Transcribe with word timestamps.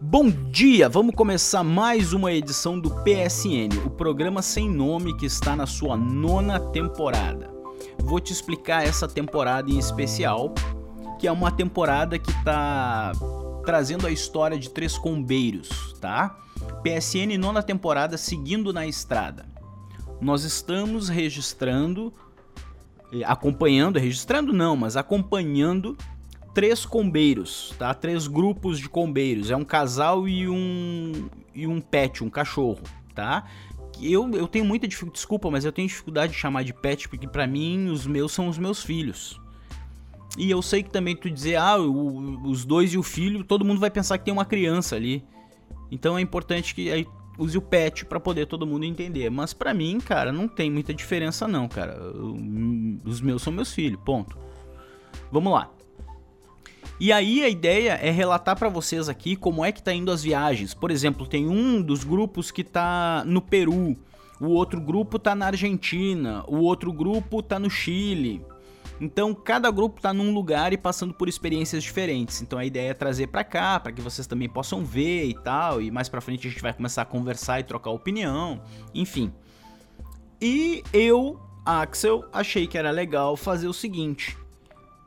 Bom 0.00 0.30
dia! 0.30 0.88
Vamos 0.88 1.12
começar 1.12 1.64
mais 1.64 2.12
uma 2.12 2.32
edição 2.32 2.78
do 2.78 2.88
PSN, 3.02 3.84
o 3.84 3.90
programa 3.90 4.42
sem 4.42 4.70
nome 4.70 5.16
que 5.16 5.26
está 5.26 5.56
na 5.56 5.66
sua 5.66 5.96
nona 5.96 6.60
temporada. 6.60 7.50
Vou 7.98 8.20
te 8.20 8.32
explicar 8.32 8.86
essa 8.86 9.08
temporada 9.08 9.68
em 9.68 9.76
especial, 9.76 10.54
que 11.18 11.26
é 11.26 11.32
uma 11.32 11.50
temporada 11.50 12.16
que 12.16 12.30
está 12.30 13.10
trazendo 13.64 14.06
a 14.06 14.10
história 14.12 14.56
de 14.56 14.70
três 14.70 14.96
combeiros, 14.96 15.96
tá? 16.00 16.38
PSN 16.84 17.36
nona 17.36 17.60
temporada 17.60 18.16
seguindo 18.16 18.72
na 18.72 18.86
estrada. 18.86 19.46
Nós 20.20 20.44
estamos 20.44 21.08
registrando, 21.08 22.12
eh, 23.12 23.24
acompanhando, 23.24 23.98
registrando 23.98 24.52
não, 24.52 24.76
mas 24.76 24.96
acompanhando 24.96 25.96
três 26.58 26.84
combeiros, 26.84 27.72
tá? 27.78 27.94
Três 27.94 28.26
grupos 28.26 28.80
de 28.80 28.88
combeiros. 28.88 29.48
É 29.48 29.56
um 29.56 29.64
casal 29.64 30.26
e 30.26 30.48
um 30.48 31.28
e 31.54 31.68
um 31.68 31.80
pet, 31.80 32.24
um 32.24 32.28
cachorro, 32.28 32.80
tá? 33.14 33.44
Eu, 34.02 34.28
eu 34.34 34.48
tenho 34.48 34.64
muita 34.64 34.88
dificuldade, 34.88 35.18
desculpa, 35.18 35.48
mas 35.52 35.64
eu 35.64 35.70
tenho 35.70 35.86
dificuldade 35.86 36.32
de 36.32 36.38
chamar 36.40 36.64
de 36.64 36.74
pet 36.74 37.08
porque 37.08 37.28
para 37.28 37.46
mim 37.46 37.86
os 37.90 38.08
meus 38.08 38.32
são 38.32 38.48
os 38.48 38.58
meus 38.58 38.82
filhos. 38.82 39.40
E 40.36 40.50
eu 40.50 40.60
sei 40.60 40.82
que 40.82 40.90
também 40.90 41.14
tu 41.14 41.30
dizer, 41.30 41.54
ah, 41.54 41.78
o, 41.78 42.50
os 42.50 42.64
dois 42.64 42.92
e 42.92 42.98
o 42.98 43.04
filho, 43.04 43.44
todo 43.44 43.64
mundo 43.64 43.78
vai 43.78 43.88
pensar 43.88 44.18
que 44.18 44.24
tem 44.24 44.34
uma 44.34 44.44
criança 44.44 44.96
ali. 44.96 45.24
Então 45.92 46.18
é 46.18 46.20
importante 46.20 46.74
que 46.74 46.90
aí 46.90 47.06
use 47.38 47.56
o 47.56 47.62
pet 47.62 48.04
para 48.04 48.18
poder 48.18 48.46
todo 48.46 48.66
mundo 48.66 48.82
entender. 48.84 49.30
Mas 49.30 49.54
para 49.54 49.72
mim, 49.72 50.00
cara, 50.00 50.32
não 50.32 50.48
tem 50.48 50.72
muita 50.72 50.92
diferença 50.92 51.46
não, 51.46 51.68
cara. 51.68 51.96
Os 53.04 53.20
meus 53.20 53.42
são 53.42 53.52
meus 53.52 53.72
filhos, 53.72 54.00
ponto. 54.04 54.36
Vamos 55.30 55.52
lá. 55.52 55.70
E 57.00 57.12
aí 57.12 57.44
a 57.44 57.48
ideia 57.48 57.92
é 57.92 58.10
relatar 58.10 58.58
para 58.58 58.68
vocês 58.68 59.08
aqui 59.08 59.36
como 59.36 59.64
é 59.64 59.70
que 59.70 59.82
tá 59.82 59.92
indo 59.92 60.10
as 60.10 60.22
viagens. 60.22 60.74
Por 60.74 60.90
exemplo, 60.90 61.26
tem 61.26 61.48
um 61.48 61.80
dos 61.80 62.02
grupos 62.02 62.50
que 62.50 62.64
tá 62.64 63.22
no 63.24 63.40
Peru, 63.40 63.96
o 64.40 64.48
outro 64.48 64.80
grupo 64.80 65.18
tá 65.18 65.34
na 65.34 65.46
Argentina, 65.46 66.44
o 66.48 66.56
outro 66.56 66.92
grupo 66.92 67.40
tá 67.40 67.58
no 67.58 67.70
Chile. 67.70 68.44
Então, 69.00 69.32
cada 69.32 69.70
grupo 69.70 70.00
tá 70.00 70.12
num 70.12 70.34
lugar 70.34 70.72
e 70.72 70.76
passando 70.76 71.14
por 71.14 71.28
experiências 71.28 71.84
diferentes. 71.84 72.42
Então, 72.42 72.58
a 72.58 72.64
ideia 72.64 72.90
é 72.90 72.94
trazer 72.94 73.28
para 73.28 73.44
cá, 73.44 73.78
para 73.78 73.92
que 73.92 74.02
vocês 74.02 74.26
também 74.26 74.48
possam 74.48 74.84
ver 74.84 75.26
e 75.26 75.34
tal, 75.34 75.80
e 75.80 75.88
mais 75.90 76.08
para 76.08 76.20
frente 76.20 76.48
a 76.48 76.50
gente 76.50 76.62
vai 76.62 76.72
começar 76.72 77.02
a 77.02 77.04
conversar 77.04 77.60
e 77.60 77.62
trocar 77.62 77.90
opinião, 77.90 78.60
enfim. 78.92 79.32
E 80.40 80.82
eu, 80.92 81.40
Axel, 81.64 82.24
achei 82.32 82.66
que 82.66 82.76
era 82.76 82.90
legal 82.90 83.36
fazer 83.36 83.68
o 83.68 83.72
seguinte: 83.72 84.36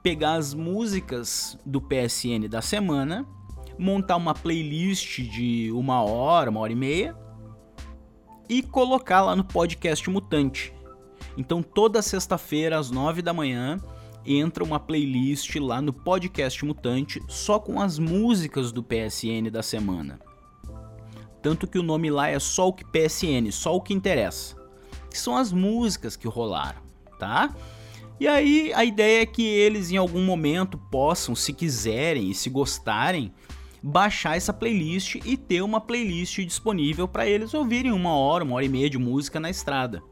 pegar 0.04 0.34
as 0.34 0.54
músicas 0.54 1.58
do 1.66 1.82
PSN 1.82 2.48
da 2.50 2.62
semana, 2.62 3.26
montar 3.78 4.16
uma 4.16 4.34
playlist 4.34 5.22
de 5.22 5.72
uma 5.72 6.02
hora, 6.04 6.50
uma 6.50 6.60
hora 6.60 6.72
e 6.72 6.76
meia 6.76 7.16
e 8.50 8.62
colocar 8.62 9.22
lá 9.22 9.36
no 9.36 9.44
podcast 9.44 10.10
Mutante. 10.10 10.74
Então 11.38 11.64
toda 11.64 12.02
sexta-feira 12.02 12.78
às 12.78 12.92
nove 12.92 13.22
da 13.22 13.34
manhã 13.34 13.78
entra 14.26 14.64
uma 14.64 14.80
playlist 14.80 15.56
lá 15.56 15.82
no 15.82 15.94
podcast 15.94 16.64
Mutante 16.66 17.22
só 17.28 17.60
com 17.60 17.80
as 17.80 17.98
músicas 17.98 18.72
do 18.72 18.84
PSN 18.84 19.50
da 19.52 19.64
semana. 19.64 20.20
Tanto 21.42 21.68
que 21.68 21.80
o 21.80 21.84
nome 21.84 22.12
lá 22.12 22.28
é 22.28 22.38
só 22.38 22.68
o 22.68 22.74
que 22.74 22.86
PSN, 22.86 23.52
só 23.52 23.76
o 23.76 23.82
que 23.82 23.94
interessa. 23.94 24.56
Que 25.10 25.18
são 25.18 25.36
as 25.36 25.52
músicas 25.52 26.16
que 26.16 26.28
rolaram, 26.28 26.82
tá? 27.18 27.56
E 28.22 28.28
aí 28.28 28.72
a 28.76 28.86
ideia 28.86 29.24
é 29.24 29.26
que 29.26 29.42
eles 29.42 29.90
em 29.90 29.98
algum 29.98 30.24
momento 30.24 30.78
possam, 30.78 31.34
se 31.34 31.52
quiserem 31.52 32.30
e 32.30 32.36
se 32.36 32.52
gostarem, 32.52 33.34
baixar 33.82 34.38
essa 34.38 34.54
playlist 34.54 35.16
e 35.26 35.36
ter 35.36 35.64
uma 35.64 35.82
playlist 35.82 36.38
disponível 36.42 37.08
para 37.08 37.26
eles 37.26 37.52
ouvirem 37.56 37.92
uma 37.92 38.16
hora, 38.16 38.44
uma 38.44 38.54
hora 38.54 38.66
e 38.66 38.70
meia 38.70 38.88
de 38.88 39.00
música 39.00 39.40
na 39.40 39.50
estrada. 39.50 40.04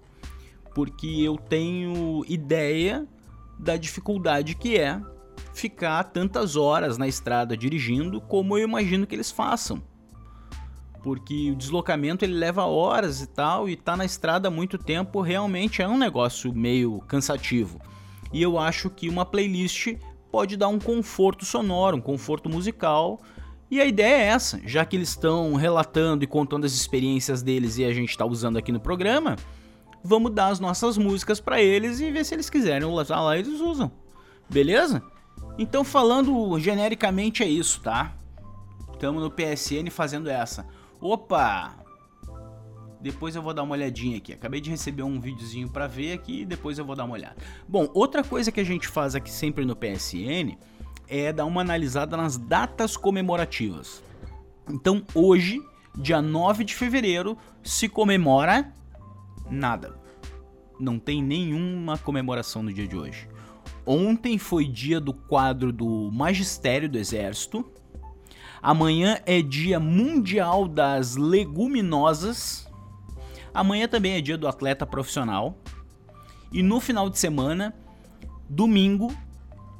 Porque 0.73 1.05
eu 1.05 1.37
tenho 1.37 2.25
ideia 2.27 3.07
da 3.59 3.77
dificuldade 3.77 4.55
que 4.55 4.75
é 4.75 4.99
ficar 5.53 6.03
tantas 6.05 6.55
horas 6.55 6.97
na 6.97 7.07
estrada 7.07 7.55
dirigindo 7.55 8.19
como 8.21 8.57
eu 8.57 8.63
imagino 8.63 9.05
que 9.05 9.13
eles 9.13 9.29
façam. 9.29 9.83
Porque 11.03 11.51
o 11.51 11.55
deslocamento 11.55 12.25
ele 12.25 12.33
leva 12.33 12.65
horas 12.65 13.21
e 13.21 13.27
tal, 13.27 13.69
e 13.69 13.75
tá 13.75 13.95
na 13.95 14.03
estrada 14.03 14.47
há 14.47 14.51
muito 14.51 14.79
tempo 14.79 15.21
realmente 15.21 15.83
é 15.83 15.87
um 15.87 15.95
negócio 15.95 16.51
meio 16.51 17.01
cansativo. 17.01 17.79
E 18.31 18.41
eu 18.41 18.57
acho 18.57 18.89
que 18.89 19.09
uma 19.09 19.25
playlist 19.25 19.95
pode 20.31 20.55
dar 20.55 20.67
um 20.67 20.79
conforto 20.79 21.45
sonoro, 21.45 21.97
um 21.97 22.01
conforto 22.01 22.49
musical. 22.49 23.19
E 23.71 23.79
a 23.79 23.85
ideia 23.85 24.15
é 24.15 24.27
essa, 24.27 24.59
já 24.65 24.83
que 24.83 24.95
eles 24.95 25.09
estão 25.09 25.53
relatando 25.53 26.23
e 26.23 26.27
contando 26.27 26.65
as 26.65 26.73
experiências 26.73 27.41
deles 27.41 27.77
e 27.77 27.85
a 27.85 27.93
gente 27.93 28.09
está 28.09 28.25
usando 28.25 28.57
aqui 28.57 28.71
no 28.71 28.79
programa, 28.79 29.35
vamos 30.03 30.31
dar 30.31 30.47
as 30.47 30.59
nossas 30.59 30.97
músicas 30.97 31.39
para 31.39 31.61
eles 31.61 31.99
e 31.99 32.11
ver 32.11 32.25
se 32.25 32.33
eles 32.33 32.49
quiserem 32.49 32.87
usar 32.87 33.21
lá, 33.21 33.37
eles 33.37 33.59
usam. 33.59 33.91
Beleza? 34.49 35.03
Então 35.57 35.83
falando 35.83 36.57
genericamente 36.59 37.43
é 37.43 37.47
isso, 37.47 37.81
tá? 37.81 38.15
Estamos 38.93 39.21
no 39.21 39.31
PSN 39.31 39.89
fazendo 39.91 40.29
essa. 40.29 40.65
Opa, 40.99 41.75
depois 43.01 43.35
eu 43.35 43.41
vou 43.41 43.53
dar 43.53 43.63
uma 43.63 43.73
olhadinha 43.73 44.17
aqui. 44.17 44.33
Acabei 44.33 44.59
de 44.61 44.69
receber 44.69 45.03
um 45.03 45.19
videozinho 45.19 45.69
para 45.69 45.87
ver 45.87 46.13
aqui 46.13 46.45
depois 46.45 46.77
eu 46.77 46.85
vou 46.85 46.95
dar 46.95 47.05
uma 47.05 47.13
olhada. 47.13 47.37
Bom, 47.67 47.89
outra 47.93 48.23
coisa 48.23 48.51
que 48.51 48.59
a 48.59 48.63
gente 48.63 48.87
faz 48.87 49.15
aqui 49.15 49.31
sempre 49.31 49.65
no 49.65 49.75
PSN 49.75 50.57
é 51.07 51.33
dar 51.33 51.45
uma 51.45 51.61
analisada 51.61 52.15
nas 52.15 52.37
datas 52.37 52.95
comemorativas. 52.95 54.03
Então, 54.69 55.03
hoje, 55.15 55.59
dia 55.97 56.21
9 56.21 56.63
de 56.63 56.75
fevereiro, 56.75 57.37
se 57.63 57.89
comemora 57.89 58.71
nada. 59.49 59.97
Não 60.79 60.99
tem 60.99 61.21
nenhuma 61.21 61.97
comemoração 61.97 62.61
no 62.61 62.71
dia 62.71 62.87
de 62.87 62.95
hoje. 62.95 63.27
Ontem 63.85 64.37
foi 64.37 64.65
dia 64.67 64.99
do 64.99 65.13
quadro 65.13 65.73
do 65.73 66.11
Magistério 66.11 66.87
do 66.87 66.97
Exército. 66.97 67.65
Amanhã 68.61 69.19
é 69.25 69.41
dia 69.41 69.79
mundial 69.79 70.67
das 70.67 71.15
leguminosas. 71.15 72.68
Amanhã 73.53 73.87
também 73.87 74.13
é 74.13 74.21
dia 74.21 74.37
do 74.37 74.47
atleta 74.47 74.85
profissional. 74.85 75.57
E 76.51 76.63
no 76.63 76.79
final 76.79 77.09
de 77.09 77.19
semana, 77.19 77.75
domingo 78.49 79.13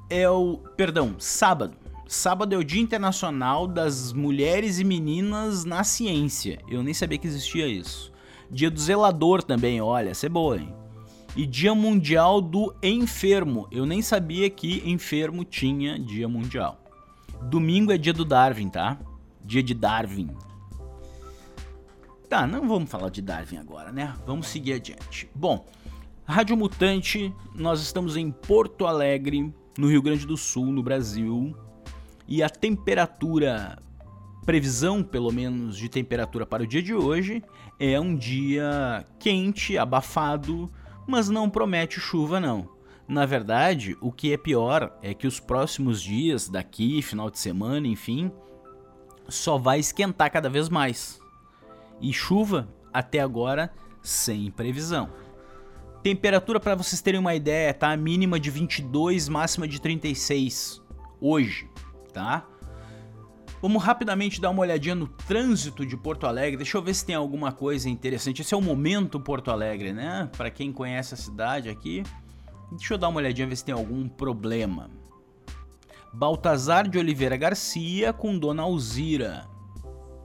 é 0.10 0.30
o. 0.30 0.58
Perdão, 0.76 1.16
sábado. 1.18 1.76
Sábado 2.08 2.56
é 2.56 2.58
o 2.58 2.64
Dia 2.64 2.82
Internacional 2.82 3.68
das 3.68 4.12
Mulheres 4.12 4.80
e 4.80 4.84
Meninas 4.84 5.64
na 5.64 5.84
Ciência. 5.84 6.60
Eu 6.68 6.82
nem 6.82 6.94
sabia 6.94 7.20
que 7.20 7.28
existia 7.28 7.68
isso. 7.68 8.12
Dia 8.50 8.72
do 8.72 8.80
Zelador 8.80 9.44
também, 9.44 9.80
olha, 9.80 10.10
essa 10.10 10.26
é 10.26 10.30
boa, 10.30 10.58
hein? 10.58 10.74
E 11.36 11.46
Dia 11.46 11.76
Mundial 11.76 12.42
do 12.42 12.74
Enfermo. 12.82 13.68
Eu 13.72 13.86
nem 13.86 14.02
sabia 14.02 14.50
que 14.50 14.82
enfermo 14.90 15.44
tinha 15.46 16.00
Dia 16.00 16.28
Mundial. 16.28 16.84
Domingo 17.44 17.92
é 17.92 17.98
dia 17.98 18.12
do 18.12 18.26
Darwin, 18.26 18.70
tá? 18.70 18.98
Dia 19.46 19.62
de 19.62 19.76
Darwin. 19.76 20.30
Tá, 22.30 22.46
não 22.46 22.68
vamos 22.68 22.92
falar 22.92 23.10
de 23.10 23.24
Darwin 23.24 23.58
agora, 23.58 23.92
né? 23.92 24.14
Vamos 24.24 24.50
seguir 24.50 24.74
adiante. 24.74 25.28
Bom, 25.34 25.66
Rádio 26.24 26.56
Mutante, 26.56 27.34
nós 27.56 27.82
estamos 27.82 28.16
em 28.16 28.30
Porto 28.30 28.86
Alegre, 28.86 29.52
no 29.76 29.88
Rio 29.88 30.00
Grande 30.00 30.28
do 30.28 30.38
Sul, 30.38 30.68
no 30.68 30.84
Brasil. 30.84 31.58
E 32.28 32.44
a 32.44 32.50
temperatura, 32.50 33.80
previsão 34.46 35.02
pelo 35.02 35.32
menos 35.32 35.76
de 35.76 35.90
temperatura 35.90 36.46
para 36.46 36.62
o 36.62 36.68
dia 36.68 36.84
de 36.84 36.94
hoje, 36.94 37.44
é 37.80 38.00
um 38.00 38.16
dia 38.16 39.04
quente, 39.18 39.76
abafado, 39.76 40.72
mas 41.08 41.30
não 41.30 41.50
promete 41.50 42.00
chuva 42.00 42.40
não. 42.40 42.70
Na 43.08 43.26
verdade, 43.26 43.98
o 44.00 44.12
que 44.12 44.32
é 44.32 44.38
pior 44.38 44.96
é 45.02 45.16
que 45.16 45.26
os 45.26 45.40
próximos 45.40 46.00
dias, 46.00 46.48
daqui, 46.48 47.02
final 47.02 47.32
de 47.32 47.40
semana, 47.40 47.88
enfim, 47.88 48.32
só 49.28 49.58
vai 49.58 49.80
esquentar 49.80 50.32
cada 50.32 50.48
vez 50.48 50.70
mais 50.70 51.19
e 52.02 52.14
chuva 52.14 52.68
até 52.94 53.20
agora 53.20 53.72
sem 54.02 54.50
previsão. 54.52 55.10
Temperatura 56.02 56.60
para 56.60 56.76
vocês 56.76 57.02
terem 57.02 57.20
uma 57.20 57.36
ideia, 57.36 57.74
tá? 57.74 57.96
Mínima 57.98 58.40
de 58.40 58.50
22, 58.50 59.28
máxima 59.28 59.68
de 59.68 59.82
36 59.82 60.82
hoje, 61.20 61.70
tá? 62.14 62.48
Vamos 63.62 63.84
rapidamente 63.84 64.40
dar 64.40 64.52
uma 64.52 64.62
olhadinha 64.62 64.96
no 64.96 65.08
trânsito 65.08 65.86
de 65.86 65.98
Porto 65.98 66.26
Alegre. 66.26 66.56
Deixa 66.56 66.78
eu 66.78 66.82
ver 66.82 66.94
se 66.94 67.06
tem 67.06 67.16
alguma 67.16 67.52
coisa 67.52 67.90
interessante. 67.90 68.42
Esse 68.42 68.54
é 68.54 68.58
o 68.58 68.62
momento 68.62 69.20
Porto 69.20 69.52
Alegre, 69.52 69.92
né? 69.92 70.30
Para 70.38 70.50
quem 70.50 70.72
conhece 70.72 71.14
a 71.14 71.18
cidade 71.18 71.68
aqui. 71.68 72.04
Deixa 72.72 72.94
eu 72.94 72.98
dar 72.98 73.10
uma 73.10 73.18
olhadinha 73.18 73.48
ver 73.48 73.58
se 73.58 73.66
tem 73.66 73.76
algum 73.76 74.08
problema. 74.08 74.90
Baltazar 76.14 76.88
de 76.88 76.98
Oliveira 76.98 77.36
Garcia 77.36 78.14
com 78.14 78.40
Dona 78.40 78.64
Alzira 78.64 79.49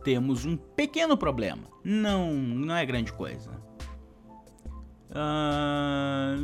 temos 0.04 0.44
um 0.44 0.56
pequeno 0.56 1.16
problema. 1.16 1.64
Não, 1.82 2.32
não 2.32 2.76
é 2.76 2.84
grande 2.84 3.12
coisa. 3.12 3.50
Ah, 5.10 6.36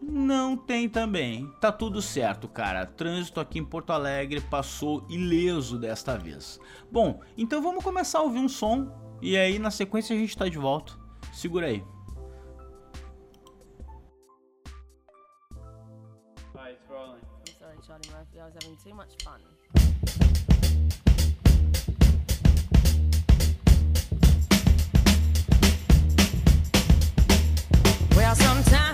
não 0.00 0.56
tem 0.56 0.88
também. 0.88 1.50
Tá 1.60 1.72
tudo 1.72 2.02
certo, 2.02 2.46
cara. 2.46 2.84
Trânsito 2.84 3.40
aqui 3.40 3.58
em 3.58 3.64
Porto 3.64 3.90
Alegre 3.90 4.40
passou 4.42 5.06
ileso 5.08 5.78
desta 5.78 6.16
vez. 6.16 6.60
Bom, 6.92 7.20
então 7.36 7.62
vamos 7.62 7.82
começar 7.82 8.18
a 8.18 8.22
ouvir 8.22 8.38
um 8.38 8.48
som 8.48 8.92
e 9.22 9.36
aí 9.36 9.58
na 9.58 9.70
sequência 9.70 10.14
a 10.14 10.18
gente 10.18 10.36
tá 10.36 10.48
de 10.48 10.58
volta. 10.58 10.92
Segura 11.32 11.66
aí. 11.66 11.82
Hi, 16.54 16.70
it's 16.70 16.86
Rolling. 16.88 17.20
I'm 17.20 17.54
sorry, 17.58 17.78
Charlie 17.86 18.10
Murphy. 18.10 18.38
I 18.38 18.44
was 18.44 18.54
having 18.54 18.76
too 18.76 18.94
much 18.94 19.14
fun. 19.24 20.43
Well, 28.24 28.34
sometimes. 28.36 28.93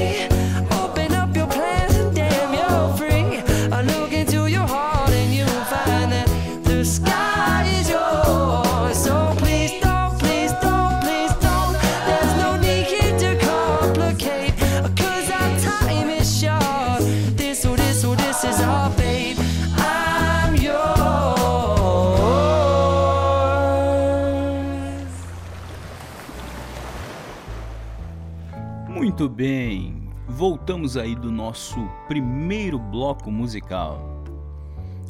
Muito 29.21 29.35
bem, 29.35 30.09
voltamos 30.27 30.97
aí 30.97 31.13
do 31.13 31.31
nosso 31.31 31.77
primeiro 32.07 32.79
bloco 32.79 33.29
musical. 33.29 34.23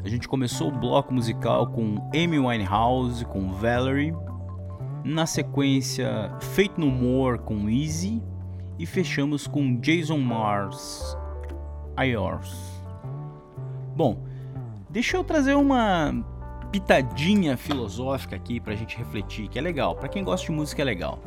A 0.04 0.10
gente 0.10 0.28
começou 0.28 0.68
o 0.68 0.78
bloco 0.78 1.14
musical 1.14 1.68
com 1.68 1.96
Amy 2.14 2.38
Winehouse, 2.38 3.24
com 3.24 3.54
Valerie. 3.54 4.14
Na 5.06 5.26
sequência, 5.26 6.30
Fate 6.42 6.74
No 6.76 6.88
More 6.88 7.40
com 7.40 7.70
Easy. 7.70 8.22
E 8.78 8.86
fechamos 8.86 9.48
com 9.48 9.80
Jason 9.80 10.18
Mars, 10.18 11.18
Yours. 11.98 12.84
Bom, 13.96 14.26
deixa 14.90 15.16
eu 15.16 15.24
trazer 15.24 15.56
uma 15.56 16.14
pitadinha 16.70 17.56
filosófica 17.56 18.36
aqui 18.36 18.60
pra 18.60 18.76
gente 18.76 18.98
refletir, 18.98 19.48
que 19.48 19.58
é 19.58 19.62
legal. 19.62 19.96
Pra 19.96 20.10
quem 20.10 20.22
gosta 20.22 20.48
de 20.48 20.52
música 20.52 20.82
é 20.82 20.86
legal. 20.86 21.18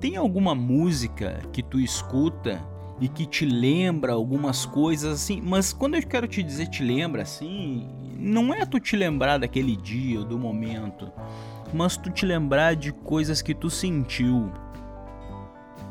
Tem 0.00 0.16
alguma 0.16 0.54
música 0.54 1.42
que 1.52 1.62
tu 1.62 1.80
escuta 1.80 2.62
e 3.00 3.08
que 3.08 3.26
te 3.26 3.44
lembra 3.44 4.12
algumas 4.12 4.64
coisas 4.64 5.12
assim, 5.14 5.40
mas 5.42 5.72
quando 5.72 5.94
eu 5.96 6.02
quero 6.02 6.26
te 6.26 6.42
dizer 6.42 6.68
te 6.68 6.82
lembra 6.82 7.22
assim, 7.22 7.88
não 8.18 8.52
é 8.52 8.64
tu 8.64 8.80
te 8.80 8.96
lembrar 8.96 9.38
daquele 9.38 9.76
dia 9.76 10.20
ou 10.20 10.24
do 10.24 10.38
momento, 10.38 11.10
mas 11.72 11.96
tu 11.96 12.10
te 12.10 12.24
lembrar 12.24 12.74
de 12.74 12.92
coisas 12.92 13.42
que 13.42 13.54
tu 13.54 13.68
sentiu. 13.68 14.50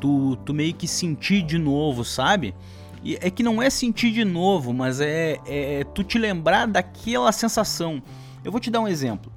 Tu, 0.00 0.36
tu 0.44 0.52
meio 0.52 0.74
que 0.74 0.86
sentir 0.86 1.42
de 1.42 1.58
novo, 1.58 2.04
sabe? 2.04 2.54
E 3.02 3.16
é 3.16 3.30
que 3.30 3.42
não 3.42 3.62
é 3.62 3.70
sentir 3.70 4.10
de 4.12 4.24
novo, 4.24 4.72
mas 4.72 5.00
é, 5.00 5.38
é 5.46 5.84
tu 5.84 6.02
te 6.02 6.18
lembrar 6.18 6.66
daquela 6.66 7.30
sensação. 7.32 8.02
Eu 8.44 8.50
vou 8.50 8.60
te 8.60 8.70
dar 8.70 8.80
um 8.80 8.88
exemplo. 8.88 9.32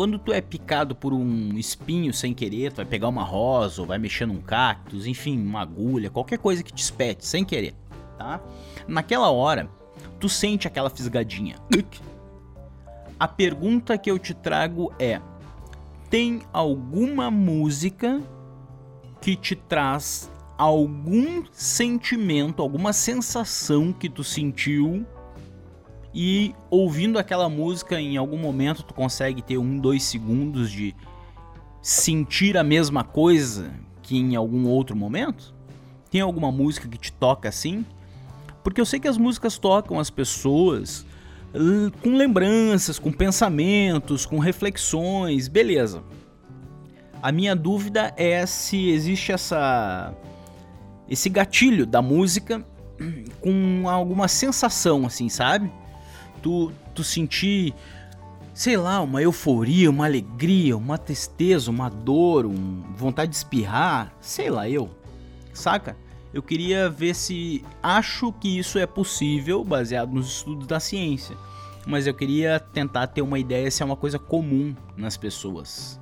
Quando 0.00 0.18
tu 0.18 0.32
é 0.32 0.40
picado 0.40 0.96
por 0.96 1.12
um 1.12 1.58
espinho 1.58 2.10
sem 2.14 2.32
querer, 2.32 2.72
tu 2.72 2.76
vai 2.76 2.86
pegar 2.86 3.08
uma 3.08 3.22
rosa, 3.22 3.82
ou 3.82 3.86
vai 3.86 3.98
mexer 3.98 4.24
num 4.24 4.40
cactus, 4.40 5.06
enfim, 5.06 5.38
uma 5.38 5.60
agulha, 5.60 6.08
qualquer 6.08 6.38
coisa 6.38 6.62
que 6.62 6.72
te 6.72 6.82
espete 6.82 7.26
sem 7.26 7.44
querer, 7.44 7.74
tá? 8.16 8.40
Naquela 8.88 9.30
hora, 9.30 9.68
tu 10.18 10.26
sente 10.26 10.66
aquela 10.66 10.88
fisgadinha. 10.88 11.56
A 13.20 13.28
pergunta 13.28 13.98
que 13.98 14.10
eu 14.10 14.18
te 14.18 14.32
trago 14.32 14.90
é: 14.98 15.20
tem 16.08 16.40
alguma 16.50 17.30
música 17.30 18.22
que 19.20 19.36
te 19.36 19.54
traz 19.54 20.30
algum 20.56 21.44
sentimento, 21.52 22.62
alguma 22.62 22.94
sensação 22.94 23.92
que 23.92 24.08
tu 24.08 24.24
sentiu 24.24 25.06
e 26.14 26.54
ouvindo 26.68 27.18
aquela 27.18 27.48
música 27.48 28.00
em 28.00 28.16
algum 28.16 28.38
momento 28.38 28.82
tu 28.82 28.94
consegue 28.94 29.42
ter 29.42 29.58
um, 29.58 29.78
dois 29.78 30.02
segundos 30.02 30.70
de 30.70 30.94
sentir 31.80 32.56
a 32.56 32.64
mesma 32.64 33.04
coisa 33.04 33.72
que 34.02 34.18
em 34.18 34.34
algum 34.34 34.66
outro 34.66 34.96
momento? 34.96 35.54
Tem 36.10 36.20
alguma 36.20 36.50
música 36.50 36.88
que 36.88 36.98
te 36.98 37.12
toca 37.12 37.48
assim? 37.48 37.86
Porque 38.64 38.80
eu 38.80 38.86
sei 38.86 38.98
que 38.98 39.08
as 39.08 39.16
músicas 39.16 39.56
tocam 39.56 39.98
as 39.98 40.10
pessoas 40.10 41.06
com 42.02 42.16
lembranças, 42.16 42.98
com 42.98 43.12
pensamentos, 43.12 44.24
com 44.24 44.38
reflexões, 44.38 45.48
beleza. 45.48 46.02
A 47.22 47.32
minha 47.32 47.54
dúvida 47.54 48.14
é 48.16 48.46
se 48.46 48.90
existe 48.90 49.32
essa 49.32 50.14
esse 51.08 51.28
gatilho 51.28 51.86
da 51.86 52.00
música 52.00 52.64
com 53.40 53.88
alguma 53.88 54.28
sensação 54.28 55.06
assim, 55.06 55.28
sabe? 55.28 55.70
Tu, 56.42 56.72
tu 56.94 57.04
sentir, 57.04 57.74
sei 58.54 58.76
lá, 58.76 59.00
uma 59.00 59.22
euforia, 59.22 59.90
uma 59.90 60.06
alegria, 60.06 60.76
uma 60.76 60.98
tristeza, 60.98 61.70
uma 61.70 61.88
dor, 61.88 62.46
um, 62.46 62.82
vontade 62.96 63.30
de 63.30 63.36
espirrar, 63.36 64.12
sei 64.20 64.50
lá, 64.50 64.68
eu, 64.68 64.90
saca? 65.52 65.96
Eu 66.32 66.42
queria 66.42 66.88
ver 66.88 67.14
se 67.14 67.64
acho 67.82 68.32
que 68.32 68.58
isso 68.58 68.78
é 68.78 68.86
possível 68.86 69.64
baseado 69.64 70.12
nos 70.12 70.28
estudos 70.28 70.66
da 70.66 70.78
ciência, 70.78 71.36
mas 71.86 72.06
eu 72.06 72.14
queria 72.14 72.60
tentar 72.60 73.08
ter 73.08 73.22
uma 73.22 73.38
ideia 73.38 73.70
se 73.70 73.82
é 73.82 73.86
uma 73.86 73.96
coisa 73.96 74.18
comum 74.18 74.74
nas 74.96 75.16
pessoas. 75.16 75.98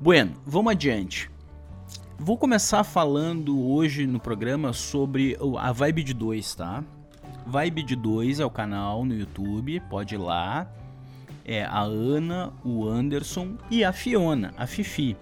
Bueno, 0.00 0.34
vamos 0.46 0.72
adiante. 0.72 1.30
Vou 2.18 2.36
começar 2.36 2.82
falando 2.82 3.60
hoje 3.68 4.06
no 4.06 4.18
programa 4.18 4.72
sobre 4.72 5.36
a 5.58 5.70
vibe 5.70 6.02
de 6.02 6.14
2, 6.14 6.54
tá? 6.54 6.82
Vibe 7.48 7.82
de 7.82 7.96
2 7.96 8.40
é 8.40 8.44
o 8.44 8.50
canal 8.50 9.06
no 9.06 9.14
YouTube, 9.14 9.80
pode 9.88 10.14
ir 10.14 10.18
lá. 10.18 10.70
É 11.46 11.64
a 11.64 11.80
Ana, 11.80 12.52
o 12.62 12.86
Anderson 12.86 13.56
e 13.70 13.82
a 13.82 13.90
Fiona, 13.90 14.52
a 14.54 14.66
Fifi. 14.66 15.16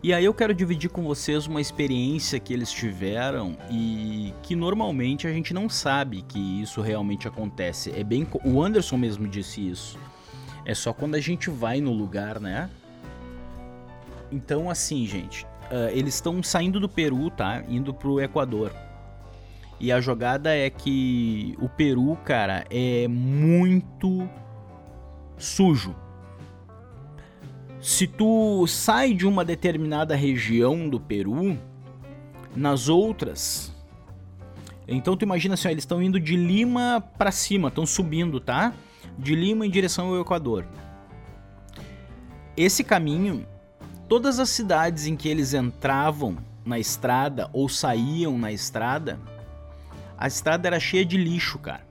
E 0.00 0.14
aí 0.14 0.24
eu 0.24 0.32
quero 0.32 0.54
dividir 0.54 0.88
com 0.88 1.02
vocês 1.02 1.48
uma 1.48 1.60
experiência 1.60 2.38
que 2.38 2.52
eles 2.52 2.70
tiveram 2.70 3.56
e 3.68 4.32
que 4.44 4.54
normalmente 4.54 5.26
a 5.26 5.32
gente 5.32 5.52
não 5.52 5.68
sabe 5.68 6.22
que 6.22 6.62
isso 6.62 6.80
realmente 6.80 7.26
acontece. 7.26 7.90
É 7.90 8.04
bem 8.04 8.24
o 8.44 8.62
Anderson 8.62 8.96
mesmo 8.96 9.26
disse 9.26 9.68
isso. 9.68 9.98
É 10.64 10.74
só 10.74 10.92
quando 10.92 11.16
a 11.16 11.20
gente 11.20 11.50
vai 11.50 11.80
no 11.80 11.92
lugar, 11.92 12.38
né? 12.38 12.70
Então 14.30 14.70
assim, 14.70 15.04
gente, 15.04 15.44
uh, 15.44 15.90
eles 15.90 16.14
estão 16.14 16.40
saindo 16.40 16.78
do 16.78 16.88
Peru, 16.88 17.30
tá? 17.30 17.64
Indo 17.68 17.92
pro 17.92 18.20
Equador. 18.20 18.72
E 19.80 19.92
a 19.92 20.00
jogada 20.00 20.54
é 20.54 20.68
que 20.68 21.56
o 21.60 21.68
Peru, 21.68 22.16
cara, 22.24 22.64
é 22.68 23.06
muito 23.06 24.28
sujo. 25.36 25.94
Se 27.80 28.06
tu 28.06 28.66
sai 28.66 29.14
de 29.14 29.24
uma 29.26 29.44
determinada 29.44 30.16
região 30.16 30.88
do 30.88 30.98
Peru, 30.98 31.56
nas 32.54 32.88
outras. 32.88 33.72
Então 34.86 35.16
tu 35.16 35.22
imagina 35.22 35.54
assim, 35.54 35.68
ó, 35.68 35.70
eles 35.70 35.82
estão 35.82 36.02
indo 36.02 36.18
de 36.18 36.36
Lima 36.36 37.02
para 37.16 37.30
cima, 37.30 37.68
estão 37.68 37.86
subindo, 37.86 38.40
tá? 38.40 38.72
De 39.18 39.34
Lima 39.34 39.66
em 39.66 39.70
direção 39.70 40.08
ao 40.08 40.20
Equador. 40.20 40.66
Esse 42.56 42.82
caminho, 42.82 43.46
todas 44.08 44.40
as 44.40 44.48
cidades 44.50 45.06
em 45.06 45.14
que 45.14 45.28
eles 45.28 45.54
entravam 45.54 46.36
na 46.64 46.78
estrada 46.78 47.48
ou 47.52 47.68
saíam 47.68 48.36
na 48.36 48.50
estrada, 48.50 49.20
a 50.18 50.26
estrada 50.26 50.66
era 50.66 50.80
cheia 50.80 51.04
de 51.04 51.16
lixo, 51.16 51.58
cara. 51.58 51.86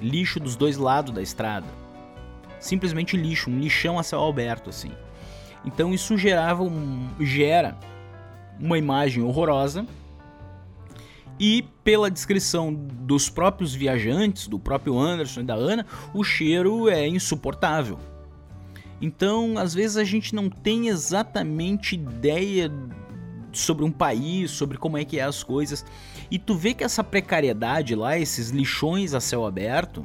Lixo 0.00 0.38
dos 0.38 0.54
dois 0.54 0.76
lados 0.76 1.12
da 1.14 1.22
estrada. 1.22 1.66
Simplesmente 2.58 3.16
lixo, 3.16 3.50
um 3.50 3.58
lixão 3.58 3.98
a 3.98 4.02
céu 4.02 4.26
aberto, 4.26 4.68
assim. 4.68 4.92
Então 5.64 5.94
isso 5.94 6.16
gerava 6.16 6.62
um, 6.62 7.08
gera 7.20 7.76
uma 8.58 8.76
imagem 8.76 9.22
horrorosa. 9.22 9.86
E 11.38 11.62
pela 11.82 12.10
descrição 12.10 12.72
dos 12.74 13.30
próprios 13.30 13.74
viajantes, 13.74 14.46
do 14.46 14.58
próprio 14.58 14.98
Anderson 14.98 15.40
e 15.40 15.44
da 15.44 15.54
Ana, 15.54 15.86
o 16.12 16.22
cheiro 16.22 16.90
é 16.90 17.08
insuportável. 17.08 17.98
Então, 19.00 19.56
às 19.56 19.72
vezes 19.72 19.96
a 19.96 20.04
gente 20.04 20.34
não 20.34 20.50
tem 20.50 20.88
exatamente 20.88 21.94
ideia 21.94 22.70
sobre 23.52 23.84
um 23.84 23.90
país, 23.90 24.50
sobre 24.50 24.76
como 24.76 24.98
é 24.98 25.04
que 25.04 25.18
é 25.18 25.22
as 25.22 25.42
coisas. 25.42 25.84
E 26.30 26.38
tu 26.38 26.54
vê 26.54 26.74
que 26.74 26.84
essa 26.84 27.02
precariedade 27.02 27.94
lá, 27.94 28.18
esses 28.18 28.50
lixões 28.50 29.14
a 29.14 29.20
céu 29.20 29.44
aberto, 29.44 30.04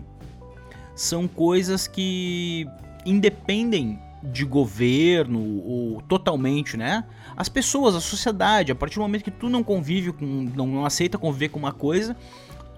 são 0.96 1.28
coisas 1.28 1.88
que 1.88 2.68
independem 3.06 4.00
de 4.24 4.44
governo 4.44 5.62
ou 5.64 6.02
totalmente, 6.02 6.76
né? 6.76 7.04
As 7.38 7.48
pessoas, 7.48 7.96
a 7.96 8.02
sociedade, 8.02 8.72
a 8.72 8.76
partir 8.76 8.96
do 8.96 9.02
momento 9.02 9.24
que 9.24 9.32
tu 9.32 9.50
não 9.50 9.64
convive 9.64 10.12
com, 10.12 10.26
não, 10.56 10.66
não 10.66 10.86
aceita 10.86 11.18
conviver 11.18 11.50
com 11.50 11.60
uma 11.60 11.72
coisa, 11.72 12.16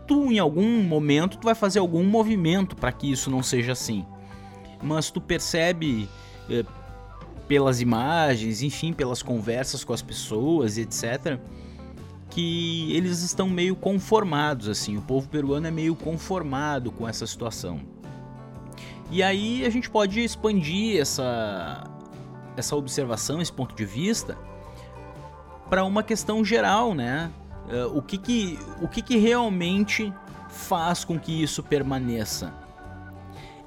tu 0.05 0.31
em 0.31 0.39
algum 0.39 0.83
momento 0.83 1.37
tu 1.37 1.45
vai 1.45 1.55
fazer 1.55 1.79
algum 1.79 2.03
movimento 2.03 2.75
para 2.75 2.91
que 2.91 3.09
isso 3.09 3.29
não 3.29 3.41
seja 3.41 3.71
assim. 3.71 4.05
Mas 4.81 5.09
tu 5.09 5.21
percebe 5.21 6.09
eh, 6.49 6.65
pelas 7.47 7.81
imagens, 7.81 8.61
enfim, 8.61 8.91
pelas 8.91 9.21
conversas 9.21 9.83
com 9.83 9.93
as 9.93 10.01
pessoas 10.01 10.77
etc, 10.77 11.39
que 12.37 12.95
eles 12.95 13.23
estão 13.23 13.49
meio 13.49 13.75
conformados 13.75 14.69
assim, 14.69 14.95
o 14.95 15.01
povo 15.01 15.27
peruano 15.27 15.65
é 15.65 15.71
meio 15.71 15.95
conformado 15.95 16.91
com 16.91 17.09
essa 17.09 17.25
situação. 17.25 17.79
E 19.09 19.23
aí 19.23 19.65
a 19.65 19.71
gente 19.71 19.89
pode 19.89 20.23
expandir 20.23 21.01
essa 21.01 21.83
essa 22.55 22.75
observação, 22.75 23.41
esse 23.41 23.51
ponto 23.51 23.73
de 23.73 23.85
vista 23.85 24.37
para 25.67 25.83
uma 25.83 26.03
questão 26.03 26.45
geral, 26.45 26.93
né? 26.93 27.31
Eh, 27.69 27.85
o 27.85 28.03
que 28.03 28.19
que, 28.19 28.59
o 28.83 28.87
que 28.87 29.01
que 29.01 29.17
realmente 29.17 30.13
faz 30.47 31.03
com 31.03 31.19
que 31.19 31.41
isso 31.41 31.63
permaneça? 31.63 32.53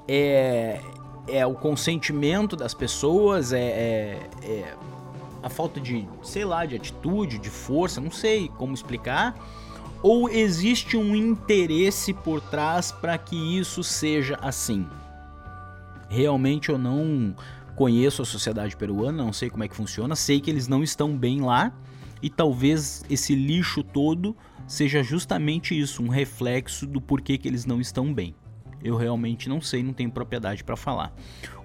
É, 0.07 0.79
é 1.27 1.45
o 1.45 1.55
consentimento 1.55 2.55
das 2.55 2.73
pessoas, 2.73 3.51
é, 3.51 3.59
é, 3.59 4.29
é, 4.43 4.75
a 5.43 5.49
falta 5.49 5.79
de, 5.79 6.07
sei 6.21 6.45
lá, 6.45 6.65
de 6.65 6.75
atitude, 6.75 7.37
de 7.37 7.49
força, 7.49 7.99
não 7.99 8.11
sei 8.11 8.49
como 8.57 8.73
explicar. 8.73 9.35
Ou 10.03 10.29
existe 10.29 10.97
um 10.97 11.15
interesse 11.15 12.13
por 12.13 12.41
trás 12.41 12.91
para 12.91 13.17
que 13.17 13.35
isso 13.57 13.83
seja 13.83 14.37
assim? 14.41 14.87
Realmente 16.09 16.69
eu 16.69 16.77
não 16.77 17.35
conheço 17.75 18.21
a 18.21 18.25
sociedade 18.25 18.75
peruana, 18.75 19.23
não 19.23 19.33
sei 19.33 19.49
como 19.49 19.63
é 19.63 19.67
que 19.67 19.75
funciona, 19.75 20.15
sei 20.15 20.41
que 20.41 20.49
eles 20.49 20.67
não 20.67 20.83
estão 20.83 21.17
bem 21.17 21.41
lá, 21.41 21.71
e 22.21 22.29
talvez 22.29 23.03
esse 23.09 23.33
lixo 23.33 23.83
todo 23.83 24.35
seja 24.67 25.03
justamente 25.03 25.77
isso, 25.77 26.03
um 26.03 26.07
reflexo 26.07 26.85
do 26.85 27.01
porquê 27.01 27.37
que 27.37 27.47
eles 27.47 27.65
não 27.65 27.79
estão 27.81 28.13
bem. 28.13 28.35
Eu 28.83 28.95
realmente 28.95 29.47
não 29.47 29.61
sei, 29.61 29.83
não 29.83 29.93
tenho 29.93 30.11
propriedade 30.11 30.63
para 30.63 30.75
falar. 30.75 31.13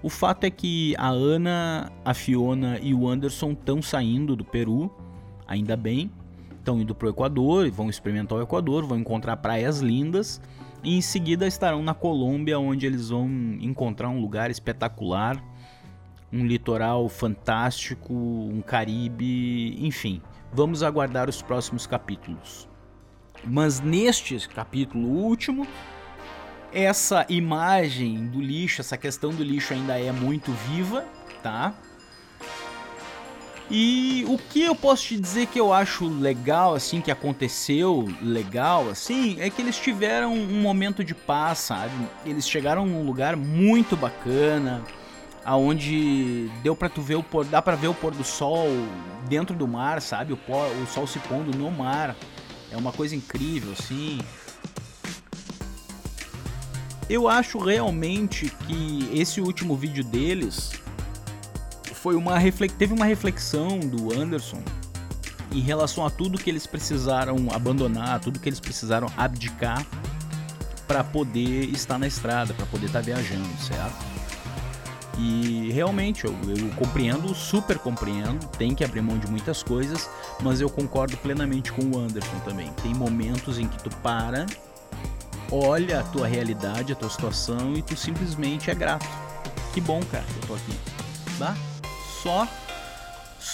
O 0.03 0.09
fato 0.09 0.43
é 0.43 0.49
que 0.49 0.95
a 0.97 1.09
Ana, 1.09 1.91
a 2.05 2.13
Fiona 2.13 2.79
e 2.79 2.93
o 2.93 3.07
Anderson 3.07 3.51
estão 3.51 3.81
saindo 3.81 4.35
do 4.35 4.45
Peru, 4.45 4.91
ainda 5.47 5.75
bem, 5.75 6.11
estão 6.57 6.79
indo 6.79 6.93
para 6.93 7.07
o 7.07 7.09
Equador, 7.09 7.69
vão 7.71 7.89
experimentar 7.89 8.37
o 8.37 8.41
Equador, 8.41 8.85
vão 8.85 8.99
encontrar 8.99 9.37
praias 9.37 9.79
lindas 9.79 10.41
e 10.83 10.97
em 10.97 11.01
seguida 11.01 11.47
estarão 11.47 11.81
na 11.81 11.93
Colômbia, 11.93 12.59
onde 12.59 12.85
eles 12.85 13.09
vão 13.09 13.27
encontrar 13.59 14.09
um 14.09 14.21
lugar 14.21 14.51
espetacular, 14.51 15.41
um 16.31 16.45
litoral 16.45 17.07
fantástico, 17.09 18.13
um 18.13 18.61
Caribe, 18.61 19.77
enfim. 19.85 20.21
Vamos 20.53 20.83
aguardar 20.83 21.29
os 21.29 21.41
próximos 21.41 21.87
capítulos. 21.87 22.69
Mas 23.45 23.79
neste 23.79 24.47
capítulo 24.49 25.07
último, 25.07 25.65
essa 26.73 27.25
imagem 27.29 28.27
do 28.27 28.41
lixo, 28.41 28.81
essa 28.81 28.97
questão 28.97 29.31
do 29.31 29.43
lixo 29.43 29.73
ainda 29.73 29.99
é 29.99 30.11
muito 30.11 30.51
viva, 30.51 31.05
tá? 31.41 31.73
E 33.69 34.23
o 34.29 34.37
que 34.37 34.63
eu 34.63 34.73
posso 34.73 35.03
te 35.03 35.19
dizer 35.19 35.47
que 35.47 35.59
eu 35.59 35.73
acho 35.73 36.07
legal, 36.07 36.73
assim, 36.73 37.01
que 37.01 37.11
aconteceu 37.11 38.07
legal, 38.21 38.89
assim, 38.89 39.35
é 39.41 39.49
que 39.49 39.61
eles 39.61 39.77
tiveram 39.77 40.33
um 40.33 40.61
momento 40.61 41.03
de 41.03 41.13
paz, 41.13 41.59
sabe? 41.59 41.91
Eles 42.25 42.47
chegaram 42.47 42.85
num 42.85 43.05
lugar 43.05 43.35
muito 43.35 43.97
bacana, 43.97 44.81
aonde 45.43 46.49
deu 46.63 46.77
para 46.77 46.87
tu 46.87 47.01
ver 47.01 47.15
o 47.15 47.23
pôr, 47.23 47.43
dá 47.43 47.61
para 47.61 47.75
ver 47.75 47.87
o 47.87 47.93
pôr 47.93 48.13
do 48.13 48.23
sol 48.23 48.67
dentro 49.27 49.53
do 49.53 49.67
mar, 49.67 50.01
sabe? 50.01 50.31
O, 50.31 50.37
pôr, 50.37 50.65
o 50.81 50.87
sol 50.87 51.05
se 51.05 51.19
pondo 51.19 51.57
no 51.57 51.69
mar. 51.69 52.15
É 52.71 52.77
uma 52.77 52.93
coisa 52.93 53.15
incrível, 53.15 53.73
assim. 53.73 54.19
Eu 57.09 57.27
acho 57.27 57.57
realmente 57.57 58.49
que 58.65 59.09
esse 59.13 59.39
último 59.39 59.75
vídeo 59.75 60.03
deles 60.03 60.71
foi 61.93 62.15
uma 62.15 62.39
teve 62.77 62.93
uma 62.93 63.05
reflexão 63.05 63.79
do 63.79 64.13
Anderson 64.13 64.61
em 65.51 65.61
relação 65.61 66.05
a 66.05 66.09
tudo 66.09 66.37
que 66.37 66.49
eles 66.49 66.67
precisaram 66.67 67.35
abandonar, 67.53 68.19
tudo 68.19 68.39
que 68.39 68.49
eles 68.49 68.59
precisaram 68.59 69.07
abdicar 69.15 69.85
para 70.87 71.03
poder 71.03 71.69
estar 71.69 71.97
na 71.97 72.07
estrada, 72.07 72.53
para 72.53 72.65
poder 72.65 72.87
estar 72.87 72.99
tá 72.99 73.05
viajando, 73.05 73.47
certo? 73.59 74.05
E 75.17 75.71
realmente 75.71 76.25
eu, 76.25 76.31
eu, 76.47 76.69
compreendo, 76.75 77.33
super 77.33 77.79
compreendo, 77.79 78.45
tem 78.57 78.75
que 78.75 78.83
abrir 78.83 79.01
mão 79.01 79.17
de 79.17 79.27
muitas 79.27 79.63
coisas, 79.63 80.09
mas 80.41 80.61
eu 80.61 80.69
concordo 80.69 81.17
plenamente 81.17 81.71
com 81.71 81.81
o 81.83 81.99
Anderson 81.99 82.39
também. 82.45 82.71
Tem 82.83 82.93
momentos 82.93 83.57
em 83.57 83.67
que 83.67 83.83
tu 83.83 83.89
para, 83.97 84.45
olha 85.51 86.01
a 86.01 86.03
tua 86.03 86.27
realidade, 86.27 86.93
a 86.93 86.95
tua 86.95 87.09
situação 87.09 87.73
e 87.75 87.81
tu 87.81 87.95
simplesmente 87.95 88.69
é 88.69 88.75
grato. 88.75 89.07
Que 89.73 89.81
bom, 89.81 90.01
cara, 90.11 90.23
que 90.23 90.37
eu 90.37 90.47
tô 90.47 90.53
aqui. 90.55 90.79
Bah? 91.37 91.55
Só 92.23 92.47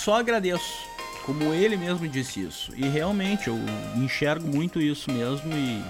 só 0.04 0.20
agradeço. 0.20 0.92
Como 1.26 1.54
ele 1.54 1.78
mesmo 1.78 2.06
disse 2.08 2.42
isso. 2.42 2.74
E 2.76 2.88
realmente 2.90 3.48
eu 3.48 3.58
enxergo 3.96 4.46
muito 4.46 4.82
isso 4.82 5.10
mesmo 5.10 5.54
e 5.54 5.82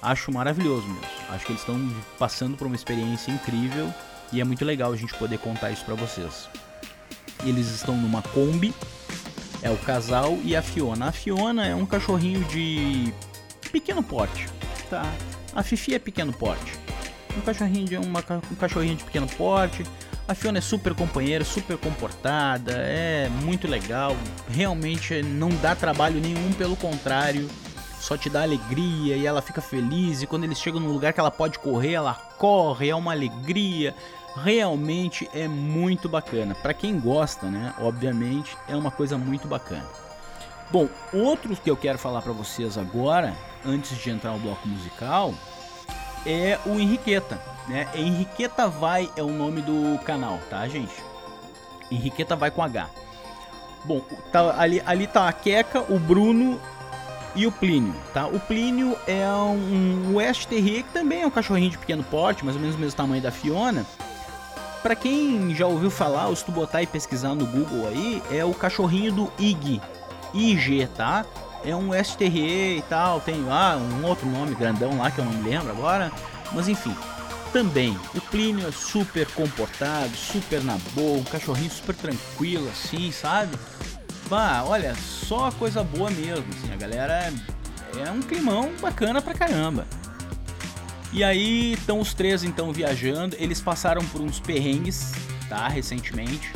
acho 0.00 0.32
maravilhoso 0.32 0.86
mesmo. 0.86 1.06
Acho 1.28 1.44
que 1.44 1.52
eles 1.52 1.60
estão 1.60 1.94
passando 2.18 2.56
por 2.56 2.66
uma 2.66 2.76
experiência 2.76 3.30
incrível 3.30 3.92
e 4.32 4.40
é 4.40 4.44
muito 4.44 4.64
legal 4.64 4.92
a 4.92 4.96
gente 4.96 5.12
poder 5.14 5.38
contar 5.38 5.70
isso 5.70 5.84
para 5.84 5.94
vocês. 5.94 6.48
Eles 7.44 7.68
estão 7.68 7.94
numa 7.96 8.22
Kombi, 8.22 8.74
é 9.60 9.70
o 9.70 9.76
casal 9.76 10.38
e 10.42 10.56
a 10.56 10.62
Fiona. 10.62 11.08
A 11.08 11.12
Fiona 11.12 11.66
é 11.66 11.74
um 11.74 11.84
cachorrinho 11.84 12.42
de 12.44 13.12
pequeno 13.70 14.02
porte, 14.02 14.46
tá? 14.88 15.04
A 15.54 15.62
Fifi 15.62 15.94
é 15.94 15.98
pequeno 15.98 16.32
porte. 16.32 16.72
Um 17.36 17.40
cachorrinho 17.40 17.86
de 17.86 17.96
uma, 17.96 18.24
um 18.50 18.54
cachorrinho 18.54 18.96
de 18.96 19.04
pequeno 19.04 19.26
porte. 19.26 19.84
A 20.26 20.34
Fiona 20.34 20.58
é 20.58 20.60
super 20.60 20.94
companheira, 20.94 21.44
super 21.44 21.78
comportada, 21.78 22.72
é 22.72 23.28
muito 23.42 23.66
legal. 23.66 24.16
Realmente 24.48 25.22
não 25.22 25.48
dá 25.62 25.74
trabalho 25.74 26.20
nenhum, 26.20 26.52
pelo 26.52 26.76
contrário 26.76 27.48
só 28.00 28.16
te 28.16 28.30
dá 28.30 28.42
alegria 28.42 29.16
e 29.16 29.26
ela 29.26 29.42
fica 29.42 29.60
feliz. 29.60 30.22
E 30.22 30.26
quando 30.26 30.44
eles 30.44 30.58
chegam 30.58 30.80
num 30.80 30.92
lugar 30.92 31.12
que 31.12 31.18
ela 31.18 31.32
pode 31.32 31.58
correr, 31.58 31.94
ela 31.94 32.14
corre, 32.14 32.88
é 32.88 32.94
uma 32.94 33.12
alegria 33.12 33.92
realmente 34.44 35.28
é 35.34 35.48
muito 35.48 36.08
bacana. 36.08 36.54
Para 36.54 36.74
quem 36.74 36.98
gosta, 36.98 37.46
né? 37.46 37.74
Obviamente 37.80 38.56
é 38.68 38.76
uma 38.76 38.90
coisa 38.90 39.18
muito 39.18 39.48
bacana. 39.48 39.86
Bom, 40.70 40.88
outros 41.12 41.58
que 41.58 41.70
eu 41.70 41.76
quero 41.76 41.98
falar 41.98 42.20
para 42.22 42.32
vocês 42.32 42.76
agora, 42.76 43.34
antes 43.64 43.96
de 43.96 44.10
entrar 44.10 44.32
no 44.32 44.38
bloco 44.38 44.66
musical, 44.66 45.34
é 46.26 46.58
o 46.66 46.78
Henriqueta, 46.78 47.40
né? 47.68 47.88
Henriqueta 47.94 48.68
Vai 48.68 49.10
é 49.16 49.22
o 49.22 49.30
nome 49.30 49.62
do 49.62 49.98
canal, 50.04 50.38
tá, 50.50 50.66
gente? 50.68 50.94
Henriqueta 51.90 52.36
Vai 52.36 52.50
com 52.50 52.62
H. 52.62 52.88
Bom, 53.84 54.00
tá, 54.32 54.60
ali, 54.60 54.82
ali 54.84 55.06
tá 55.06 55.28
a 55.28 55.32
Queca, 55.32 55.80
o 55.92 55.98
Bruno 55.98 56.60
e 57.34 57.46
o 57.46 57.52
Plínio, 57.52 57.94
tá? 58.12 58.26
O 58.26 58.40
Plínio 58.40 58.96
é 59.06 59.26
um 59.28 60.16
West 60.16 60.46
Terrier 60.46 60.82
que 60.82 60.92
também 60.92 61.22
é 61.22 61.26
um 61.26 61.30
cachorrinho 61.30 61.70
de 61.70 61.78
pequeno 61.78 62.02
porte, 62.02 62.44
mais 62.44 62.56
ou 62.56 62.60
menos 62.60 62.76
o 62.76 62.78
mesmo 62.78 62.96
tamanho 62.96 63.22
da 63.22 63.30
Fiona, 63.30 63.86
para 64.82 64.94
quem 64.94 65.54
já 65.54 65.66
ouviu 65.66 65.90
falar, 65.90 66.28
ou 66.28 66.36
se 66.36 66.44
tu 66.44 66.52
botar 66.52 66.82
e 66.82 66.86
pesquisar 66.86 67.34
no 67.34 67.46
Google 67.46 67.88
aí, 67.88 68.22
é 68.30 68.44
o 68.44 68.54
cachorrinho 68.54 69.12
do 69.12 69.32
IG. 69.38 69.80
IG, 70.32 70.86
tá? 70.96 71.24
É 71.64 71.74
um 71.74 71.92
STRE 71.92 72.78
e 72.78 72.84
tal, 72.88 73.20
tem 73.20 73.44
ah, 73.50 73.76
um 73.76 74.06
outro 74.06 74.28
nome 74.28 74.54
grandão 74.54 74.96
lá 74.98 75.10
que 75.10 75.18
eu 75.18 75.24
não 75.24 75.32
me 75.32 75.50
lembro 75.50 75.70
agora. 75.70 76.12
Mas 76.52 76.68
enfim, 76.68 76.94
também 77.52 77.98
o 78.14 78.20
Plínio 78.20 78.66
é 78.66 78.72
super 78.72 79.26
comportado, 79.32 80.14
super 80.16 80.62
na 80.62 80.78
boa, 80.94 81.18
um 81.18 81.24
cachorrinho 81.24 81.70
super 81.70 81.94
tranquilo 81.94 82.68
assim, 82.68 83.10
sabe? 83.10 83.56
Bah, 84.28 84.62
olha, 84.64 84.94
só 84.94 85.50
coisa 85.52 85.82
boa 85.82 86.10
mesmo, 86.10 86.44
assim, 86.50 86.72
a 86.72 86.76
galera 86.76 87.32
é, 87.94 88.02
é 88.06 88.10
um 88.10 88.20
climão 88.20 88.70
bacana 88.80 89.22
pra 89.22 89.34
caramba. 89.34 89.86
E 91.12 91.24
aí 91.24 91.72
estão 91.72 92.00
os 92.00 92.12
três 92.12 92.44
então 92.44 92.72
viajando. 92.72 93.34
Eles 93.38 93.60
passaram 93.60 94.04
por 94.06 94.20
uns 94.20 94.38
perrengues, 94.38 95.12
tá? 95.48 95.66
Recentemente. 95.68 96.52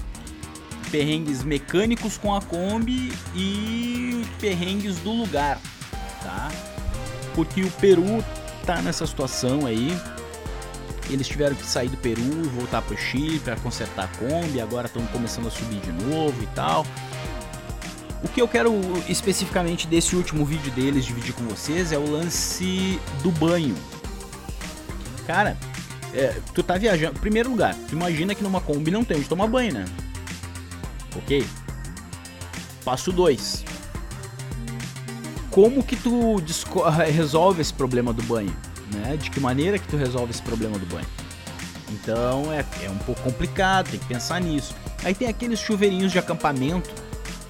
Perrengues 0.92 1.42
mecânicos 1.42 2.16
com 2.16 2.32
a 2.32 2.40
Kombi 2.40 3.12
e 3.34 4.24
perrengues 4.40 4.96
do 4.98 5.10
lugar, 5.10 5.58
tá? 6.22 6.52
Porque 7.34 7.62
o 7.62 7.70
Peru 7.72 8.24
tá 8.64 8.80
nessa 8.80 9.04
situação 9.06 9.66
aí. 9.66 9.98
Eles 11.10 11.26
tiveram 11.26 11.56
que 11.56 11.66
sair 11.66 11.88
do 11.88 11.96
Peru 11.96 12.20
e 12.20 12.48
voltar 12.48 12.82
pro 12.82 12.96
Chile 12.96 13.40
para 13.40 13.56
consertar 13.56 14.04
a 14.04 14.18
Kombi. 14.18 14.60
Agora 14.60 14.86
estão 14.86 15.04
começando 15.06 15.48
a 15.48 15.50
subir 15.50 15.80
de 15.80 15.92
novo 16.04 16.40
e 16.40 16.46
tal. 16.54 16.86
O 18.22 18.28
que 18.28 18.40
eu 18.40 18.46
quero 18.46 18.72
especificamente 19.08 19.88
desse 19.88 20.14
último 20.14 20.44
vídeo 20.44 20.70
deles 20.72 21.04
dividir 21.04 21.34
com 21.34 21.42
vocês 21.44 21.90
é 21.90 21.98
o 21.98 22.08
lance 22.08 23.00
do 23.20 23.32
banho, 23.32 23.74
Cara, 25.26 25.56
é, 26.14 26.34
tu 26.54 26.62
tá 26.62 26.76
viajando. 26.76 27.18
Primeiro 27.20 27.50
lugar, 27.50 27.74
tu 27.88 27.94
imagina 27.94 28.34
que 28.34 28.42
numa 28.42 28.60
Kombi 28.60 28.90
não 28.90 29.04
tem 29.04 29.18
onde 29.18 29.28
tomar 29.28 29.46
banho, 29.46 29.72
né? 29.72 29.84
Ok? 31.16 31.46
Passo 32.84 33.12
2. 33.12 33.64
Como 35.50 35.82
que 35.82 35.96
tu 35.96 36.36
resolve 37.12 37.60
esse 37.60 37.72
problema 37.72 38.12
do 38.12 38.22
banho? 38.22 38.54
Né? 38.92 39.16
De 39.16 39.30
que 39.30 39.40
maneira 39.40 39.78
que 39.78 39.86
tu 39.86 39.96
resolve 39.96 40.30
esse 40.30 40.42
problema 40.42 40.78
do 40.78 40.86
banho? 40.86 41.06
Então 41.90 42.52
é, 42.52 42.64
é 42.84 42.90
um 42.90 42.98
pouco 42.98 43.20
complicado, 43.22 43.90
tem 43.90 44.00
que 44.00 44.06
pensar 44.06 44.40
nisso. 44.40 44.74
Aí 45.04 45.14
tem 45.14 45.28
aqueles 45.28 45.58
chuveirinhos 45.58 46.12
de 46.12 46.18
acampamento. 46.18 46.90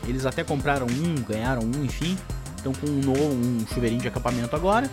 Eles 0.07 0.27
até 0.27 0.43
compraram 0.43 0.87
um, 0.87 1.15
ganharam 1.23 1.63
um, 1.63 1.85
enfim. 1.85 2.19
Estão 2.57 2.73
com 2.73 2.87
um, 2.87 3.01
novo, 3.01 3.35
um 3.35 3.65
chuveirinho 3.73 4.01
de 4.01 4.09
acampamento 4.09 4.55
agora. 4.55 4.91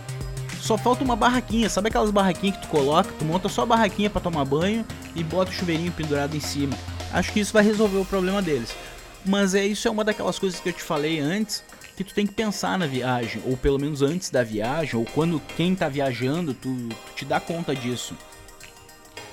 Só 0.60 0.76
falta 0.76 1.02
uma 1.02 1.16
barraquinha, 1.16 1.68
sabe 1.68 1.88
aquelas 1.88 2.10
barraquinhas 2.10 2.56
que 2.56 2.62
tu 2.62 2.68
coloca? 2.68 3.10
Tu 3.18 3.24
monta 3.24 3.48
só 3.48 3.62
a 3.62 3.66
barraquinha 3.66 4.10
para 4.10 4.20
tomar 4.20 4.44
banho 4.44 4.84
e 5.16 5.24
bota 5.24 5.50
o 5.50 5.54
chuveirinho 5.54 5.90
pendurado 5.90 6.36
em 6.36 6.40
cima. 6.40 6.76
Acho 7.12 7.32
que 7.32 7.40
isso 7.40 7.52
vai 7.52 7.62
resolver 7.62 7.98
o 7.98 8.04
problema 8.04 8.40
deles. 8.40 8.74
Mas 9.24 9.54
é 9.54 9.64
isso 9.66 9.86
é 9.86 9.90
uma 9.90 10.04
daquelas 10.04 10.38
coisas 10.38 10.60
que 10.60 10.68
eu 10.68 10.72
te 10.72 10.82
falei 10.82 11.20
antes, 11.20 11.62
que 11.96 12.04
tu 12.04 12.14
tem 12.14 12.26
que 12.26 12.32
pensar 12.32 12.78
na 12.78 12.86
viagem, 12.86 13.42
ou 13.44 13.56
pelo 13.56 13.78
menos 13.78 14.00
antes 14.00 14.30
da 14.30 14.42
viagem, 14.42 14.96
ou 14.96 15.04
quando 15.04 15.40
quem 15.56 15.74
tá 15.74 15.88
viajando, 15.88 16.54
tu, 16.54 16.74
tu 16.88 17.14
te 17.14 17.24
dá 17.24 17.38
conta 17.38 17.74
disso. 17.74 18.16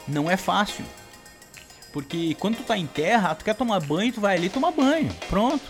Não 0.08 0.30
é 0.30 0.36
fácil. 0.36 0.84
Porque 1.94 2.36
quando 2.40 2.58
tu 2.58 2.64
tá 2.64 2.78
em 2.78 2.86
terra, 2.86 3.34
tu 3.34 3.46
quer 3.46 3.56
tomar 3.56 3.80
banho, 3.80 4.12
tu 4.12 4.22
vai 4.22 4.36
ali 4.36 4.50
tomar 4.50 4.72
banho. 4.72 5.10
Pronto. 5.30 5.64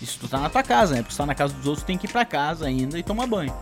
Isso 0.00 0.18
tu 0.18 0.28
tá 0.28 0.38
na 0.38 0.48
tua 0.48 0.62
casa, 0.62 0.94
né? 0.94 1.02
Porque 1.02 1.14
tu 1.14 1.18
tá 1.18 1.26
na 1.26 1.34
casa 1.34 1.54
dos 1.54 1.66
outros, 1.66 1.84
tu 1.84 1.86
tem 1.86 1.98
que 1.98 2.06
ir 2.06 2.10
pra 2.10 2.24
casa 2.24 2.66
ainda 2.66 2.98
e 2.98 3.02
tomar 3.02 3.26
banho. 3.26 3.54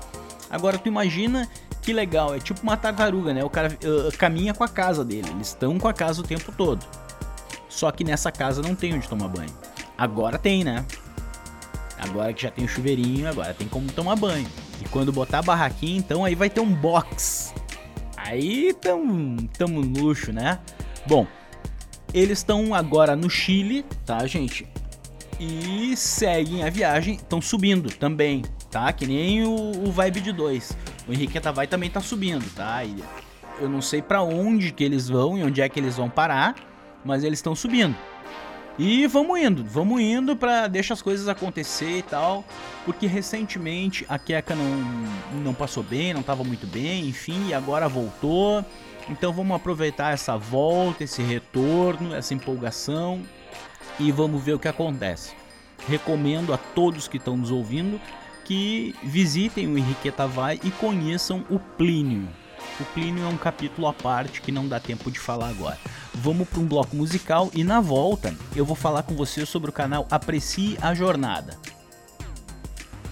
Agora 0.51 0.79
tu 0.79 0.89
imagina 0.89 1.49
que 1.83 1.93
legal, 1.93 2.35
é 2.35 2.39
tipo 2.39 2.63
uma 2.63 2.77
tartaruga, 2.77 3.33
né? 3.33 3.45
O 3.45 3.51
cara 3.51 3.69
uh, 3.69 4.17
caminha 4.17 4.55
com 4.55 4.63
a 4.63 4.69
casa 4.69 5.05
dele, 5.05 5.29
eles 5.31 5.49
estão 5.49 5.79
com 5.79 5.89
a 5.89 5.93
casa 5.93 6.21
o 6.21 6.25
tempo 6.25 6.53
todo. 6.53 6.85
Só 7.79 7.93
que 7.93 8.03
nessa 8.03 8.33
casa 8.33 8.61
não 8.61 8.75
tem 8.75 8.93
onde 8.93 9.09
tomar 9.09 9.29
banho. 9.29 9.55
Agora 9.97 10.37
tem, 10.37 10.65
né? 10.65 10.85
Agora 11.97 12.33
que 12.33 12.43
já 12.43 12.51
tem 12.51 12.65
o 12.65 12.69
chuveirinho, 12.69 13.29
agora 13.29 13.55
tem 13.55 13.69
como 13.69 13.87
tomar 13.93 14.17
banho. 14.17 14.49
E 14.83 14.89
quando 14.89 15.13
botar 15.13 15.39
a 15.39 15.43
barraquinha, 15.43 15.97
então 15.97 16.25
aí 16.25 16.35
vai 16.35 16.51
ter 16.51 16.61
um 16.61 16.75
box. 16.75 17.55
Aí 18.17 18.75
tamo, 18.81 19.49
tamo 19.57 19.81
luxo, 19.81 20.33
né? 20.33 20.59
Bom, 21.07 21.25
eles 22.13 22.39
estão 22.39 22.75
agora 22.75 23.15
no 23.15 23.31
Chile, 23.31 23.87
tá, 24.05 24.27
gente? 24.27 24.67
E 25.39 25.97
seguem 25.97 26.65
a 26.65 26.71
viagem, 26.71 27.15
estão 27.15 27.41
subindo 27.41 27.91
também, 27.95 28.43
tá? 28.73 28.93
Que 28.93 29.07
nem 29.07 29.45
o, 29.45 29.87
o 29.87 29.93
Vibe 29.93 30.21
de 30.21 30.33
2. 30.33 30.77
O 31.07 31.13
Henrique 31.13 31.39
vai 31.55 31.69
também 31.69 31.89
tá 31.89 32.01
subindo, 32.01 32.45
tá? 32.57 32.83
E 32.83 32.97
eu 33.61 33.69
não 33.69 33.81
sei 33.81 34.03
para 34.03 34.21
onde 34.21 34.73
que 34.73 34.83
eles 34.83 35.09
vão 35.09 35.39
e 35.39 35.45
onde 35.45 35.63
é 35.63 35.69
que 35.69 35.79
eles 35.79 35.97
vão 35.97 36.11
parar, 36.11 36.68
mas 37.05 37.25
eles 37.25 37.39
estão 37.39 37.55
subindo. 37.55 37.97
E 38.79 39.09
vamos 39.09 39.41
indo, 39.41 39.65
vamos 39.65 40.01
indo 40.01 40.37
para 40.37 40.69
deixar 40.69 40.95
as 40.95 41.03
coisas 41.03 41.27
acontecer 41.27 41.99
e 41.99 42.03
tal, 42.03 42.45
porque 42.85 43.09
recentemente 43.09 44.07
a 44.09 44.19
Keka 44.21 44.55
não, 44.55 45.43
não 45.43 45.53
passou 45.53 45.83
bem, 45.83 46.15
não 46.15 46.21
estava 46.21 46.45
muito 46.45 46.65
bem, 46.65 47.09
enfim, 47.09 47.49
e 47.49 47.55
agora 47.55 47.89
voltou. 47.89 48.65
Então 49.09 49.33
vamos 49.33 49.57
aproveitar 49.57 50.13
essa 50.13 50.37
volta, 50.37 51.03
esse 51.03 51.23
retorno, 51.23 52.15
essa 52.15 52.35
empolgação 52.35 53.23
e 53.99 54.13
vamos 54.13 54.43
ver 54.43 54.53
o 54.53 54.59
que 54.61 54.69
acontece. 54.69 55.35
Recomendo 55.89 56.53
a 56.53 56.59
todos 56.59 57.09
que 57.09 57.17
estão 57.17 57.37
nos 57.37 57.51
ouvindo 57.51 58.01
que 58.45 58.95
visitem 59.03 59.67
o 59.67 59.77
Henriqueta 59.77 60.27
Vai 60.27 60.61
e 60.63 60.71
conheçam 60.71 61.45
o 61.51 61.59
Plínio. 61.59 62.29
O 62.81 62.85
Plínio 62.95 63.25
é 63.25 63.29
um 63.29 63.37
capítulo 63.37 63.89
à 63.89 63.93
parte 63.93 64.41
que 64.41 64.53
não 64.53 64.69
dá 64.69 64.79
tempo 64.79 65.11
de 65.11 65.19
falar 65.19 65.49
agora. 65.49 65.79
Vamos 66.15 66.49
para 66.49 66.61
um 66.61 66.67
bloco 66.67 66.95
musical 66.95 67.51
e 67.53 67.65
na 67.65 67.81
volta 67.81 68.35
eu 68.55 68.65
vou 68.65 68.77
falar 68.77 69.03
com 69.03 69.15
você 69.15 69.45
sobre 69.45 69.71
o 69.71 69.73
canal 69.73 70.07
Aprecie 70.11 70.79
a 70.81 70.95
Jornada. 70.95 71.59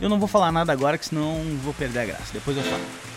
Eu 0.01 0.09
não 0.09 0.19
vou 0.19 0.29
falar 0.29 0.53
nada 0.53 0.73
agora 0.73 0.97
que 0.97 1.07
senão 1.07 1.43
vou 1.65 1.75
perder 1.75 2.01
a 2.01 2.05
graça. 2.05 2.33
Depois 2.33 2.57
eu 2.57 2.63
falo. 2.63 3.16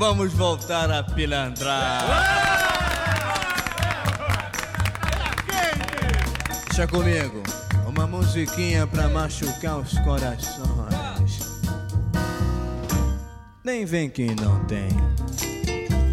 Vamos 0.00 0.32
voltar 0.32 0.90
a 0.90 1.02
pilantrar. 1.02 2.06
Deixa 6.68 6.86
comigo. 6.86 7.42
Uma 7.86 8.06
musiquinha 8.06 8.86
pra 8.86 9.10
machucar 9.10 9.78
os 9.78 9.98
corações. 9.98 11.60
Nem 13.62 13.84
vem 13.84 14.08
que 14.08 14.34
não 14.36 14.64
tem. 14.64 14.88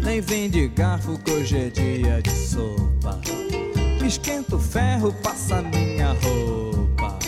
Nem 0.04 0.20
vem 0.20 0.50
de 0.50 0.68
garfo 0.68 1.18
que 1.20 1.30
hoje 1.30 1.56
é 1.56 1.70
dia 1.70 2.20
de 2.20 2.30
sopa. 2.30 3.18
Esquenta 4.06 4.56
o 4.56 4.60
ferro, 4.60 5.14
passa 5.22 5.62
minha 5.62 6.08
roupa. 6.08 7.18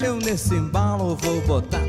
Eu 0.00 0.18
nesse 0.18 0.54
embalo 0.54 1.16
vou 1.16 1.40
botar 1.40 1.79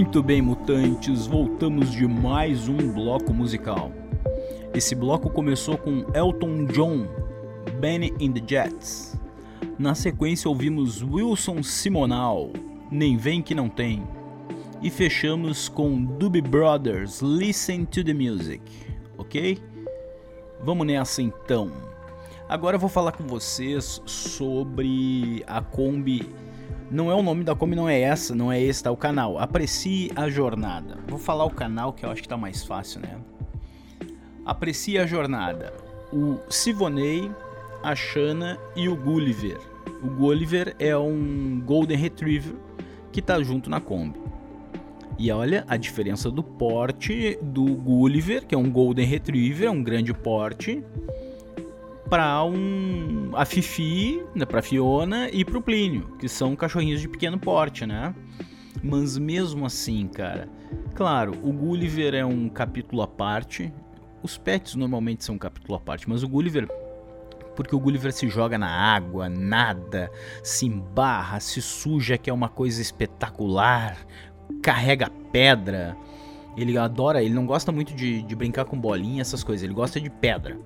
Muito 0.00 0.22
bem, 0.22 0.40
mutantes, 0.40 1.26
voltamos 1.26 1.90
de 1.90 2.08
mais 2.08 2.70
um 2.70 2.90
bloco 2.90 3.34
musical. 3.34 3.92
Esse 4.72 4.94
bloco 4.94 5.28
começou 5.28 5.76
com 5.76 6.06
Elton 6.14 6.64
John, 6.64 7.06
Benny 7.78 8.10
in 8.18 8.32
the 8.32 8.42
Jets. 8.46 9.20
Na 9.78 9.94
sequência 9.94 10.48
ouvimos 10.48 11.02
Wilson 11.02 11.62
Simonal, 11.62 12.48
Nem 12.90 13.18
Vem 13.18 13.42
Que 13.42 13.54
Não 13.54 13.68
Tem. 13.68 14.02
E 14.80 14.88
fechamos 14.88 15.68
com 15.68 16.02
Doobie 16.02 16.40
Brothers, 16.40 17.20
Listen 17.20 17.84
to 17.84 18.02
the 18.02 18.14
Music, 18.14 18.62
ok? 19.18 19.58
Vamos 20.64 20.86
nessa 20.86 21.20
então. 21.20 21.70
Agora 22.48 22.76
eu 22.76 22.80
vou 22.80 22.88
falar 22.88 23.12
com 23.12 23.26
vocês 23.26 24.00
sobre 24.06 25.44
a 25.46 25.60
Kombi. 25.60 26.26
Não 26.90 27.08
é 27.08 27.14
o 27.14 27.22
nome 27.22 27.44
da 27.44 27.54
Kombi, 27.54 27.76
não 27.76 27.88
é 27.88 28.00
essa, 28.00 28.34
não 28.34 28.50
é 28.50 28.60
esse, 28.60 28.82
tá? 28.82 28.90
O 28.90 28.96
canal. 28.96 29.38
Aprecie 29.38 30.10
a 30.16 30.28
jornada. 30.28 30.98
Vou 31.06 31.20
falar 31.20 31.44
o 31.44 31.50
canal 31.50 31.92
que 31.92 32.04
eu 32.04 32.10
acho 32.10 32.20
que 32.20 32.28
tá 32.28 32.36
mais 32.36 32.64
fácil, 32.64 33.00
né? 33.00 33.16
Aprecie 34.44 34.98
a 34.98 35.06
jornada. 35.06 35.72
O 36.12 36.38
Sivonei, 36.48 37.30
a 37.80 37.94
Shana 37.94 38.58
e 38.74 38.88
o 38.88 38.96
Gulliver. 38.96 39.60
O 40.02 40.08
Gulliver 40.08 40.74
é 40.80 40.96
um 40.96 41.62
Golden 41.64 41.96
Retriever 41.96 42.54
que 43.12 43.22
tá 43.22 43.40
junto 43.40 43.70
na 43.70 43.80
Kombi. 43.80 44.18
E 45.16 45.30
olha 45.30 45.64
a 45.68 45.76
diferença 45.76 46.28
do 46.28 46.42
porte 46.42 47.38
do 47.40 47.66
Gulliver, 47.76 48.44
que 48.44 48.54
é 48.54 48.58
um 48.58 48.68
Golden 48.68 49.06
Retriever, 49.06 49.68
é 49.68 49.70
um 49.70 49.82
grande 49.82 50.12
porte, 50.12 50.82
para 52.10 52.44
um 52.44 53.30
a 53.34 53.44
Fifi, 53.44 54.20
né, 54.34 54.44
para 54.44 54.60
Fiona 54.60 55.30
e 55.30 55.44
para 55.44 55.56
o 55.56 55.62
Plínio, 55.62 56.16
que 56.18 56.28
são 56.28 56.56
cachorrinhos 56.56 57.00
de 57.00 57.08
pequeno 57.08 57.38
porte, 57.38 57.86
né? 57.86 58.12
Mas 58.82 59.16
mesmo 59.16 59.64
assim, 59.64 60.08
cara, 60.08 60.48
claro, 60.96 61.32
o 61.42 61.52
Gulliver 61.52 62.14
é 62.14 62.26
um 62.26 62.48
capítulo 62.48 63.00
à 63.02 63.06
parte. 63.06 63.72
Os 64.24 64.36
pets 64.36 64.74
normalmente 64.74 65.24
são 65.24 65.36
um 65.36 65.38
capítulo 65.38 65.76
à 65.76 65.80
parte, 65.80 66.08
mas 66.08 66.24
o 66.24 66.28
Gulliver 66.28 66.68
porque 67.54 67.76
o 67.76 67.78
Gulliver 67.78 68.12
se 68.12 68.28
joga 68.28 68.56
na 68.58 68.68
água, 68.68 69.28
nada, 69.28 70.10
se 70.42 70.66
embarra, 70.66 71.38
se 71.40 71.60
suja, 71.60 72.16
que 72.16 72.30
é 72.30 72.32
uma 72.32 72.48
coisa 72.48 72.80
espetacular, 72.80 73.98
carrega 74.62 75.10
pedra. 75.30 75.96
Ele 76.56 76.76
adora, 76.78 77.22
ele 77.22 77.34
não 77.34 77.46
gosta 77.46 77.70
muito 77.70 77.94
de, 77.94 78.22
de 78.22 78.34
brincar 78.34 78.64
com 78.64 78.80
bolinha, 78.80 79.20
essas 79.20 79.44
coisas, 79.44 79.62
ele 79.62 79.74
gosta 79.74 80.00
de 80.00 80.08
pedra. 80.08 80.58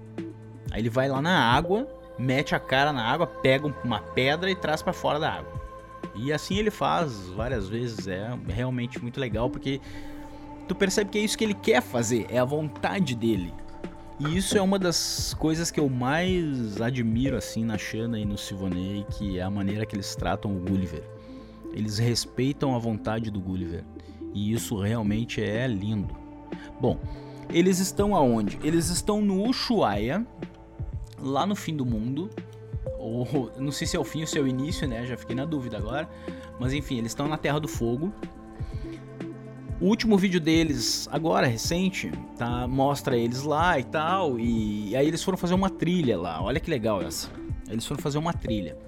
Aí 0.74 0.80
ele 0.80 0.90
vai 0.90 1.08
lá 1.08 1.22
na 1.22 1.38
água, 1.38 1.86
mete 2.18 2.52
a 2.52 2.58
cara 2.58 2.92
na 2.92 3.04
água, 3.04 3.28
pega 3.28 3.72
uma 3.84 4.00
pedra 4.00 4.50
e 4.50 4.56
traz 4.56 4.82
para 4.82 4.92
fora 4.92 5.20
da 5.20 5.30
água. 5.30 5.52
E 6.16 6.32
assim 6.32 6.58
ele 6.58 6.70
faz 6.70 7.28
várias 7.28 7.68
vezes, 7.68 8.08
é 8.08 8.36
realmente 8.48 9.00
muito 9.00 9.20
legal 9.20 9.48
porque 9.48 9.80
tu 10.66 10.74
percebe 10.74 11.10
que 11.10 11.18
é 11.18 11.20
isso 11.20 11.38
que 11.38 11.44
ele 11.44 11.54
quer 11.54 11.80
fazer, 11.80 12.26
é 12.28 12.38
a 12.40 12.44
vontade 12.44 13.14
dele. 13.14 13.54
E 14.18 14.36
isso 14.36 14.58
é 14.58 14.60
uma 14.60 14.76
das 14.76 15.32
coisas 15.34 15.70
que 15.70 15.78
eu 15.78 15.88
mais 15.88 16.80
admiro 16.80 17.36
assim 17.36 17.64
na 17.64 17.78
Shana 17.78 18.18
e 18.18 18.24
no 18.24 18.36
Sivonei, 18.36 19.06
que 19.10 19.38
é 19.38 19.42
a 19.42 19.50
maneira 19.50 19.86
que 19.86 19.94
eles 19.94 20.16
tratam 20.16 20.56
o 20.56 20.58
Gulliver. 20.58 21.04
Eles 21.72 21.98
respeitam 21.98 22.74
a 22.74 22.80
vontade 22.80 23.30
do 23.30 23.40
Gulliver. 23.40 23.84
E 24.32 24.52
isso 24.52 24.80
realmente 24.80 25.40
é 25.40 25.68
lindo. 25.68 26.16
Bom, 26.80 26.98
eles 27.48 27.78
estão 27.78 28.16
aonde? 28.16 28.58
Eles 28.64 28.88
estão 28.88 29.20
no 29.20 29.48
Ushuaia, 29.48 30.26
lá 31.24 31.46
no 31.46 31.56
fim 31.56 31.74
do 31.74 31.84
mundo. 31.84 32.30
Ou 32.98 33.50
não 33.58 33.72
sei 33.72 33.86
se 33.86 33.96
é 33.96 34.00
o 34.00 34.04
fim 34.04 34.20
ou 34.20 34.26
se 34.26 34.38
é 34.38 34.40
o 34.40 34.46
início, 34.46 34.86
né? 34.86 35.04
Já 35.06 35.16
fiquei 35.16 35.34
na 35.34 35.44
dúvida 35.44 35.76
agora. 35.76 36.08
Mas 36.60 36.72
enfim, 36.72 36.98
eles 36.98 37.10
estão 37.10 37.26
na 37.26 37.36
Terra 37.36 37.58
do 37.58 37.68
Fogo. 37.68 38.12
O 39.80 39.86
último 39.86 40.16
vídeo 40.16 40.40
deles, 40.40 41.08
agora 41.10 41.46
recente, 41.46 42.10
tá, 42.38 42.66
mostra 42.66 43.16
eles 43.16 43.42
lá 43.42 43.78
e 43.78 43.82
tal, 43.82 44.38
e 44.38 44.94
aí 44.96 45.06
eles 45.06 45.22
foram 45.22 45.36
fazer 45.36 45.52
uma 45.52 45.68
trilha 45.68 46.16
lá. 46.16 46.40
Olha 46.40 46.60
que 46.60 46.70
legal 46.70 47.02
essa. 47.02 47.28
Eles 47.68 47.84
foram 47.84 48.00
fazer 48.00 48.18
uma 48.18 48.32
trilha. 48.32 48.78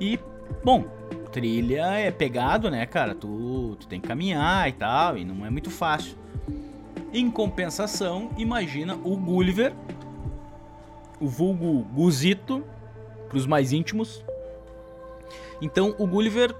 E, 0.00 0.18
bom, 0.64 0.84
trilha 1.30 1.86
é 1.96 2.10
pegado, 2.10 2.70
né, 2.70 2.84
cara? 2.86 3.14
Tu, 3.14 3.76
tu 3.78 3.86
tem 3.86 4.00
que 4.00 4.08
caminhar 4.08 4.68
e 4.68 4.72
tal, 4.72 5.16
e 5.16 5.24
não 5.24 5.46
é 5.46 5.50
muito 5.50 5.70
fácil. 5.70 6.16
Em 7.12 7.30
compensação, 7.30 8.30
imagina 8.36 8.96
o 8.96 9.16
Gulliver, 9.16 9.72
o 11.24 11.28
vulgo 11.28 11.84
Guzito, 11.94 12.62
pros 13.28 13.46
mais 13.46 13.72
íntimos. 13.72 14.22
Então 15.60 15.94
o 15.98 16.06
Gulliver 16.06 16.54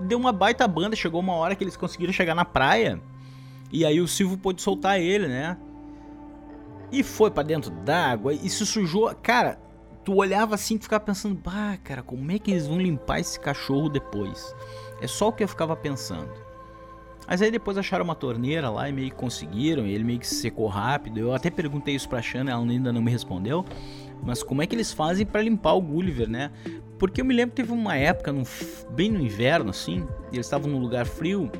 deu 0.00 0.18
uma 0.18 0.32
baita 0.32 0.66
banda, 0.66 0.96
chegou 0.96 1.20
uma 1.20 1.34
hora 1.34 1.54
que 1.54 1.62
eles 1.62 1.76
conseguiram 1.76 2.12
chegar 2.12 2.34
na 2.34 2.44
praia. 2.44 3.00
E 3.72 3.84
aí 3.84 4.00
o 4.00 4.08
Silvio 4.08 4.36
pôde 4.36 4.60
soltar 4.60 5.00
ele, 5.00 5.28
né? 5.28 5.56
E 6.90 7.02
foi 7.02 7.30
para 7.30 7.42
dentro 7.42 7.70
d'água 7.70 8.32
e 8.32 8.48
se 8.48 8.66
sujou. 8.66 9.14
Cara, 9.22 9.58
tu 10.04 10.14
olhava 10.16 10.54
assim 10.54 10.76
e 10.76 10.78
ficava 10.78 11.04
pensando, 11.04 11.34
bah, 11.34 11.76
cara, 11.82 12.02
como 12.02 12.30
é 12.30 12.38
que 12.38 12.50
eles 12.50 12.66
vão 12.66 12.78
limpar 12.78 13.20
esse 13.20 13.38
cachorro 13.38 13.88
depois? 13.88 14.54
É 15.00 15.06
só 15.06 15.28
o 15.28 15.32
que 15.32 15.44
eu 15.44 15.48
ficava 15.48 15.76
pensando. 15.76 16.45
Mas 17.26 17.42
aí 17.42 17.50
depois 17.50 17.76
acharam 17.76 18.04
uma 18.04 18.14
torneira 18.14 18.70
lá 18.70 18.88
e 18.88 18.92
meio 18.92 19.10
que 19.10 19.16
conseguiram, 19.16 19.86
e 19.86 19.92
ele 19.92 20.04
meio 20.04 20.18
que 20.18 20.26
se 20.26 20.36
secou 20.36 20.66
rápido. 20.68 21.18
Eu 21.18 21.34
até 21.34 21.50
perguntei 21.50 21.94
isso 21.94 22.08
pra 22.08 22.22
Shanna, 22.22 22.52
ela 22.52 22.62
ainda 22.62 22.92
não 22.92 23.02
me 23.02 23.10
respondeu. 23.10 23.64
Mas 24.22 24.42
como 24.42 24.62
é 24.62 24.66
que 24.66 24.74
eles 24.74 24.92
fazem 24.92 25.26
para 25.26 25.42
limpar 25.42 25.74
o 25.74 25.80
Gulliver, 25.80 26.28
né? 26.28 26.50
Porque 26.98 27.20
eu 27.20 27.24
me 27.24 27.34
lembro 27.34 27.54
que 27.54 27.62
teve 27.62 27.72
uma 27.72 27.96
época, 27.96 28.32
no, 28.32 28.42
bem 28.90 29.10
no 29.10 29.20
inverno, 29.20 29.70
assim, 29.70 30.06
e 30.32 30.36
eles 30.36 30.46
estavam 30.46 30.70
num 30.70 30.78
lugar 30.78 31.04
frio, 31.04 31.50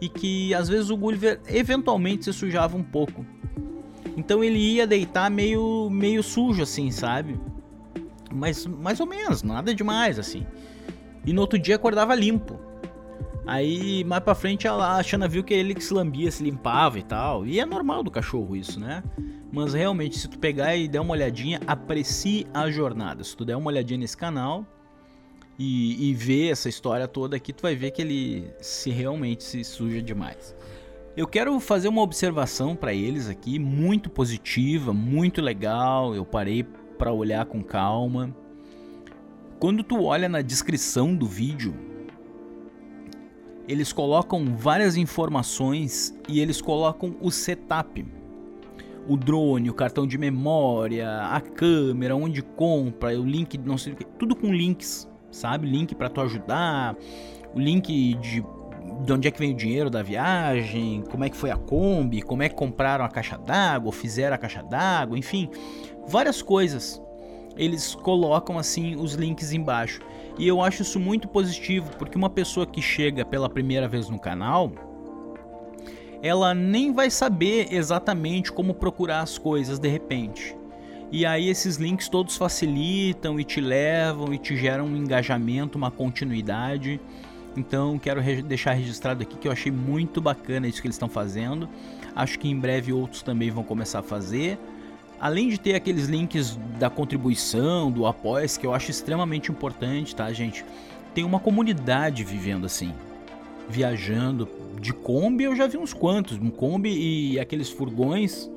e 0.00 0.08
que 0.08 0.52
às 0.54 0.68
vezes 0.68 0.90
o 0.90 0.96
Gulliver 0.96 1.40
eventualmente 1.46 2.24
se 2.24 2.32
sujava 2.32 2.76
um 2.76 2.82
pouco. 2.82 3.24
Então 4.16 4.42
ele 4.42 4.58
ia 4.58 4.86
deitar 4.86 5.30
meio, 5.30 5.88
meio 5.90 6.22
sujo, 6.22 6.62
assim, 6.62 6.90
sabe? 6.90 7.38
Mas 8.32 8.66
mais 8.66 9.00
ou 9.00 9.06
menos, 9.06 9.42
nada 9.42 9.74
demais, 9.74 10.18
assim. 10.18 10.46
E 11.24 11.32
no 11.32 11.40
outro 11.40 11.58
dia 11.58 11.76
acordava 11.76 12.14
limpo. 12.14 12.58
Aí 13.50 14.04
mais 14.04 14.22
pra 14.22 14.32
frente 14.32 14.68
a 14.68 15.02
Shana 15.02 15.26
viu 15.26 15.42
que 15.42 15.52
ele 15.52 15.74
que 15.74 15.82
se 15.82 15.92
lambia, 15.92 16.30
se 16.30 16.40
limpava 16.40 17.00
e 17.00 17.02
tal. 17.02 17.44
E 17.44 17.58
é 17.58 17.66
normal 17.66 18.00
do 18.04 18.08
cachorro 18.08 18.54
isso, 18.54 18.78
né? 18.78 19.02
Mas 19.50 19.74
realmente, 19.74 20.16
se 20.16 20.28
tu 20.28 20.38
pegar 20.38 20.76
e 20.76 20.86
der 20.86 21.00
uma 21.00 21.10
olhadinha, 21.10 21.60
aprecie 21.66 22.46
a 22.54 22.70
jornada. 22.70 23.24
Se 23.24 23.36
tu 23.36 23.44
der 23.44 23.56
uma 23.56 23.66
olhadinha 23.66 23.98
nesse 23.98 24.16
canal 24.16 24.64
e, 25.58 26.10
e 26.10 26.14
ver 26.14 26.52
essa 26.52 26.68
história 26.68 27.08
toda 27.08 27.36
aqui, 27.36 27.52
tu 27.52 27.62
vai 27.62 27.74
ver 27.74 27.90
que 27.90 28.00
ele 28.00 28.54
se 28.60 28.88
realmente 28.88 29.42
se 29.42 29.64
suja 29.64 30.00
demais. 30.00 30.54
Eu 31.16 31.26
quero 31.26 31.58
fazer 31.58 31.88
uma 31.88 32.02
observação 32.02 32.76
para 32.76 32.94
eles 32.94 33.28
aqui, 33.28 33.58
muito 33.58 34.08
positiva, 34.08 34.92
muito 34.92 35.42
legal. 35.42 36.14
Eu 36.14 36.24
parei 36.24 36.62
para 36.96 37.12
olhar 37.12 37.44
com 37.46 37.64
calma. 37.64 38.32
Quando 39.58 39.82
tu 39.82 40.04
olha 40.04 40.28
na 40.28 40.40
descrição 40.40 41.16
do 41.16 41.26
vídeo, 41.26 41.89
eles 43.70 43.92
colocam 43.92 44.56
várias 44.56 44.96
informações 44.96 46.14
e 46.28 46.40
eles 46.40 46.60
colocam 46.60 47.14
o 47.20 47.30
setup 47.30 48.04
o 49.08 49.16
drone, 49.16 49.70
o 49.70 49.74
cartão 49.74 50.06
de 50.06 50.16
memória, 50.16 51.08
a 51.22 51.40
câmera, 51.40 52.14
onde 52.14 52.42
compra, 52.42 53.18
o 53.18 53.24
link, 53.24 53.58
não 53.58 53.76
sei 53.76 53.92
o 53.92 53.96
que, 53.96 54.04
tudo 54.04 54.36
com 54.36 54.52
links, 54.52 55.08
sabe? 55.32 55.68
Link 55.68 55.94
para 55.94 56.08
tu 56.08 56.20
ajudar, 56.20 56.94
o 57.54 57.58
link 57.58 58.14
de 58.14 58.44
de 59.04 59.12
onde 59.12 59.28
é 59.28 59.30
que 59.30 59.38
vem 59.38 59.52
o 59.52 59.56
dinheiro 59.56 59.88
da 59.88 60.02
viagem, 60.02 61.02
como 61.10 61.24
é 61.24 61.30
que 61.30 61.36
foi 61.36 61.50
a 61.50 61.56
Kombi, 61.56 62.22
como 62.22 62.42
é 62.42 62.48
que 62.48 62.54
compraram 62.54 63.04
a 63.04 63.08
caixa 63.08 63.38
d'água, 63.38 63.92
fizeram 63.92 64.34
a 64.34 64.38
caixa 64.38 64.62
d'água, 64.62 65.18
enfim, 65.18 65.48
várias 66.06 66.42
coisas. 66.42 67.00
Eles 67.60 67.94
colocam 67.94 68.58
assim 68.58 68.96
os 68.96 69.12
links 69.12 69.52
embaixo. 69.52 70.00
E 70.38 70.48
eu 70.48 70.62
acho 70.62 70.80
isso 70.80 70.98
muito 70.98 71.28
positivo, 71.28 71.90
porque 71.98 72.16
uma 72.16 72.30
pessoa 72.30 72.66
que 72.66 72.80
chega 72.80 73.22
pela 73.22 73.50
primeira 73.50 73.86
vez 73.86 74.08
no 74.08 74.18
canal, 74.18 74.72
ela 76.22 76.54
nem 76.54 76.90
vai 76.90 77.10
saber 77.10 77.68
exatamente 77.70 78.50
como 78.50 78.72
procurar 78.72 79.20
as 79.20 79.36
coisas 79.36 79.78
de 79.78 79.88
repente. 79.88 80.56
E 81.12 81.26
aí 81.26 81.50
esses 81.50 81.76
links 81.76 82.08
todos 82.08 82.36
facilitam 82.36 83.38
e 83.38 83.44
te 83.44 83.60
levam 83.60 84.32
e 84.32 84.38
te 84.38 84.56
geram 84.56 84.86
um 84.86 84.96
engajamento, 84.96 85.76
uma 85.76 85.90
continuidade. 85.90 86.98
Então 87.54 87.98
quero 87.98 88.22
deixar 88.42 88.72
registrado 88.72 89.22
aqui 89.22 89.36
que 89.36 89.48
eu 89.48 89.52
achei 89.52 89.70
muito 89.70 90.18
bacana 90.18 90.66
isso 90.66 90.80
que 90.80 90.86
eles 90.86 90.94
estão 90.94 91.08
fazendo. 91.08 91.68
Acho 92.16 92.38
que 92.38 92.48
em 92.48 92.58
breve 92.58 92.90
outros 92.90 93.22
também 93.22 93.50
vão 93.50 93.64
começar 93.64 93.98
a 93.98 94.02
fazer. 94.02 94.58
Além 95.20 95.48
de 95.48 95.60
ter 95.60 95.74
aqueles 95.74 96.06
links 96.06 96.58
da 96.78 96.88
contribuição, 96.88 97.90
do 97.90 98.06
apoio, 98.06 98.48
que 98.58 98.66
eu 98.66 98.72
acho 98.72 98.90
extremamente 98.90 99.50
importante, 99.50 100.16
tá, 100.16 100.32
gente? 100.32 100.64
Tem 101.14 101.24
uma 101.24 101.38
comunidade 101.38 102.24
vivendo 102.24 102.64
assim 102.64 102.92
viajando 103.70 104.48
de 104.80 104.92
Kombi, 104.92 105.44
eu 105.44 105.54
já 105.54 105.66
vi 105.66 105.78
uns 105.78 105.94
quantos. 105.94 106.36
Um 106.38 106.50
Kombi 106.50 106.90
e 106.90 107.38
aqueles 107.38 107.70
furgões. 107.70 108.50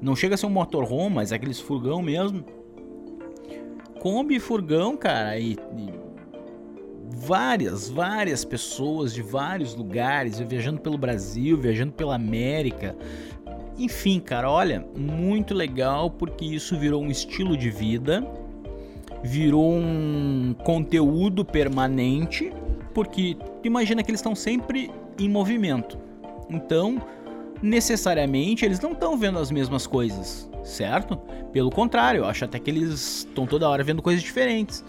Não 0.00 0.14
chega 0.14 0.34
a 0.34 0.38
ser 0.38 0.46
um 0.46 0.50
motorhome, 0.50 1.16
mas 1.16 1.32
aqueles 1.32 1.58
furgão 1.58 2.02
mesmo. 2.02 2.44
Kombi 4.00 4.36
e 4.36 4.40
furgão, 4.40 4.96
cara, 4.96 5.38
e, 5.38 5.52
e 5.52 5.92
várias, 7.16 7.88
várias 7.88 8.44
pessoas 8.44 9.14
de 9.14 9.22
vários 9.22 9.76
lugares, 9.76 10.40
viajando 10.40 10.80
pelo 10.80 10.98
Brasil, 10.98 11.56
viajando 11.56 11.92
pela 11.92 12.16
América. 12.16 12.96
Enfim, 13.78 14.20
cara, 14.20 14.50
olha, 14.50 14.86
muito 14.96 15.54
legal 15.54 16.10
porque 16.10 16.44
isso 16.44 16.76
virou 16.76 17.02
um 17.02 17.10
estilo 17.10 17.56
de 17.56 17.70
vida, 17.70 18.26
virou 19.22 19.72
um 19.72 20.54
conteúdo 20.62 21.44
permanente, 21.44 22.52
porque 22.92 23.36
imagina 23.64 24.02
que 24.02 24.10
eles 24.10 24.20
estão 24.20 24.34
sempre 24.34 24.90
em 25.18 25.28
movimento. 25.28 25.98
Então, 26.50 27.00
necessariamente 27.62 28.64
eles 28.64 28.80
não 28.80 28.92
estão 28.92 29.16
vendo 29.16 29.38
as 29.38 29.50
mesmas 29.50 29.86
coisas, 29.86 30.50
certo? 30.64 31.16
Pelo 31.52 31.70
contrário, 31.70 32.20
eu 32.20 32.24
acho 32.26 32.44
até 32.44 32.58
que 32.58 32.70
eles 32.70 32.90
estão 32.90 33.46
toda 33.46 33.68
hora 33.68 33.84
vendo 33.84 34.02
coisas 34.02 34.22
diferentes. 34.22 34.84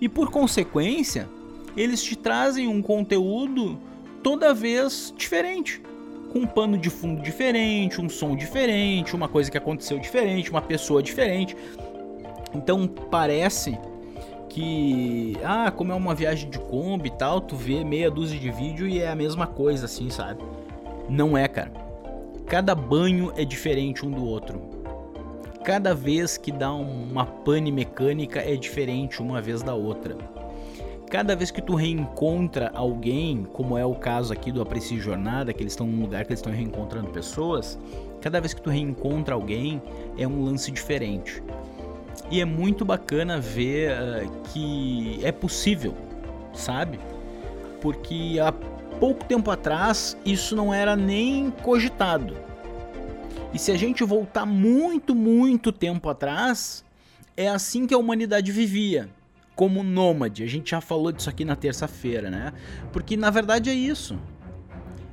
E 0.00 0.08
por 0.08 0.30
consequência, 0.30 1.28
eles 1.76 2.02
te 2.02 2.16
trazem 2.16 2.66
um 2.66 2.82
conteúdo 2.82 3.78
toda 4.22 4.54
vez 4.54 5.12
diferente. 5.16 5.82
Com 6.34 6.40
um 6.40 6.46
pano 6.48 6.76
de 6.76 6.90
fundo 6.90 7.22
diferente, 7.22 8.00
um 8.00 8.08
som 8.08 8.34
diferente, 8.34 9.14
uma 9.14 9.28
coisa 9.28 9.48
que 9.48 9.56
aconteceu 9.56 10.00
diferente, 10.00 10.50
uma 10.50 10.60
pessoa 10.60 11.00
diferente. 11.00 11.56
Então 12.52 12.88
parece 12.88 13.78
que, 14.48 15.36
ah, 15.44 15.70
como 15.70 15.92
é 15.92 15.94
uma 15.94 16.12
viagem 16.12 16.50
de 16.50 16.58
Kombi 16.58 17.06
e 17.06 17.12
tal, 17.12 17.40
tu 17.40 17.54
vê 17.54 17.84
meia 17.84 18.10
dúzia 18.10 18.36
de 18.36 18.50
vídeo 18.50 18.88
e 18.88 18.98
é 18.98 19.08
a 19.08 19.14
mesma 19.14 19.46
coisa, 19.46 19.84
assim, 19.84 20.10
sabe? 20.10 20.42
Não 21.08 21.38
é, 21.38 21.46
cara. 21.46 21.70
Cada 22.48 22.74
banho 22.74 23.32
é 23.36 23.44
diferente 23.44 24.04
um 24.04 24.10
do 24.10 24.26
outro. 24.26 24.60
Cada 25.62 25.94
vez 25.94 26.36
que 26.36 26.50
dá 26.50 26.74
uma 26.74 27.26
pane 27.26 27.70
mecânica 27.70 28.40
é 28.40 28.56
diferente 28.56 29.22
uma 29.22 29.40
vez 29.40 29.62
da 29.62 29.74
outra. 29.74 30.16
Cada 31.10 31.36
vez 31.36 31.50
que 31.50 31.62
tu 31.62 31.74
reencontra 31.74 32.72
alguém, 32.74 33.46
como 33.52 33.78
é 33.78 33.84
o 33.84 33.94
caso 33.94 34.32
aqui 34.32 34.50
do 34.50 34.60
Aprecie 34.60 34.98
Jornada, 34.98 35.52
que 35.52 35.62
eles 35.62 35.74
estão 35.74 35.86
num 35.86 36.00
lugar 36.00 36.24
que 36.24 36.32
eles 36.32 36.40
estão 36.40 36.52
reencontrando 36.52 37.10
pessoas, 37.10 37.78
cada 38.20 38.40
vez 38.40 38.54
que 38.54 38.60
tu 38.60 38.70
reencontra 38.70 39.34
alguém 39.34 39.80
é 40.18 40.26
um 40.26 40.44
lance 40.44 40.70
diferente. 40.70 41.42
E 42.30 42.40
é 42.40 42.44
muito 42.44 42.84
bacana 42.84 43.38
ver 43.38 43.92
uh, 43.92 44.42
que 44.52 45.20
é 45.22 45.30
possível, 45.30 45.94
sabe? 46.52 46.98
Porque 47.80 48.38
há 48.42 48.50
pouco 48.98 49.24
tempo 49.24 49.50
atrás 49.50 50.16
isso 50.24 50.56
não 50.56 50.72
era 50.72 50.96
nem 50.96 51.50
cogitado. 51.50 52.34
E 53.52 53.58
se 53.58 53.70
a 53.70 53.76
gente 53.76 54.02
voltar 54.02 54.46
muito, 54.46 55.14
muito 55.14 55.70
tempo 55.70 56.08
atrás, 56.08 56.84
é 57.36 57.48
assim 57.48 57.86
que 57.86 57.94
a 57.94 57.98
humanidade 57.98 58.50
vivia, 58.50 59.08
como 59.54 59.82
nômade. 59.82 60.42
A 60.42 60.46
gente 60.46 60.70
já 60.70 60.80
falou 60.80 61.12
disso 61.12 61.30
aqui 61.30 61.44
na 61.44 61.56
terça-feira, 61.56 62.30
né? 62.30 62.52
Porque 62.92 63.16
na 63.16 63.30
verdade 63.30 63.70
é 63.70 63.74
isso. 63.74 64.18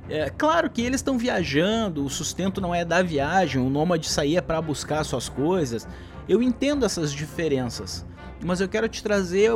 É 0.08 0.28
claro 0.30 0.68
que 0.68 0.82
eles 0.82 1.00
estão 1.00 1.16
viajando, 1.16 2.04
o 2.04 2.10
sustento 2.10 2.60
não 2.60 2.74
é 2.74 2.84
da 2.84 3.02
viagem, 3.02 3.62
o 3.62 3.70
nômade 3.70 4.08
saía 4.08 4.42
para 4.42 4.60
buscar 4.60 5.04
suas 5.04 5.28
coisas. 5.28 5.86
Eu 6.28 6.42
entendo 6.42 6.84
essas 6.84 7.12
diferenças, 7.12 8.04
mas 8.44 8.60
eu 8.60 8.68
quero 8.68 8.88
te 8.88 9.02
trazer 9.02 9.52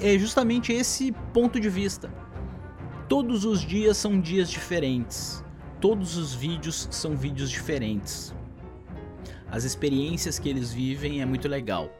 é 0.00 0.18
justamente 0.18 0.72
esse 0.72 1.12
ponto 1.32 1.60
de 1.60 1.68
vista. 1.68 2.10
Todos 3.08 3.44
os 3.44 3.60
dias 3.60 3.96
são 3.96 4.20
dias 4.20 4.50
diferentes. 4.50 5.44
Todos 5.80 6.16
os 6.16 6.34
vídeos 6.34 6.88
são 6.90 7.16
vídeos 7.16 7.50
diferentes. 7.50 8.34
As 9.50 9.64
experiências 9.64 10.38
que 10.38 10.48
eles 10.48 10.72
vivem 10.72 11.20
é 11.20 11.26
muito 11.26 11.48
legal. 11.48 11.90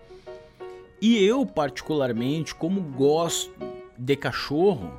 E 1.01 1.25
eu, 1.25 1.47
particularmente, 1.47 2.55
como 2.55 2.81
gosto 2.83 3.51
de 3.97 4.17
cachorro, 4.17 4.93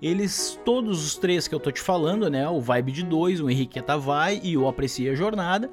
eles, 0.00 0.58
todos 0.64 1.04
os 1.04 1.16
três 1.16 1.46
que 1.46 1.54
eu 1.54 1.60
tô 1.60 1.70
te 1.70 1.80
falando, 1.80 2.30
né? 2.30 2.48
O 2.48 2.58
Vibe 2.58 2.90
de 2.90 3.02
dois, 3.02 3.38
o 3.38 3.50
Henriqueta 3.50 3.98
Vai 3.98 4.40
e 4.42 4.56
o 4.56 4.66
Aprecia 4.66 5.12
a 5.12 5.14
Jornada, 5.14 5.70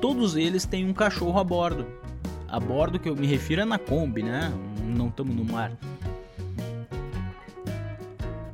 todos 0.00 0.34
eles 0.34 0.64
têm 0.64 0.88
um 0.88 0.94
cachorro 0.94 1.38
a 1.38 1.44
bordo. 1.44 1.86
A 2.48 2.58
bordo 2.58 2.98
que 2.98 3.08
eu 3.08 3.14
me 3.14 3.26
refiro 3.26 3.60
é 3.60 3.64
na 3.66 3.78
Kombi, 3.78 4.22
né? 4.22 4.50
Não 4.82 5.08
estamos 5.08 5.36
no 5.36 5.44
mar. 5.44 5.72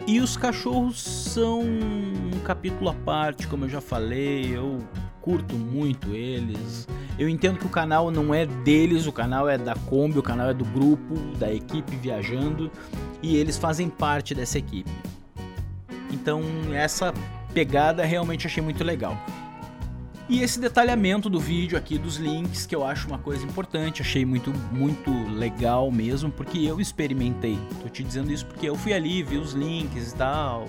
E 0.04 0.18
os 0.18 0.36
cachorros 0.36 1.00
são 1.00 1.60
um 1.60 2.40
capítulo 2.44 2.90
à 2.90 2.94
parte, 2.94 3.46
como 3.46 3.66
eu 3.66 3.68
já 3.68 3.80
falei, 3.80 4.56
eu 4.56 4.80
curto 5.20 5.54
muito 5.54 6.12
eles. 6.12 6.88
Eu 7.18 7.28
entendo 7.28 7.58
que 7.58 7.66
o 7.66 7.70
canal 7.70 8.10
não 8.10 8.34
é 8.34 8.46
deles, 8.46 9.06
o 9.06 9.12
canal 9.12 9.48
é 9.48 9.58
da 9.58 9.74
Kombi, 9.74 10.18
o 10.18 10.22
canal 10.22 10.50
é 10.50 10.54
do 10.54 10.64
grupo, 10.64 11.14
da 11.38 11.52
equipe 11.52 11.94
viajando, 11.96 12.70
e 13.22 13.36
eles 13.36 13.58
fazem 13.58 13.88
parte 13.88 14.34
dessa 14.34 14.58
equipe. 14.58 14.90
Então, 16.10 16.42
essa 16.72 17.12
pegada 17.52 18.04
realmente 18.04 18.46
achei 18.46 18.62
muito 18.62 18.82
legal. 18.82 19.16
E 20.28 20.42
esse 20.42 20.58
detalhamento 20.58 21.28
do 21.28 21.38
vídeo 21.38 21.76
aqui 21.76 21.98
dos 21.98 22.16
links, 22.16 22.64
que 22.64 22.74
eu 22.74 22.84
acho 22.86 23.06
uma 23.06 23.18
coisa 23.18 23.44
importante, 23.44 24.00
achei 24.00 24.24
muito, 24.24 24.50
muito 24.72 25.10
legal 25.28 25.90
mesmo, 25.90 26.30
porque 26.30 26.58
eu 26.58 26.80
experimentei. 26.80 27.58
Tô 27.82 27.88
te 27.88 28.02
dizendo 28.02 28.32
isso 28.32 28.46
porque 28.46 28.68
eu 28.68 28.74
fui 28.74 28.94
ali, 28.94 29.22
vi 29.22 29.36
os 29.36 29.52
links 29.52 30.12
e 30.12 30.14
tal. 30.14 30.66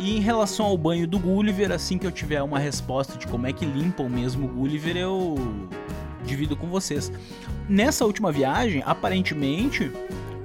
E 0.00 0.16
em 0.16 0.20
relação 0.20 0.64
ao 0.64 0.78
banho 0.78 1.06
do 1.06 1.18
Gulliver, 1.18 1.70
assim 1.70 1.98
que 1.98 2.06
eu 2.06 2.10
tiver 2.10 2.42
uma 2.42 2.58
resposta 2.58 3.18
de 3.18 3.26
como 3.26 3.46
é 3.46 3.52
que 3.52 3.66
limpam 3.66 4.08
mesmo 4.08 4.46
o 4.46 4.48
Gulliver, 4.48 4.96
eu 4.96 5.36
divido 6.24 6.56
com 6.56 6.66
vocês. 6.68 7.12
Nessa 7.68 8.06
última 8.06 8.32
viagem, 8.32 8.82
aparentemente, 8.86 9.92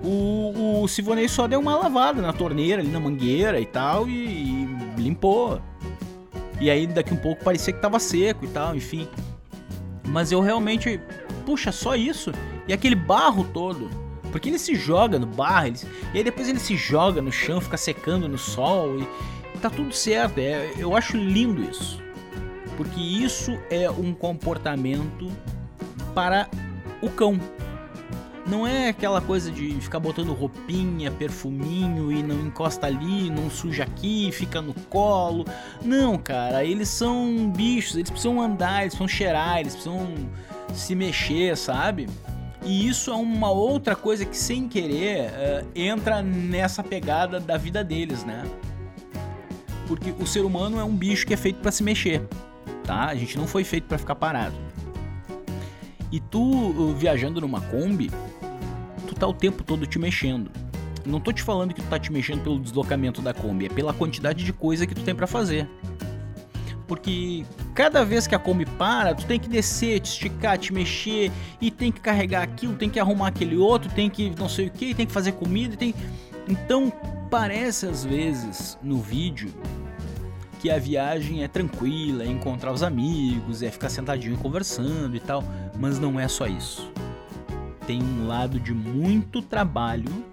o, 0.03 0.81
o 0.83 0.87
Sivonei 0.89 1.29
só 1.29 1.47
deu 1.47 1.61
uma 1.61 1.77
lavada 1.77 2.21
na 2.21 2.33
torneira, 2.33 2.81
ali 2.81 2.91
na 2.91 2.99
mangueira 2.99 3.57
e 3.57 3.65
tal, 3.65 4.09
e, 4.09 4.11
e 4.13 4.67
limpou. 4.97 5.61
E 6.59 6.69
aí 6.69 6.85
daqui 6.85 7.13
um 7.13 7.17
pouco 7.17 7.41
parecia 7.41 7.73
que 7.73 7.79
tava 7.79 7.97
seco 7.97 8.43
e 8.43 8.49
tal, 8.49 8.75
enfim. 8.75 9.07
Mas 10.03 10.33
eu 10.33 10.41
realmente, 10.41 10.99
puxa, 11.45 11.71
só 11.71 11.95
isso? 11.95 12.33
E 12.67 12.73
aquele 12.73 12.95
barro 12.95 13.45
todo. 13.53 13.89
Porque 14.33 14.49
ele 14.49 14.59
se 14.59 14.75
joga 14.75 15.17
no 15.17 15.25
barro, 15.25 15.67
ele, 15.67 15.79
e 16.13 16.17
aí 16.17 16.23
depois 16.25 16.49
ele 16.49 16.59
se 16.59 16.75
joga 16.75 17.21
no 17.21 17.31
chão, 17.31 17.61
fica 17.61 17.77
secando 17.77 18.27
no 18.27 18.37
sol 18.37 18.99
e 18.99 19.07
tá 19.55 19.69
tudo 19.69 19.93
certo. 19.93 20.39
É, 20.39 20.73
eu 20.77 20.95
acho 20.95 21.17
lindo 21.17 21.63
isso. 21.63 22.01
Porque 22.77 22.99
isso 22.99 23.57
é 23.69 23.89
um 23.89 24.13
comportamento 24.13 25.31
para 26.13 26.49
o 27.01 27.09
cão. 27.09 27.39
Não 28.47 28.67
é 28.67 28.89
aquela 28.89 29.21
coisa 29.21 29.51
de 29.51 29.71
ficar 29.81 29.99
botando 29.99 30.31
roupinha, 30.31 31.09
perfuminho 31.09 32.11
e 32.11 32.21
não 32.21 32.39
encosta 32.41 32.85
ali, 32.85 33.31
não 33.31 33.49
suja 33.49 33.83
aqui, 33.83 34.31
fica 34.31 34.61
no 34.61 34.73
colo. 34.87 35.45
Não, 35.83 36.15
cara, 36.15 36.63
eles 36.63 36.89
são 36.89 37.49
bichos, 37.49 37.95
eles 37.95 38.11
precisam 38.11 38.39
andar, 38.39 38.81
eles 38.81 38.93
precisam 38.93 39.07
cheirar, 39.07 39.59
eles 39.59 39.73
precisam 39.73 40.07
se 40.75 40.93
mexer, 40.93 41.57
sabe? 41.57 42.07
E 42.63 42.87
isso 42.87 43.11
é 43.11 43.15
uma 43.15 43.49
outra 43.49 43.95
coisa 43.95 44.25
que, 44.25 44.37
sem 44.37 44.67
querer, 44.67 45.29
uh, 45.29 45.67
entra 45.75 46.21
nessa 46.21 46.83
pegada 46.83 47.39
da 47.39 47.57
vida 47.57 47.83
deles, 47.83 48.23
né? 48.23 48.43
Porque 49.87 50.13
o 50.19 50.25
ser 50.25 50.41
humano 50.41 50.79
é 50.79 50.83
um 50.83 50.95
bicho 50.95 51.25
que 51.25 51.33
é 51.33 51.37
feito 51.37 51.57
para 51.57 51.71
se 51.71 51.83
mexer, 51.83 52.21
tá? 52.83 53.05
A 53.05 53.15
gente 53.15 53.37
não 53.37 53.47
foi 53.47 53.63
feito 53.63 53.85
para 53.85 53.97
ficar 53.97 54.15
parado. 54.15 54.55
E 56.11 56.19
tu 56.19 56.41
uh, 56.41 56.93
viajando 56.93 57.41
numa 57.41 57.61
Kombi, 57.61 58.09
tu 59.07 59.15
tá 59.15 59.27
o 59.27 59.33
tempo 59.33 59.63
todo 59.63 59.85
te 59.85 59.99
mexendo. 59.99 60.49
Não 61.05 61.19
tô 61.19 61.31
te 61.31 61.43
falando 61.43 61.73
que 61.73 61.81
tu 61.81 61.87
tá 61.87 61.99
te 61.99 62.11
mexendo 62.11 62.41
pelo 62.41 62.59
deslocamento 62.59 63.21
da 63.21 63.33
Kombi, 63.33 63.67
é 63.67 63.69
pela 63.69 63.93
quantidade 63.93 64.43
de 64.43 64.51
coisa 64.51 64.87
que 64.87 64.95
tu 64.95 65.01
tem 65.01 65.13
para 65.13 65.27
fazer. 65.27 65.69
Porque 66.87 67.45
cada 67.73 68.03
vez 68.05 68.27
que 68.27 68.35
a 68.35 68.39
Kombi 68.39 68.65
para, 68.65 69.13
tu 69.13 69.25
tem 69.25 69.39
que 69.39 69.49
descer, 69.49 69.99
te 69.99 70.05
esticar, 70.05 70.57
te 70.57 70.71
mexer, 70.71 71.31
e 71.59 71.71
tem 71.71 71.91
que 71.91 71.99
carregar 71.99 72.43
aquilo, 72.43 72.75
tem 72.75 72.89
que 72.89 72.99
arrumar 72.99 73.27
aquele 73.27 73.57
outro, 73.57 73.89
tem 73.91 74.09
que 74.09 74.29
não 74.37 74.47
sei 74.47 74.67
o 74.67 74.71
que, 74.71 74.93
tem 74.93 75.05
que 75.05 75.11
fazer 75.11 75.33
comida, 75.33 75.75
tem. 75.75 75.93
Então 76.47 76.91
parece 77.29 77.87
às 77.87 78.03
vezes 78.05 78.77
no 78.81 78.99
vídeo 78.99 79.53
que 80.59 80.69
a 80.69 80.79
viagem 80.79 81.43
é 81.43 81.47
tranquila, 81.47 82.23
é 82.23 82.27
encontrar 82.27 82.71
os 82.71 82.81
amigos, 82.81 83.61
é 83.61 83.69
ficar 83.69 83.89
sentadinho 83.89 84.37
conversando 84.37 85.15
e 85.15 85.19
tal, 85.19 85.43
mas 85.77 85.99
não 85.99 86.19
é 86.19 86.27
só 86.27 86.47
isso 86.47 86.91
tem 87.85 88.01
um 88.01 88.27
lado 88.27 88.59
de 88.59 88.73
muito 88.73 89.41
trabalho 89.41 90.25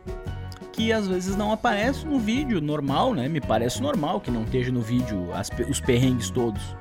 que 0.72 0.92
às 0.92 1.06
vezes 1.06 1.36
não 1.36 1.52
aparece 1.52 2.06
no 2.06 2.18
vídeo 2.18 2.60
normal, 2.60 3.14
né? 3.14 3.28
Me 3.28 3.40
parece 3.40 3.82
normal 3.82 4.20
que 4.20 4.30
não 4.30 4.42
esteja 4.42 4.72
no 4.72 4.80
vídeo 4.80 5.30
as, 5.34 5.50
os 5.68 5.80
perrengues 5.80 6.30
todos. 6.30 6.74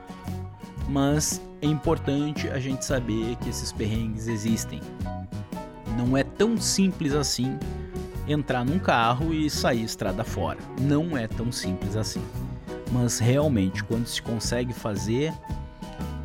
Mas 0.88 1.42
é 1.62 1.68
importante 1.68 2.50
a 2.50 2.60
gente 2.60 2.86
saber 2.86 3.36
que 3.38 3.50
esses 3.50 3.72
perrengues 3.72 4.28
existem. 4.28 4.80
Não 5.98 6.16
é 6.16 6.24
tão 6.24 6.58
simples 6.58 7.14
assim 7.14 7.58
entrar 8.28 8.64
num 8.64 8.80
carro 8.80 9.34
e 9.34 9.50
sair 9.50 9.84
estrada 9.84 10.24
fora. 10.24 10.60
Não 10.80 11.18
é 11.18 11.28
tão 11.28 11.52
simples 11.52 11.96
assim. 11.96 12.22
Mas 12.92 13.20
realmente, 13.20 13.84
quando 13.84 14.06
se 14.06 14.22
consegue 14.22 14.74
fazer, 14.74 15.34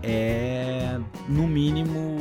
é 0.03 0.99
no 1.29 1.47
mínimo 1.47 2.17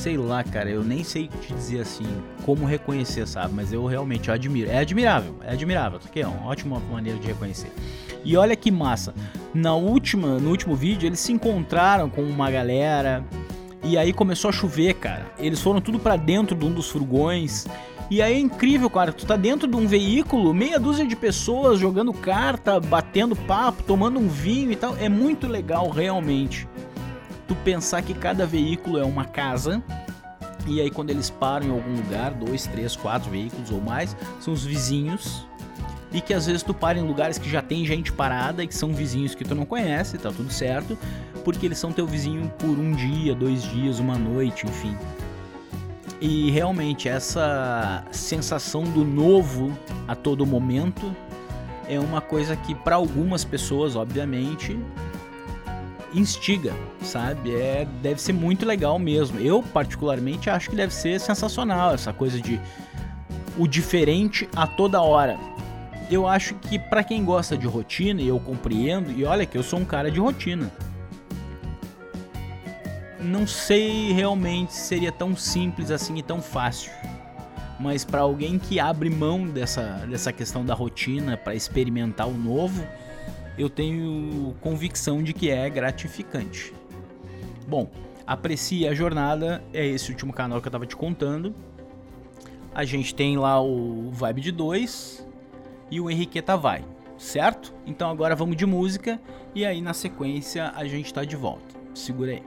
sei 0.00 0.16
lá, 0.16 0.42
cara, 0.42 0.70
eu 0.70 0.82
nem 0.82 1.04
sei 1.04 1.28
te 1.28 1.52
dizer 1.52 1.80
assim 1.80 2.06
como 2.46 2.64
reconhecer, 2.64 3.28
sabe? 3.28 3.52
Mas 3.52 3.70
eu 3.70 3.84
realmente 3.84 4.30
admiro. 4.30 4.70
É 4.70 4.78
admirável, 4.78 5.36
é 5.42 5.52
admirável. 5.52 5.98
Isso 5.98 6.08
aqui 6.08 6.22
é 6.22 6.26
uma 6.26 6.46
ótima 6.46 6.80
maneira 6.90 7.18
de 7.18 7.26
reconhecer. 7.26 7.70
E 8.24 8.34
olha 8.34 8.56
que 8.56 8.70
massa. 8.70 9.14
Na 9.52 9.74
última, 9.74 10.38
no 10.38 10.48
último 10.48 10.74
vídeo, 10.74 11.06
eles 11.06 11.20
se 11.20 11.32
encontraram 11.32 12.08
com 12.08 12.22
uma 12.22 12.50
galera. 12.50 13.22
E 13.82 13.96
aí 13.96 14.12
começou 14.12 14.50
a 14.50 14.52
chover, 14.52 14.94
cara. 14.94 15.32
Eles 15.38 15.60
foram 15.60 15.80
tudo 15.80 15.98
pra 15.98 16.16
dentro 16.16 16.54
de 16.54 16.64
um 16.64 16.72
dos 16.72 16.90
furgões. 16.90 17.66
E 18.10 18.20
aí 18.20 18.34
é 18.34 18.38
incrível, 18.38 18.90
cara. 18.90 19.12
Tu 19.12 19.24
tá 19.24 19.36
dentro 19.36 19.66
de 19.66 19.76
um 19.76 19.86
veículo, 19.86 20.52
meia 20.52 20.78
dúzia 20.78 21.06
de 21.06 21.16
pessoas 21.16 21.78
jogando 21.78 22.12
carta, 22.12 22.78
batendo 22.78 23.34
papo, 23.34 23.82
tomando 23.82 24.18
um 24.18 24.28
vinho 24.28 24.70
e 24.72 24.76
tal. 24.76 24.96
É 24.96 25.08
muito 25.08 25.46
legal, 25.46 25.88
realmente. 25.88 26.68
Tu 27.48 27.54
pensar 27.56 28.02
que 28.02 28.12
cada 28.12 28.46
veículo 28.46 28.98
é 28.98 29.04
uma 29.04 29.24
casa. 29.24 29.82
E 30.66 30.80
aí 30.80 30.90
quando 30.90 31.10
eles 31.10 31.30
param 31.30 31.66
em 31.66 31.70
algum 31.70 31.96
lugar, 31.96 32.32
dois, 32.34 32.66
três, 32.66 32.94
quatro 32.94 33.30
veículos 33.30 33.70
ou 33.70 33.80
mais, 33.80 34.14
são 34.40 34.52
os 34.52 34.64
vizinhos 34.64 35.46
e 36.12 36.20
que 36.20 36.34
às 36.34 36.46
vezes 36.46 36.62
tu 36.62 36.74
para 36.74 36.98
em 36.98 37.02
lugares 37.02 37.38
que 37.38 37.48
já 37.48 37.62
tem 37.62 37.84
gente 37.86 38.12
parada 38.12 38.64
e 38.64 38.66
que 38.66 38.74
são 38.74 38.92
vizinhos 38.92 39.34
que 39.34 39.44
tu 39.44 39.54
não 39.54 39.64
conhece, 39.64 40.18
tá 40.18 40.30
tudo 40.30 40.52
certo, 40.52 40.98
porque 41.44 41.66
eles 41.66 41.78
são 41.78 41.92
teu 41.92 42.06
vizinho 42.06 42.50
por 42.58 42.78
um 42.78 42.92
dia, 42.92 43.34
dois 43.34 43.62
dias, 43.62 43.98
uma 43.98 44.18
noite, 44.18 44.66
enfim. 44.66 44.96
E 46.20 46.50
realmente 46.50 47.08
essa 47.08 48.04
sensação 48.10 48.84
do 48.84 49.04
novo 49.04 49.76
a 50.06 50.14
todo 50.14 50.44
momento 50.44 51.14
é 51.88 51.98
uma 51.98 52.20
coisa 52.20 52.54
que 52.54 52.74
para 52.74 52.96
algumas 52.96 53.44
pessoas, 53.44 53.96
obviamente, 53.96 54.78
instiga, 56.12 56.74
sabe? 57.02 57.54
É, 57.54 57.86
deve 58.02 58.20
ser 58.20 58.32
muito 58.32 58.66
legal 58.66 58.98
mesmo. 58.98 59.38
Eu 59.38 59.62
particularmente 59.62 60.50
acho 60.50 60.70
que 60.70 60.76
deve 60.76 60.92
ser 60.92 61.18
sensacional 61.20 61.94
essa 61.94 62.12
coisa 62.12 62.40
de 62.40 62.60
o 63.58 63.66
diferente 63.66 64.48
a 64.54 64.66
toda 64.66 65.00
hora 65.00 65.38
eu 66.10 66.26
acho 66.26 66.54
que 66.56 66.78
para 66.78 67.04
quem 67.04 67.24
gosta 67.24 67.56
de 67.56 67.66
rotina, 67.66 68.20
e 68.20 68.28
eu 68.28 68.40
compreendo, 68.40 69.12
e 69.12 69.24
olha 69.24 69.46
que 69.46 69.56
eu 69.56 69.62
sou 69.62 69.78
um 69.78 69.84
cara 69.84 70.10
de 70.10 70.18
rotina. 70.18 70.70
Não 73.20 73.46
sei 73.46 74.12
realmente 74.12 74.72
se 74.72 74.80
seria 74.80 75.12
tão 75.12 75.36
simples 75.36 75.90
assim 75.90 76.16
e 76.16 76.22
tão 76.22 76.42
fácil. 76.42 76.90
Mas 77.78 78.04
para 78.04 78.20
alguém 78.20 78.58
que 78.58 78.80
abre 78.80 79.08
mão 79.08 79.46
dessa, 79.46 80.04
dessa 80.08 80.32
questão 80.32 80.64
da 80.64 80.74
rotina 80.74 81.36
para 81.36 81.54
experimentar 81.54 82.28
o 82.28 82.36
novo, 82.36 82.84
eu 83.56 83.70
tenho 83.70 84.54
convicção 84.60 85.22
de 85.22 85.32
que 85.32 85.48
é 85.50 85.68
gratificante. 85.70 86.74
Bom, 87.66 87.90
aprecie 88.26 88.86
a 88.88 88.94
jornada, 88.94 89.62
é 89.72 89.86
esse 89.86 90.10
último 90.10 90.32
canal 90.32 90.60
que 90.60 90.68
eu 90.68 90.72
tava 90.72 90.86
te 90.86 90.96
contando. 90.96 91.54
A 92.74 92.84
gente 92.84 93.14
tem 93.14 93.36
lá 93.36 93.62
o 93.62 94.10
Vibe 94.10 94.40
de 94.40 94.52
2, 94.52 95.26
e 95.90 96.00
o 96.00 96.10
Henriqueta 96.10 96.56
vai, 96.56 96.84
certo? 97.18 97.74
Então 97.86 98.10
agora 98.10 98.36
vamos 98.36 98.56
de 98.56 98.66
música 98.66 99.20
e 99.54 99.64
aí 99.64 99.80
na 99.80 99.92
sequência 99.92 100.72
a 100.74 100.84
gente 100.84 101.12
tá 101.12 101.24
de 101.24 101.36
volta. 101.36 101.74
Segura 101.94 102.32
aí. 102.32 102.42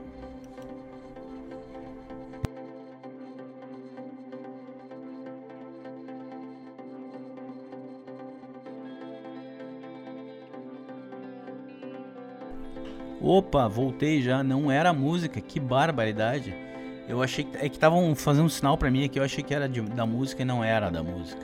Opa, 13.26 13.66
voltei 13.68 14.20
já, 14.20 14.42
não 14.42 14.70
era 14.70 14.92
música, 14.92 15.40
que 15.40 15.58
barbaridade. 15.58 16.54
Eu 17.08 17.22
achei 17.22 17.44
que 17.44 17.56
é 17.56 17.68
que 17.70 17.76
estavam 17.76 18.14
fazendo 18.14 18.44
um 18.44 18.50
sinal 18.50 18.76
para 18.76 18.90
mim 18.90 19.02
aqui, 19.02 19.18
eu 19.18 19.24
achei 19.24 19.42
que 19.42 19.54
era 19.54 19.66
de, 19.66 19.80
da 19.80 20.04
música 20.04 20.42
e 20.42 20.44
não 20.44 20.62
era 20.62 20.90
da 20.90 21.02
música. 21.02 21.42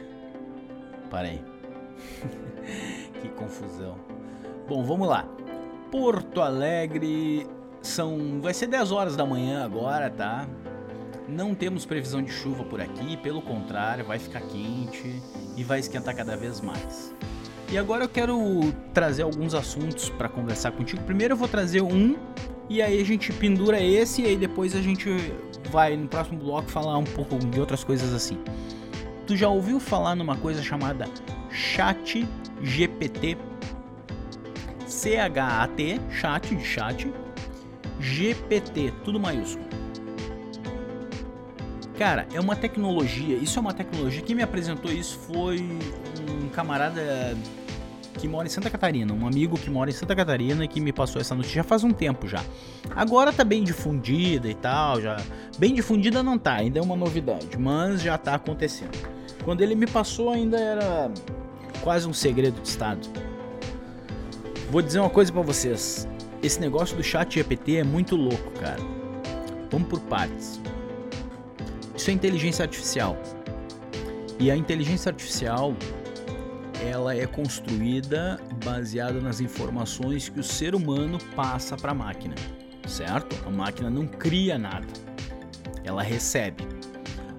Parei. 1.11 1.50
que 3.21 3.29
confusão. 3.31 3.97
Bom, 4.69 4.83
vamos 4.85 5.09
lá. 5.09 5.27
Porto 5.91 6.41
Alegre 6.41 7.47
são 7.83 8.41
vai 8.41 8.55
ser 8.55 8.67
10 8.69 8.93
horas 8.93 9.17
da 9.17 9.27
manhã 9.27 9.65
agora, 9.65 10.11
tá? 10.11 10.47
Não 11.29 11.55
temos 11.55 11.87
previsão 11.87 12.23
de 12.23 12.31
chuva 12.31 12.65
por 12.65 12.81
aqui, 12.81 13.17
pelo 13.17 13.41
contrário, 13.41 14.05
vai 14.05 14.19
ficar 14.19 14.41
quente 14.41 15.23
e 15.57 15.63
vai 15.63 15.79
esquentar 15.79 16.15
cada 16.15 16.37
vez 16.37 16.61
mais. 16.61 17.15
E 17.71 17.79
agora 17.79 18.05
eu 18.05 18.09
quero 18.09 18.37
trazer 18.93 19.23
alguns 19.23 19.55
assuntos 19.55 20.11
para 20.11 20.29
conversar 20.29 20.73
contigo. 20.73 21.03
Primeiro 21.03 21.35
eu 21.35 21.37
vou 21.37 21.47
trazer 21.47 21.81
um 21.81 22.17
e 22.69 22.83
aí 22.83 23.01
a 23.01 23.05
gente 23.05 23.33
pendura 23.33 23.81
esse 23.81 24.23
e 24.23 24.27
aí 24.27 24.37
depois 24.37 24.75
a 24.75 24.83
gente 24.83 25.09
vai 25.71 25.97
no 25.97 26.09
próximo 26.09 26.39
bloco 26.39 26.69
falar 26.69 26.99
um 26.99 27.05
pouco 27.05 27.39
de 27.39 27.61
outras 27.61 27.85
coisas 27.85 28.13
assim. 28.13 28.39
Tu 29.25 29.37
já 29.37 29.49
ouviu 29.49 29.79
falar 29.79 30.17
numa 30.17 30.37
coisa 30.37 30.63
chamada 30.63 31.07
Chat 31.51 32.27
GPT? 32.63 33.37
C-H-A-T, 34.87 36.01
chat 36.11 36.55
de 36.55 36.65
chat, 36.65 37.13
GPT, 38.01 38.93
tudo 39.05 39.21
maiúsculo. 39.21 39.69
Cara, 41.97 42.27
é 42.33 42.41
uma 42.41 42.57
tecnologia, 42.57 43.37
isso 43.37 43.59
é 43.59 43.61
uma 43.63 43.75
tecnologia, 43.75 44.23
quem 44.23 44.35
me 44.35 44.43
apresentou 44.43 44.91
isso 44.91 45.19
foi 45.19 45.61
um 45.61 46.49
camarada 46.49 47.37
que 48.21 48.29
mora 48.29 48.47
em 48.47 48.51
Santa 48.51 48.69
Catarina, 48.69 49.15
um 49.15 49.27
amigo 49.27 49.57
que 49.57 49.71
mora 49.71 49.89
em 49.89 49.93
Santa 49.95 50.15
Catarina 50.15 50.65
e 50.65 50.69
que 50.69 50.79
me 50.79 50.93
passou 50.93 51.21
essa 51.21 51.35
notícia 51.35 51.57
já 51.57 51.65
faz 51.65 51.83
um 51.83 51.91
tempo 51.91 52.29
já. 52.29 52.45
Agora 52.95 53.33
tá 53.33 53.43
bem 53.43 53.65
difundida 53.65 54.49
e 54.49 54.55
tal, 54.55 55.01
já 55.01 55.17
bem 55.59 55.75
difundida 55.75 56.23
não 56.23 56.37
tá, 56.37 56.55
ainda 56.55 56.79
é 56.79 56.83
uma 56.83 56.97
novidade, 56.97 57.59
mas 57.59 58.03
já 58.03 58.19
tá 58.19 58.35
acontecendo. 58.35 58.99
Quando 59.43 59.63
ele 59.63 59.75
me 59.75 59.87
passou 59.87 60.31
ainda 60.31 60.59
era 60.59 61.11
quase 61.81 62.07
um 62.07 62.13
segredo 62.13 62.61
de 62.61 62.69
estado. 62.69 63.09
Vou 64.71 64.83
dizer 64.83 65.01
uma 65.01 65.11
coisa 65.11 65.33
para 65.33 65.43
vocês. 65.43 66.07
Esse 66.43 66.61
negócio 66.61 66.97
do 66.97 67.03
chat 67.03 67.35
GPT 67.35 67.77
é 67.77 67.85
muito 67.85 68.17
louco, 68.17 68.51
cara. 68.61 68.81
Vamos 69.71 69.89
por 69.89 70.01
partes. 70.01 70.61
Isso 71.97 72.11
é 72.11 72.13
inteligência 72.13 72.65
artificial. 72.65 73.17
E 74.39 74.51
a 74.51 74.57
inteligência 74.57 75.11
artificial 75.11 75.75
ela 76.83 77.15
é 77.15 77.27
construída 77.27 78.41
baseada 78.65 79.21
nas 79.21 79.41
informações 79.41 80.29
que 80.29 80.41
o 80.41 80.45
ser 80.45 80.75
humano 80.75 81.19
passa 81.37 81.77
para 81.77 81.93
a 81.93 81.95
máquina, 81.95 82.35
certo? 82.87 83.37
A 83.47 83.51
máquina 83.51 83.91
não 83.91 84.07
cria 84.07 84.59
nada, 84.59 84.87
ela 85.85 86.03
recebe. 86.03 86.67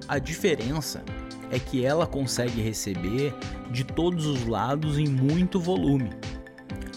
A 0.07 0.19
diferença 0.19 1.03
é 1.51 1.59
que 1.59 1.85
ela 1.85 2.05
consegue 2.05 2.61
receber 2.61 3.33
de 3.71 3.83
todos 3.83 4.25
os 4.25 4.45
lados 4.45 4.97
em 4.97 5.07
muito 5.07 5.59
volume. 5.59 6.09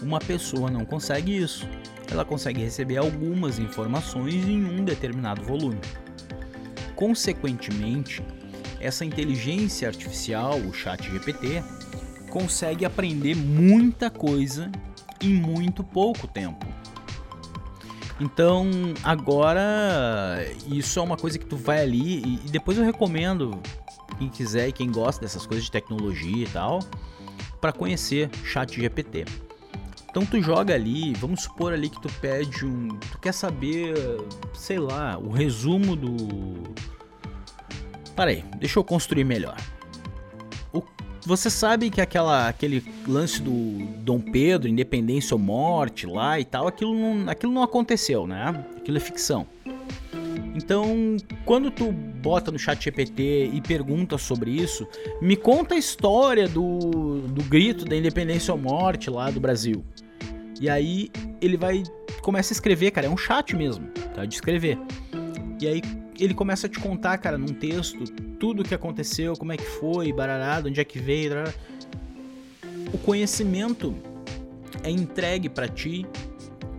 Uma 0.01 0.19
pessoa 0.19 0.69
não 0.69 0.85
consegue 0.85 1.35
isso. 1.35 1.67
Ela 2.11 2.23
consegue 2.23 2.61
receber 2.61 2.97
algumas 2.97 3.57
informações 3.57 4.35
em 4.47 4.63
um 4.63 4.83
determinado 4.83 5.43
volume. 5.43 5.79
Consequentemente, 6.95 8.23
essa 8.79 9.03
inteligência 9.03 9.87
artificial, 9.87 10.59
o 10.59 10.73
chat 10.73 11.03
GPT, 11.09 11.63
consegue 12.35 12.83
aprender 12.83 13.33
muita 13.33 14.09
coisa 14.09 14.69
em 15.23 15.33
muito 15.33 15.81
pouco 15.81 16.27
tempo. 16.27 16.67
Então, 18.19 18.69
agora 19.01 20.45
isso 20.67 20.99
é 20.99 21.01
uma 21.01 21.15
coisa 21.15 21.39
que 21.39 21.45
tu 21.45 21.55
vai 21.55 21.79
ali 21.79 22.17
e 22.45 22.49
depois 22.49 22.77
eu 22.77 22.83
recomendo 22.83 23.57
quem 24.19 24.27
quiser 24.27 24.67
e 24.67 24.73
quem 24.73 24.91
gosta 24.91 25.21
dessas 25.21 25.45
coisas 25.45 25.63
de 25.63 25.71
tecnologia 25.71 26.43
e 26.43 26.49
tal, 26.49 26.79
para 27.61 27.71
conhecer 27.71 28.29
Chat 28.43 28.75
GPT. 28.81 29.23
Então 30.09 30.25
tu 30.25 30.41
joga 30.41 30.75
ali, 30.75 31.13
vamos 31.13 31.43
supor 31.43 31.71
ali 31.71 31.89
que 31.89 32.01
tu 32.01 32.09
pede 32.19 32.65
um, 32.65 32.89
tu 32.99 33.17
quer 33.17 33.33
saber, 33.33 33.93
sei 34.53 34.77
lá, 34.77 35.17
o 35.17 35.29
resumo 35.29 35.95
do 35.95 36.63
Para 38.13 38.31
aí, 38.31 38.43
deixa 38.59 38.77
eu 38.77 38.83
construir 38.83 39.23
melhor. 39.23 39.55
Você 41.25 41.49
sabe 41.49 41.89
que 41.89 41.99
aquela, 41.99 42.47
aquele 42.47 42.83
lance 43.07 43.41
do 43.41 43.51
Dom 44.01 44.19
Pedro, 44.19 44.69
independência 44.69 45.33
ou 45.33 45.39
morte 45.39 46.05
lá 46.05 46.39
e 46.39 46.45
tal, 46.45 46.67
aquilo 46.67 46.93
não, 46.93 47.29
aquilo 47.29 47.51
não 47.51 47.63
aconteceu, 47.63 48.27
né? 48.27 48.65
Aquilo 48.77 48.97
é 48.97 48.99
ficção. 48.99 49.47
Então, 50.55 51.17
quando 51.43 51.71
tu 51.71 51.91
bota 51.91 52.51
no 52.51 52.59
chat 52.59 52.83
GPT 52.83 53.49
e 53.53 53.59
pergunta 53.59 54.17
sobre 54.17 54.51
isso, 54.51 54.87
me 55.21 55.35
conta 55.35 55.75
a 55.75 55.77
história 55.77 56.47
do, 56.47 57.21
do 57.21 57.43
grito 57.43 57.85
da 57.85 57.95
independência 57.95 58.53
ou 58.53 58.59
morte 58.59 59.09
lá 59.09 59.29
do 59.31 59.39
Brasil. 59.39 59.83
E 60.61 60.69
aí 60.69 61.09
ele 61.41 61.57
vai 61.57 61.83
começa 62.21 62.53
a 62.53 62.55
escrever, 62.55 62.91
cara, 62.91 63.07
é 63.07 63.09
um 63.09 63.17
chat 63.17 63.55
mesmo, 63.55 63.87
tá? 64.13 64.25
De 64.25 64.35
escrever. 64.35 64.79
E 65.59 65.67
aí 65.67 65.81
ele 66.19 66.33
começa 66.33 66.67
a 66.67 66.69
te 66.69 66.79
contar, 66.79 67.17
cara, 67.17 67.37
num 67.37 67.53
texto, 67.53 68.03
tudo 68.39 68.61
o 68.61 68.65
que 68.65 68.73
aconteceu, 68.73 69.33
como 69.33 69.51
é 69.51 69.57
que 69.57 69.65
foi, 69.65 70.13
barará, 70.13 70.61
onde 70.65 70.79
é 70.79 70.83
que 70.83 70.99
veio. 70.99 71.31
Barará. 71.31 71.53
O 72.93 72.97
conhecimento 72.99 73.95
é 74.83 74.89
entregue 74.89 75.49
para 75.49 75.67
ti 75.67 76.05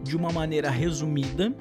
de 0.03 0.17
uma 0.17 0.31
maneira 0.31 0.71
resumida, 0.71 1.53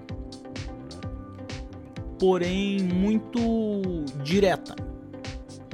porém 2.20 2.82
muito 2.82 4.06
direta, 4.24 4.76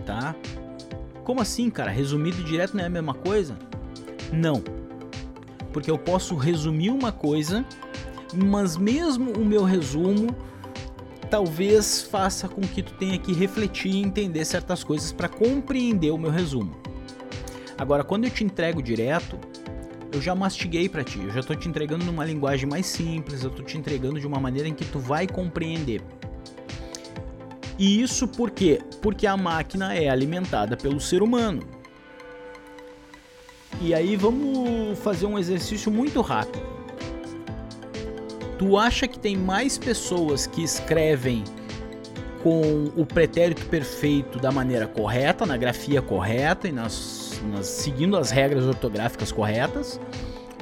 tá? 0.06 0.36
Como 1.24 1.42
assim, 1.42 1.70
cara? 1.70 1.92
Resumido 1.92 2.42
e 2.42 2.44
direto 2.44 2.76
não 2.76 2.84
é 2.84 2.88
a 2.88 2.90
mesma 2.90 3.14
coisa? 3.14 3.58
Não. 4.32 4.64
Porque 5.72 5.92
eu 5.92 5.98
posso 5.98 6.36
resumir 6.36 6.90
uma 6.90 7.12
coisa, 7.12 7.66
mas 8.34 8.76
mesmo 8.76 9.32
o 9.32 9.46
meu 9.46 9.64
resumo 9.64 10.36
talvez 11.32 12.02
faça 12.02 12.50
com 12.50 12.60
que 12.60 12.84
tu 12.84 12.94
tenha 12.96 13.18
que 13.18 13.32
refletir 13.32 13.90
e 13.90 14.02
entender 14.02 14.44
certas 14.44 14.84
coisas 14.84 15.14
para 15.14 15.30
compreender 15.30 16.12
o 16.12 16.18
meu 16.18 16.30
resumo. 16.30 16.76
Agora, 17.78 18.04
quando 18.04 18.26
eu 18.26 18.30
te 18.30 18.44
entrego 18.44 18.84
direto, 18.84 19.40
eu 20.12 20.22
já 20.22 20.36
mastiguei 20.36 20.90
para 20.90 21.06
ti, 21.06 21.20
eu 21.24 21.32
já 21.32 21.42
tô 21.42 21.56
te 21.56 21.70
entregando 21.70 22.04
numa 22.04 22.26
linguagem 22.26 22.70
mais 22.70 22.86
simples, 22.86 23.46
eu 23.46 23.50
tô 23.50 23.64
te 23.64 23.78
entregando 23.78 24.20
de 24.20 24.28
uma 24.28 24.42
maneira 24.42 24.68
em 24.68 24.74
que 24.74 24.84
tu 24.84 25.00
vai 25.00 25.26
compreender. 25.26 26.02
E 27.80 28.02
isso 28.02 28.28
por 28.28 28.52
quê? 28.52 28.82
Porque 29.02 29.26
a 29.26 29.38
máquina 29.38 29.96
é 29.96 30.10
alimentada 30.10 30.76
pelo 30.76 31.00
ser 31.00 31.24
humano. 31.24 31.64
E 33.80 33.94
aí 33.94 34.18
vamos 34.18 35.00
fazer 35.00 35.26
um 35.26 35.40
exercício 35.40 35.90
muito 35.90 36.20
rápido. 36.20 36.81
Tu 38.62 38.78
acha 38.78 39.08
que 39.08 39.18
tem 39.18 39.36
mais 39.36 39.76
pessoas 39.80 40.46
que 40.46 40.64
escrevem 40.64 41.44
com 42.44 42.92
o 42.96 43.04
pretérito 43.08 43.66
perfeito 43.66 44.38
da 44.38 44.52
maneira 44.52 44.86
correta, 44.86 45.48
na 45.48 45.58
grafia 45.58 46.00
correta 46.00 46.68
e 46.68 46.72
nas, 46.72 47.42
nas- 47.52 47.66
seguindo 47.66 48.16
as 48.16 48.30
regras 48.30 48.66
ortográficas 48.66 49.32
corretas? 49.32 50.00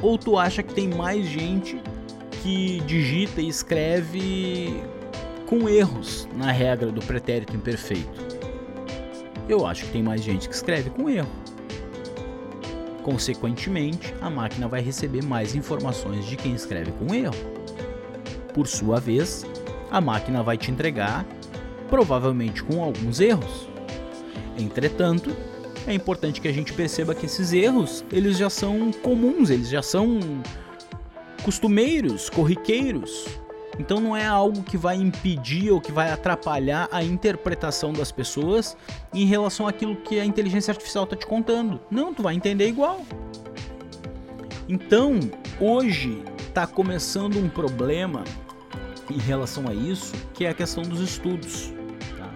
Ou 0.02 0.18
tu 0.18 0.38
acha 0.38 0.64
que 0.64 0.74
tem 0.74 0.88
mais 0.88 1.26
gente 1.28 1.78
que 2.41 2.80
digita 2.86 3.41
e 3.41 3.50
escreve 3.50 4.82
com 5.45 5.68
erros 5.68 6.26
na 6.38 6.54
regra 6.54 6.89
do 6.93 7.02
pretérito 7.02 7.54
imperfeito? 7.54 8.30
Eu 9.50 9.66
acho 9.68 9.84
que 9.84 9.91
tem 9.91 10.02
mais 10.02 10.24
gente 10.24 10.47
que 10.47 10.56
escreve 10.56 10.89
com 10.89 11.10
erro. 11.10 11.28
Consequentemente, 13.04 14.14
a 14.22 14.30
máquina 14.30 14.70
vai 14.70 14.80
receber 14.80 15.22
mais 15.22 15.54
informações 15.54 16.26
de 16.26 16.38
quem 16.38 16.54
escreve 16.54 16.93
com 16.93 17.14
erro. 17.14 17.59
Por 18.54 18.68
sua 18.68 19.00
vez, 19.00 19.45
a 19.91 20.02
máquina 20.02 20.43
vai 20.43 20.58
te 20.58 20.72
entregar, 20.72 21.26
provavelmente 21.89 22.64
com 22.64 22.84
alguns 22.84 23.20
erros. 23.20 23.68
Entretanto, 24.58 25.36
é 25.88 25.93
importante 25.93 26.41
que 26.41 26.47
a 26.47 26.52
gente 26.52 26.74
perceba 26.74 27.16
que 27.16 27.26
esses 27.26 27.54
erros, 27.54 28.04
eles 28.12 28.38
já 28.38 28.50
são 28.50 28.91
comuns, 28.91 29.50
eles 29.50 29.70
já 29.70 29.82
são 29.82 30.20
costumeiros, 31.43 32.30
corriqueiros. 32.30 33.26
Então 33.80 34.02
não 34.02 34.16
é 34.16 34.26
algo 34.26 34.62
que 34.62 34.78
vai 34.78 34.97
impedir 34.97 35.72
ou 35.72 35.80
que 35.80 35.91
vai 35.91 36.12
atrapalhar 36.12 36.89
a 36.91 37.02
interpretação 37.02 37.93
das 37.93 38.12
pessoas 38.12 38.76
em 39.14 39.26
relação 39.26 39.68
àquilo 39.68 39.95
que 39.95 40.20
a 40.20 40.26
inteligência 40.26 40.72
artificial 40.72 41.06
está 41.06 41.16
te 41.16 41.26
contando. 41.26 41.80
Não, 41.89 42.14
tu 42.14 42.22
vai 42.22 42.36
entender 42.36 42.68
igual. 42.68 43.06
Então, 44.68 45.18
hoje 45.60 46.22
está 46.50 46.68
começando 46.68 47.38
um 47.38 47.47
problema 47.47 48.24
em 49.10 49.18
relação 49.18 49.68
a 49.68 49.74
isso, 49.74 50.14
que 50.34 50.45
é 50.45 50.50
a 50.50 50.54
questão 50.54 50.84
dos 50.84 51.00
estudos. 51.00 51.72
tá? 52.18 52.30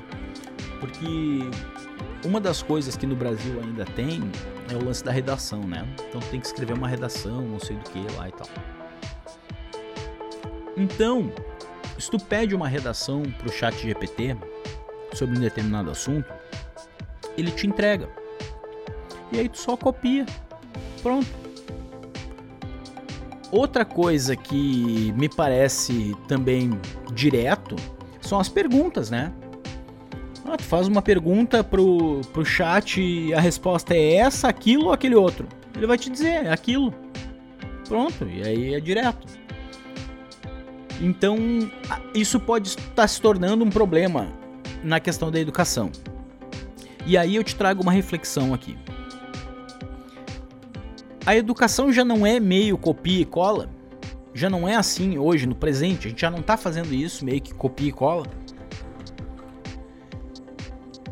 Porque 0.79 1.05
uma 2.25 2.39
das 2.39 2.61
coisas 2.61 2.95
que 2.95 3.05
no 3.05 3.15
Brasil 3.15 3.59
ainda 3.61 3.85
tem 3.85 4.21
é 4.71 4.75
o 4.75 4.85
lance 4.85 5.03
da 5.03 5.11
redação, 5.11 5.61
né? 5.61 5.85
Então 6.07 6.21
tem 6.21 6.39
que 6.39 6.47
escrever 6.47 6.73
uma 6.73 6.87
redação, 6.87 7.41
não 7.41 7.59
sei 7.59 7.75
do 7.75 7.89
que 7.89 7.99
lá 8.15 8.29
e 8.29 8.31
tal. 8.31 8.47
Então, 10.77 11.31
se 11.99 12.09
tu 12.09 12.17
pede 12.17 12.55
uma 12.55 12.67
redação 12.67 13.23
pro 13.23 13.51
chat 13.51 13.75
GPT 13.75 14.37
sobre 15.13 15.37
um 15.37 15.41
determinado 15.41 15.91
assunto, 15.91 16.31
ele 17.37 17.51
te 17.51 17.67
entrega. 17.67 18.09
E 19.31 19.39
aí 19.39 19.49
tu 19.49 19.59
só 19.59 19.75
copia. 19.75 20.25
Pronto. 21.01 21.42
Outra 23.53 23.85
coisa 23.85 24.35
que 24.35 25.13
me 25.15 25.29
parece 25.29 26.17
também 26.27 26.71
direto 27.13 27.75
são 28.19 28.39
as 28.39 28.49
perguntas, 28.49 29.11
né? 29.11 29.31
Ah, 30.43 30.57
tu 30.57 30.63
faz 30.63 30.87
uma 30.87 31.03
pergunta 31.03 31.63
pro, 31.63 32.21
pro 32.33 32.43
chat 32.43 32.99
e 32.99 33.31
a 33.31 33.39
resposta 33.39 33.93
é 33.93 34.15
essa, 34.15 34.47
aquilo 34.47 34.85
ou 34.85 34.91
aquele 34.91 35.13
outro. 35.13 35.47
Ele 35.75 35.85
vai 35.85 35.99
te 35.99 36.09
dizer, 36.09 36.45
é 36.45 36.51
aquilo. 36.51 36.91
Pronto, 37.87 38.27
e 38.27 38.41
aí 38.41 38.73
é 38.73 38.79
direto. 38.79 39.27
Então, 40.99 41.37
isso 42.15 42.39
pode 42.39 42.69
estar 42.69 43.07
se 43.07 43.21
tornando 43.21 43.63
um 43.63 43.69
problema 43.69 44.33
na 44.83 44.99
questão 44.99 45.29
da 45.29 45.39
educação. 45.39 45.91
E 47.05 47.15
aí 47.15 47.35
eu 47.35 47.43
te 47.43 47.55
trago 47.55 47.83
uma 47.83 47.91
reflexão 47.91 48.51
aqui. 48.51 48.75
A 51.25 51.35
educação 51.35 51.91
já 51.91 52.03
não 52.03 52.25
é 52.25 52.37
meio 52.37 52.77
copia 52.77 53.21
e 53.21 53.25
cola? 53.25 53.69
Já 54.33 54.49
não 54.49 54.67
é 54.67 54.75
assim 54.75 55.17
hoje, 55.17 55.47
no 55.47 55.55
presente? 55.55 56.07
A 56.07 56.09
gente 56.09 56.21
já 56.21 56.29
não 56.29 56.41
tá 56.41 56.57
fazendo 56.57 56.93
isso, 56.93 57.23
meio 57.23 57.41
que 57.41 57.53
copia 57.53 57.87
e 57.87 57.91
cola? 57.93 58.25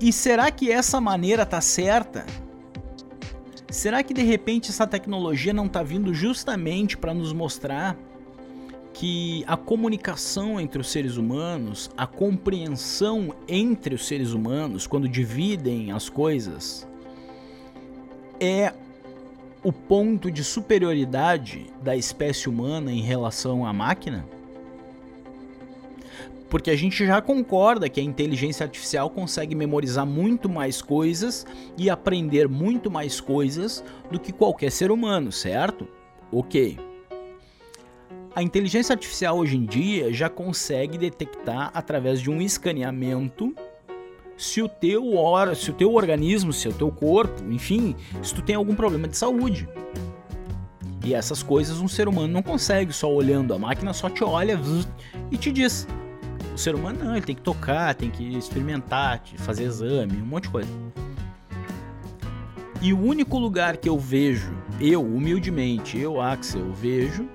E 0.02 0.12
será 0.12 0.52
que 0.52 0.70
essa 0.70 1.00
maneira 1.00 1.46
tá 1.46 1.62
certa? 1.62 2.26
Será 3.70 4.04
que 4.04 4.14
de 4.14 4.22
repente 4.22 4.70
essa 4.70 4.86
tecnologia 4.86 5.54
não 5.54 5.70
tá 5.70 5.82
vindo 5.82 6.14
justamente 6.14 6.98
para 6.98 7.14
nos 7.14 7.32
mostrar 7.32 7.98
que 8.94 9.46
a 9.48 9.56
comunicação 9.56 10.60
entre 10.60 10.82
os 10.82 10.92
seres 10.92 11.16
humanos, 11.16 11.90
a 11.96 12.06
compreensão 12.06 13.34
entre 13.48 13.96
os 13.96 14.06
seres 14.06 14.32
humanos, 14.34 14.86
quando 14.86 15.08
dividem 15.08 15.94
as 15.94 16.10
coisas, 16.10 16.86
é 18.40 18.74
o 19.64 19.72
ponto 19.72 20.32
de 20.32 20.44
superioridade 20.44 21.68
da 21.82 21.96
espécie 21.96 22.50
humana 22.50 22.92
em 22.92 23.02
relação 23.02 23.66
à 23.66 23.72
máquina? 23.72 24.26
Porque 26.50 26.70
a 26.70 26.76
gente 26.76 27.06
já 27.06 27.22
concorda 27.22 27.88
que 27.88 28.00
a 28.00 28.04
inteligência 28.04 28.66
artificial 28.66 29.10
consegue 29.10 29.56
memorizar 29.56 30.06
muito 30.06 30.50
mais 30.50 30.82
coisas 30.82 31.46
e 31.78 31.90
aprender 31.90 32.50
muito 32.50 32.92
mais 32.92 33.22
coisas 33.22 33.84
do 34.12 34.20
que 34.20 34.34
qualquer 34.34 34.72
ser 34.72 34.92
humano, 34.92 35.32
certo? 35.32 35.88
Ok. 36.32 36.78
A 38.36 38.42
inteligência 38.42 38.94
artificial 38.94 39.38
hoje 39.38 39.58
em 39.58 39.66
dia 39.66 40.12
já 40.12 40.30
consegue 40.30 40.98
detectar 40.98 41.72
através 41.74 42.20
de 42.20 42.30
um 42.30 42.42
escaneamento 42.42 43.56
se 44.42 44.60
o 44.60 44.68
teu 44.68 45.14
or, 45.16 45.56
se 45.56 45.70
o 45.70 45.74
teu 45.74 45.94
organismo, 45.94 46.52
se 46.52 46.68
o 46.68 46.74
teu 46.74 46.90
corpo, 46.90 47.44
enfim, 47.52 47.96
se 48.24 48.34
tu 48.34 48.42
tem 48.42 48.56
algum 48.56 48.74
problema 48.74 49.08
de 49.08 49.16
saúde. 49.16 49.70
E 51.04 51.14
essas 51.14 51.44
coisas 51.44 51.80
um 51.80 51.88
ser 51.88 52.08
humano 52.08 52.28
não 52.28 52.42
consegue 52.42 52.92
só 52.92 53.12
olhando, 53.12 53.54
a 53.54 53.60
máquina 53.60 53.94
só 53.94 54.10
te 54.10 54.24
olha 54.24 54.60
e 55.30 55.38
te 55.38 55.52
diz. 55.52 55.88
O 56.56 56.58
ser 56.58 56.74
humano 56.74 57.04
não, 57.04 57.16
ele 57.16 57.26
tem 57.26 57.36
que 57.36 57.42
tocar, 57.42 57.94
tem 57.94 58.10
que 58.10 58.36
experimentar, 58.36 59.22
fazer 59.38 59.66
exame, 59.66 60.18
um 60.20 60.26
monte 60.26 60.44
de 60.44 60.50
coisa. 60.50 60.70
E 62.82 62.94
o 62.94 63.00
único 63.00 63.38
lugar 63.38 63.78
que 63.78 63.88
eu 63.88 64.00
vejo, 64.00 64.52
eu 64.80 65.04
humildemente, 65.04 66.00
eu 66.00 66.20
Axel, 66.20 66.74
vejo 66.74 67.30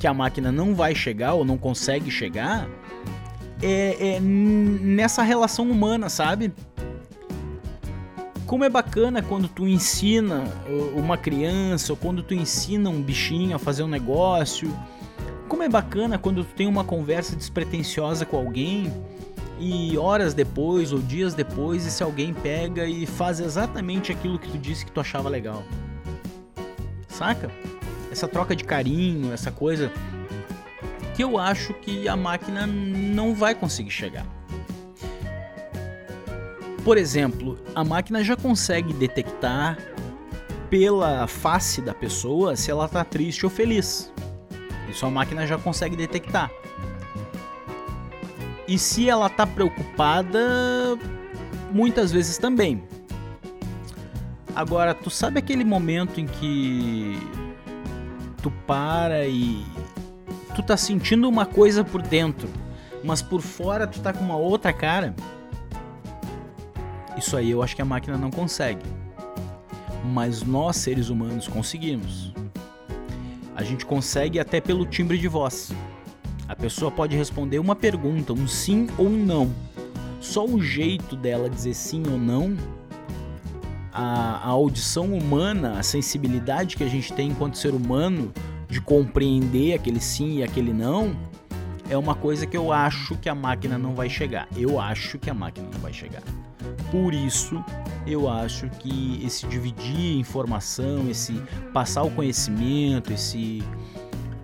que 0.00 0.06
a 0.06 0.14
máquina 0.14 0.50
não 0.50 0.74
vai 0.74 0.94
chegar 0.94 1.34
ou 1.34 1.44
não 1.44 1.58
consegue 1.58 2.10
chegar 2.10 2.66
é, 3.64 4.16
é 4.16 4.20
nessa 4.20 5.22
relação 5.22 5.70
humana, 5.70 6.10
sabe? 6.10 6.52
Como 8.46 8.62
é 8.62 8.68
bacana 8.68 9.22
quando 9.22 9.48
tu 9.48 9.66
ensina 9.66 10.44
uma 10.94 11.16
criança 11.16 11.92
ou 11.92 11.96
quando 11.96 12.22
tu 12.22 12.34
ensina 12.34 12.90
um 12.90 13.00
bichinho 13.00 13.56
a 13.56 13.58
fazer 13.58 13.82
um 13.82 13.88
negócio. 13.88 14.70
Como 15.48 15.62
é 15.62 15.68
bacana 15.68 16.18
quando 16.18 16.44
tu 16.44 16.54
tem 16.54 16.66
uma 16.66 16.84
conversa 16.84 17.34
despretensiosa 17.34 18.26
com 18.26 18.36
alguém 18.36 18.92
e 19.58 19.96
horas 19.96 20.34
depois 20.34 20.92
ou 20.92 20.98
dias 20.98 21.32
depois 21.32 21.86
esse 21.86 22.02
alguém 22.02 22.34
pega 22.34 22.86
e 22.86 23.06
faz 23.06 23.40
exatamente 23.40 24.12
aquilo 24.12 24.38
que 24.38 24.50
tu 24.50 24.58
disse 24.58 24.84
que 24.84 24.92
tu 24.92 25.00
achava 25.00 25.28
legal. 25.28 25.62
Saca? 27.08 27.50
Essa 28.12 28.28
troca 28.28 28.54
de 28.54 28.64
carinho, 28.64 29.32
essa 29.32 29.50
coisa 29.50 29.90
que 31.14 31.22
eu 31.22 31.38
acho 31.38 31.72
que 31.74 32.08
a 32.08 32.16
máquina 32.16 32.66
não 32.66 33.34
vai 33.34 33.54
conseguir 33.54 33.90
chegar. 33.90 34.26
Por 36.84 36.98
exemplo, 36.98 37.58
a 37.74 37.82
máquina 37.82 38.22
já 38.22 38.36
consegue 38.36 38.92
detectar 38.92 39.78
pela 40.68 41.26
face 41.26 41.80
da 41.80 41.94
pessoa 41.94 42.56
se 42.56 42.70
ela 42.70 42.88
tá 42.88 43.04
triste 43.04 43.46
ou 43.46 43.50
feliz. 43.50 44.12
Isso 44.90 45.06
a 45.06 45.10
máquina 45.10 45.46
já 45.46 45.56
consegue 45.56 45.96
detectar. 45.96 46.50
E 48.66 48.78
se 48.78 49.08
ela 49.08 49.28
tá 49.28 49.46
preocupada, 49.46 50.98
muitas 51.70 52.10
vezes 52.10 52.38
também. 52.38 52.82
Agora, 54.54 54.94
tu 54.94 55.10
sabe 55.10 55.38
aquele 55.38 55.64
momento 55.64 56.20
em 56.20 56.26
que 56.26 57.18
tu 58.42 58.50
para 58.66 59.26
e 59.26 59.64
tu 60.54 60.62
tá 60.62 60.76
sentindo 60.76 61.28
uma 61.28 61.44
coisa 61.44 61.82
por 61.82 62.00
dentro, 62.00 62.48
mas 63.02 63.20
por 63.20 63.42
fora 63.42 63.86
tu 63.86 64.00
tá 64.00 64.12
com 64.12 64.24
uma 64.24 64.36
outra 64.36 64.72
cara? 64.72 65.14
Isso 67.16 67.36
aí 67.36 67.50
eu 67.50 67.62
acho 67.62 67.74
que 67.74 67.82
a 67.82 67.84
máquina 67.84 68.16
não 68.16 68.30
consegue. 68.30 68.82
Mas 70.04 70.42
nós, 70.42 70.76
seres 70.76 71.08
humanos, 71.08 71.48
conseguimos. 71.48 72.32
A 73.56 73.62
gente 73.62 73.86
consegue 73.86 74.38
até 74.38 74.60
pelo 74.60 74.84
timbre 74.84 75.18
de 75.18 75.28
voz. 75.28 75.72
A 76.48 76.54
pessoa 76.54 76.90
pode 76.90 77.16
responder 77.16 77.58
uma 77.58 77.74
pergunta, 77.74 78.32
um 78.32 78.46
sim 78.46 78.88
ou 78.98 79.06
um 79.06 79.24
não. 79.24 79.50
Só 80.20 80.44
o 80.44 80.62
jeito 80.62 81.16
dela 81.16 81.48
dizer 81.48 81.74
sim 81.74 82.02
ou 82.10 82.18
não, 82.18 82.56
a, 83.92 84.40
a 84.42 84.48
audição 84.48 85.14
humana, 85.14 85.78
a 85.78 85.82
sensibilidade 85.82 86.76
que 86.76 86.84
a 86.84 86.88
gente 86.88 87.12
tem 87.12 87.28
enquanto 87.28 87.56
ser 87.56 87.74
humano 87.74 88.32
de 88.74 88.80
compreender 88.80 89.72
aquele 89.72 90.00
sim 90.00 90.38
e 90.38 90.42
aquele 90.42 90.72
não, 90.72 91.16
é 91.88 91.96
uma 91.96 92.16
coisa 92.16 92.44
que 92.44 92.56
eu 92.56 92.72
acho 92.72 93.16
que 93.18 93.28
a 93.28 93.34
máquina 93.34 93.78
não 93.78 93.94
vai 93.94 94.10
chegar. 94.10 94.48
Eu 94.56 94.80
acho 94.80 95.16
que 95.16 95.30
a 95.30 95.34
máquina 95.34 95.68
não 95.72 95.78
vai 95.78 95.92
chegar. 95.92 96.24
Por 96.90 97.14
isso, 97.14 97.64
eu 98.04 98.28
acho 98.28 98.68
que 98.80 99.24
esse 99.24 99.46
dividir 99.46 100.18
informação, 100.18 101.08
esse 101.08 101.40
passar 101.72 102.02
o 102.02 102.10
conhecimento, 102.10 103.12
esse 103.12 103.62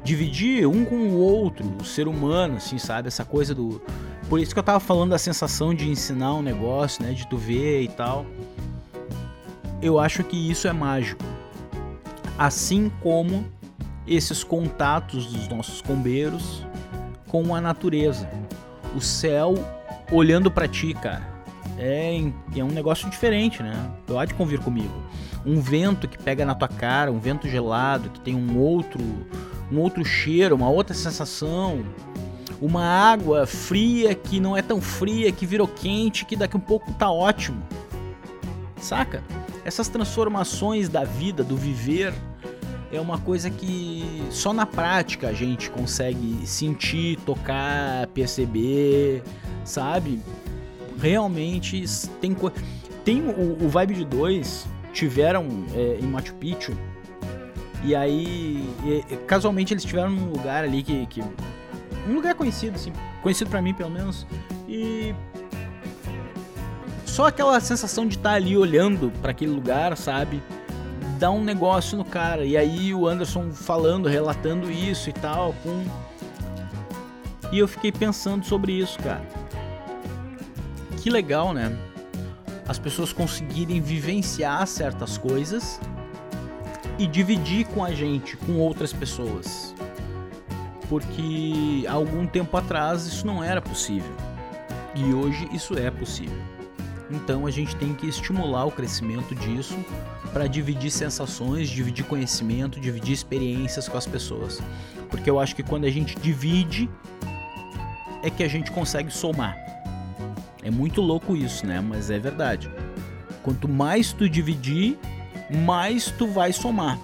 dividir 0.05 0.64
um 0.64 0.85
com 0.85 1.09
o 1.09 1.16
outro, 1.16 1.66
o 1.81 1.85
ser 1.85 2.07
humano, 2.07 2.59
assim, 2.59 2.78
sabe? 2.78 3.09
Essa 3.09 3.24
coisa 3.24 3.53
do. 3.53 3.83
Por 4.28 4.39
isso 4.39 4.53
que 4.53 4.61
eu 4.61 4.62
tava 4.62 4.78
falando 4.78 5.11
da 5.11 5.18
sensação 5.18 5.74
de 5.74 5.91
ensinar 5.91 6.35
um 6.35 6.43
negócio, 6.43 7.03
né? 7.03 7.12
De 7.14 7.26
tu 7.26 7.37
ver 7.37 7.83
e 7.83 7.89
tal. 7.89 8.24
Eu 9.83 9.99
acho 9.99 10.22
que 10.22 10.37
isso 10.37 10.68
é 10.68 10.72
mágico. 10.72 11.24
Assim 12.39 12.93
como 13.03 13.45
esses 14.07 14.42
contatos 14.42 15.26
dos 15.26 15.48
nossos 15.48 15.80
combeiros 15.80 16.64
com 17.28 17.55
a 17.55 17.61
natureza. 17.61 18.28
O 18.94 19.01
céu 19.01 19.55
olhando 20.11 20.51
para 20.51 20.66
ti, 20.66 20.94
cara. 20.94 21.28
É, 21.78 22.20
é 22.57 22.64
um 22.64 22.68
negócio 22.68 23.09
diferente, 23.09 23.62
né? 23.62 23.72
Tu 24.07 24.18
há 24.18 24.24
de 24.24 24.34
convir 24.34 24.61
comigo. 24.61 24.92
Um 25.46 25.61
vento 25.61 26.07
que 26.07 26.18
pega 26.18 26.44
na 26.44 26.55
tua 26.55 26.68
cara, 26.68 27.11
um 27.11 27.18
vento 27.18 27.48
gelado, 27.48 28.11
que 28.11 28.20
tem 28.20 28.34
um 28.34 28.59
outro, 28.59 29.01
um 29.72 29.78
outro 29.78 30.05
cheiro, 30.05 30.55
uma 30.55 30.68
outra 30.68 30.94
sensação. 30.94 31.82
Uma 32.61 32.84
água 32.84 33.46
fria 33.46 34.14
que 34.14 34.38
não 34.38 34.55
é 34.55 34.61
tão 34.61 34.80
fria, 34.82 35.32
que 35.32 35.46
virou 35.46 35.66
quente, 35.66 36.26
que 36.26 36.36
daqui 36.36 36.57
um 36.57 36.61
pouco 36.61 36.92
tá 36.92 37.11
ótimo. 37.11 37.62
Saca? 38.76 39.22
Essas 39.64 39.88
transformações 39.88 40.88
da 40.88 41.05
vida, 41.05 41.42
do 41.42 41.57
viver, 41.57 42.12
é 42.93 43.01
uma 43.01 43.18
coisa 43.18 43.49
que 43.51 44.22
só 44.30 44.53
na 44.53 44.66
prática 44.66 45.28
a 45.28 45.32
gente 45.32 45.70
consegue 45.70 46.47
sentir, 46.47 47.18
tocar, 47.24 48.07
perceber, 48.09 49.22
sabe? 49.64 50.20
Realmente 51.01 51.84
tem 52.20 52.36
tem 53.05 53.22
o, 53.22 53.64
o 53.64 53.68
Vibe 53.68 53.95
de 53.95 54.05
2 54.05 54.66
tiveram 54.93 55.47
é, 55.74 55.99
em 56.01 56.07
Machu 56.07 56.34
Picchu 56.34 56.76
e 57.82 57.95
aí 57.95 58.68
e- 58.84 59.16
casualmente 59.26 59.72
eles 59.72 59.84
tiveram 59.84 60.11
num 60.11 60.30
lugar 60.30 60.64
ali 60.64 60.82
que, 60.82 61.07
que 61.07 61.22
um 62.09 62.14
lugar 62.14 62.34
conhecido 62.34 62.74
assim, 62.74 62.93
conhecido 63.22 63.49
pra 63.49 63.62
mim 63.62 63.72
pelo 63.72 63.91
menos 63.91 64.26
e 64.68 65.14
só 67.07 67.26
aquela 67.26 67.59
sensação 67.61 68.07
de 68.07 68.16
estar 68.16 68.32
ali 68.32 68.57
olhando 68.57 69.11
pra 69.20 69.30
aquele 69.32 69.51
lugar, 69.51 69.97
sabe? 69.97 70.41
Dá 71.20 71.30
um 71.30 71.44
negócio 71.44 71.98
no 71.98 72.04
cara. 72.04 72.44
E 72.46 72.56
aí 72.56 72.94
o 72.94 73.06
Anderson 73.06 73.52
falando, 73.52 74.08
relatando 74.08 74.70
isso 74.70 75.10
e 75.10 75.12
tal, 75.12 75.52
pum. 75.62 75.84
E 77.52 77.58
eu 77.58 77.68
fiquei 77.68 77.92
pensando 77.92 78.44
sobre 78.44 78.72
isso, 78.72 78.98
cara. 79.00 79.28
Que 80.96 81.10
legal, 81.10 81.52
né? 81.52 81.76
As 82.66 82.78
pessoas 82.78 83.12
conseguirem 83.12 83.80
vivenciar 83.80 84.66
certas 84.66 85.18
coisas 85.18 85.78
e 86.98 87.06
dividir 87.06 87.66
com 87.66 87.84
a 87.84 87.92
gente, 87.92 88.36
com 88.38 88.58
outras 88.58 88.92
pessoas. 88.92 89.74
Porque 90.88 91.84
algum 91.88 92.26
tempo 92.26 92.56
atrás 92.56 93.06
isso 93.06 93.26
não 93.26 93.44
era 93.44 93.60
possível. 93.60 94.12
E 94.94 95.12
hoje 95.12 95.48
isso 95.52 95.76
é 95.78 95.90
possível. 95.90 96.49
Então 97.11 97.46
a 97.46 97.50
gente 97.50 97.74
tem 97.76 97.92
que 97.92 98.06
estimular 98.06 98.64
o 98.64 98.70
crescimento 98.70 99.34
disso 99.34 99.76
para 100.32 100.46
dividir 100.46 100.90
sensações, 100.90 101.68
dividir 101.68 102.04
conhecimento, 102.04 102.78
dividir 102.80 103.12
experiências 103.12 103.88
com 103.88 103.98
as 103.98 104.06
pessoas. 104.06 104.61
Porque 105.11 105.28
eu 105.28 105.40
acho 105.40 105.56
que 105.56 105.62
quando 105.62 105.84
a 105.86 105.90
gente 105.90 106.16
divide 106.18 106.88
é 108.22 108.30
que 108.30 108.42
a 108.42 108.48
gente 108.48 108.70
consegue 108.70 109.11
somar. 109.11 109.56
É 110.62 110.70
muito 110.70 111.00
louco 111.00 111.36
isso, 111.36 111.66
né? 111.66 111.80
Mas 111.80 112.11
é 112.11 112.18
verdade. 112.18 112.70
Quanto 113.42 113.66
mais 113.68 114.12
tu 114.12 114.28
dividir, 114.28 114.98
mais 115.64 116.11
tu 116.12 116.26
vai 116.28 116.52
somar. 116.52 116.98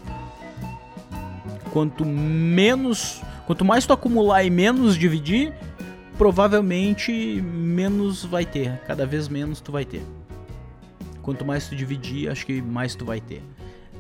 Quanto 1.73 2.05
menos, 2.05 3.23
quanto 3.47 3.65
mais 3.65 3.85
tu 3.87 3.93
acumular 3.93 4.45
e 4.45 4.51
menos 4.51 4.97
dividir, 4.97 5.53
provavelmente 6.17 7.13
menos 7.43 8.25
vai 8.25 8.45
ter, 8.45 8.81
cada 8.87 9.07
vez 9.07 9.29
menos 9.29 9.61
tu 9.61 9.71
vai 9.71 9.85
ter. 9.85 10.03
Quanto 11.23 11.45
mais 11.45 11.69
tu 11.69 11.77
dividir, 11.77 12.31
acho 12.31 12.47
que 12.47 12.63
mais 12.63 12.95
tu 12.95 13.05
vai 13.05 13.21
ter. 13.21 13.43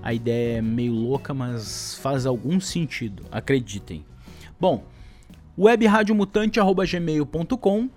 A 0.02 0.14
ideia 0.14 0.58
é 0.58 0.62
meio 0.62 0.92
louca, 0.92 1.34
mas 1.34 1.98
faz 2.00 2.26
algum 2.26 2.60
sentido, 2.60 3.24
acreditem. 3.30 4.04
Bom, 4.58 4.84
webradiomutante@gmail.com, 5.58 7.90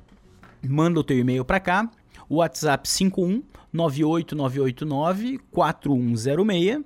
manda 0.67 0.99
o 0.99 1.03
teu 1.03 1.19
e-mail 1.19 1.45
para 1.45 1.59
cá. 1.59 1.87
O 2.27 2.37
WhatsApp 2.37 2.89
51 2.89 3.43
98989 3.71 5.39
4106. 5.51 6.81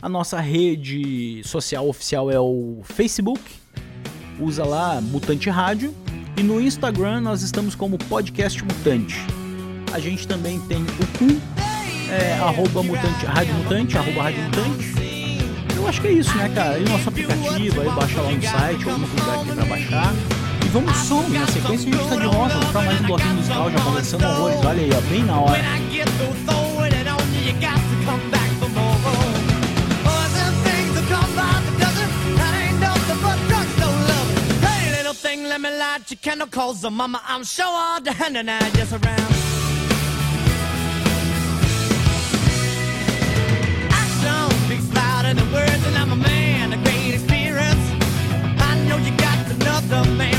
A 0.00 0.08
nossa 0.08 0.40
rede 0.40 1.42
social 1.44 1.88
oficial 1.88 2.30
é 2.30 2.38
o 2.38 2.82
Facebook. 2.84 3.42
Usa 4.38 4.64
lá 4.64 5.00
Mutante 5.00 5.50
Rádio. 5.50 5.92
E 6.38 6.42
no 6.44 6.60
Instagram 6.60 7.20
nós 7.20 7.42
estamos 7.42 7.74
como 7.74 7.98
Podcast 7.98 8.62
Mutante. 8.62 9.16
A 9.92 9.98
gente 9.98 10.28
também 10.28 10.60
tem 10.60 10.80
o 10.80 11.18
cu, 11.18 11.36
é, 12.08 12.34
arroba 12.34 12.80
mutante, 12.80 13.26
Rádio 13.26 13.54
Mutante, 13.54 13.98
arroba 13.98 14.22
Rádio 14.22 14.44
Mutante. 14.44 14.94
Eu 15.74 15.88
acho 15.88 16.00
que 16.00 16.06
é 16.06 16.12
isso, 16.12 16.32
né, 16.36 16.48
cara? 16.54 16.78
E 16.78 16.84
o 16.84 16.88
nosso 16.90 17.08
aplicativo, 17.08 17.80
aí 17.80 17.90
baixa 17.90 18.22
lá 18.22 18.30
no 18.30 18.40
site, 18.40 18.84
ou 18.86 18.92
algum 18.92 19.06
lugar 19.06 19.44
tem 19.44 19.54
pra 19.56 19.64
baixar. 19.64 20.14
E 20.64 20.68
vamos 20.68 20.96
som, 20.98 21.28
na 21.28 21.46
sequência 21.48 21.90
a 21.90 21.96
gente 21.96 22.08
tá 22.08 22.14
de 22.14 22.26
volta, 22.28 22.54
vamos 22.54 22.70
pra 22.70 22.82
mais 22.82 23.00
um 23.00 23.04
bloquinho 23.04 23.34
musical, 23.34 23.70
já 23.72 23.80
conversando 23.80 24.24
horrores, 24.24 24.64
olha 24.64 24.80
aí, 24.80 24.90
ó, 24.96 25.00
bem 25.10 25.24
na 25.24 25.40
hora. 25.40 25.58
Thing, 35.28 35.44
let 35.44 35.60
me 35.60 35.70
light 35.70 36.10
your 36.10 36.18
candle, 36.22 36.46
cause 36.46 36.80
the 36.80 36.90
mama, 36.90 37.20
I'm 37.26 37.44
sure 37.44 37.66
all 37.66 38.00
the 38.00 38.12
hand 38.12 38.36
and 38.36 38.50
I 38.50 38.58
just 38.78 38.92
around. 38.92 39.32
Action 44.02 44.50
speaks 44.64 44.88
louder 44.94 45.34
than 45.38 45.52
words, 45.52 45.82
and 45.88 45.96
I'm 46.00 46.12
a 46.12 46.20
man 46.30 46.72
of 46.72 46.80
great 46.84 47.14
experience. 47.18 47.86
I 48.68 48.72
know 48.86 48.98
you 49.06 49.12
got 49.26 49.38
another 49.56 50.02
man, 50.20 50.37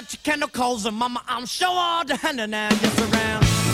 let 0.00 0.04
me 0.04 0.06
light 0.06 0.12
your 0.14 0.20
candle, 0.22 0.48
cause 0.48 0.84
the 0.84 0.90
mama, 0.90 1.22
I'm 1.28 1.46
sure 1.46 1.68
all 1.68 2.04
the 2.04 2.16
hand 2.16 2.40
and 2.40 2.54
I'm 2.54 2.70
just 2.78 3.00
around. 3.00 3.69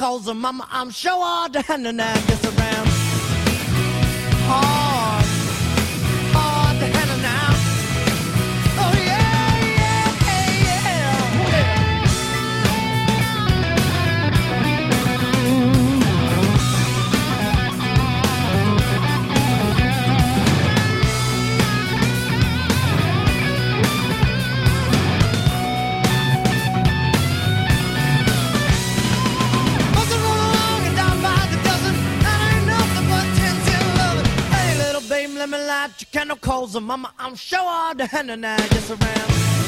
Your 0.00 0.08
candle, 0.08 0.18
cause 0.18 0.24
the 0.24 0.34
mama, 0.34 0.66
I'm 0.70 0.90
sure 0.90 1.12
all 1.12 1.48
the 1.48 1.62
hand 1.62 1.86
and 1.86 2.00
I 2.00 2.14
gets 2.26 2.44
around 2.44 2.89
calls, 36.60 36.76
and 36.76 36.84
mama, 36.84 37.10
I'm 37.18 37.36
sure 37.36 37.58
all 37.58 37.94
the 37.94 38.06
henna 38.06 38.36
now 38.36 38.56
just 38.56 38.90
around. 38.90 39.59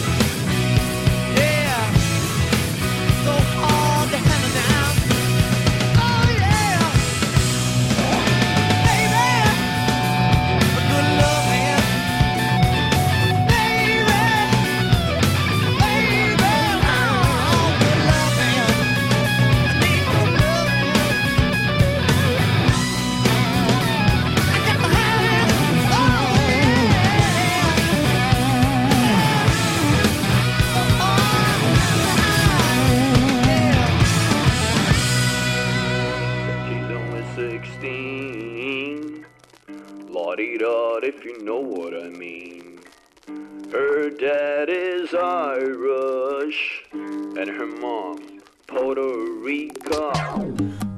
Dad 44.23 44.69
is 44.69 45.13
Irish, 45.13 46.85
and 46.93 47.49
her 47.49 47.67
mom, 47.67 48.41
Puerto 48.69 49.03
Rico. 49.41 50.13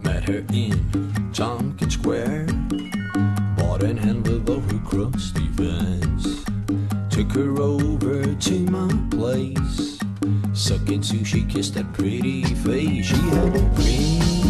Met 0.02 0.24
her 0.24 0.44
in 0.52 1.32
Tompkins 1.32 1.94
Square. 1.94 2.48
Bought 3.56 3.82
an 3.82 3.98
envelope 4.00 4.70
of 4.70 4.84
crusty 4.84 5.48
Vans. 5.52 6.44
Took 7.08 7.32
her 7.32 7.62
over 7.62 8.26
to 8.34 8.58
my 8.68 8.92
place. 9.10 9.98
Sucking 10.52 11.00
sushi, 11.00 11.48
kissed 11.48 11.76
that 11.76 11.90
pretty 11.94 12.44
face. 12.44 13.06
She 13.06 13.16
had 13.16 13.56
a 13.56 13.62
green 13.74 14.43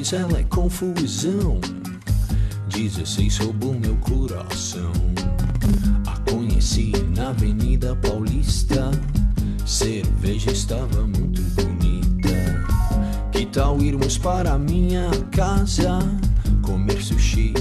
pais, 0.00 0.12
ela 0.12 0.38
é 0.38 0.44
confusão. 0.44 1.60
16 2.68 3.34
sob 3.34 3.66
o 3.66 3.78
meu 3.78 3.96
coração. 3.96 4.92
A 6.06 6.30
conheci 6.30 6.92
na 7.14 7.28
Avenida 7.28 7.94
Paulista. 7.96 8.90
Cerveja 9.66 10.52
estava 10.52 11.06
muito 11.06 11.42
bonita. 11.54 12.64
Que 13.30 13.46
tal 13.46 13.80
irmos 13.82 14.16
para 14.16 14.58
minha 14.58 15.10
casa? 15.32 15.98
Comer 16.62 17.02
sushi, 17.02 17.52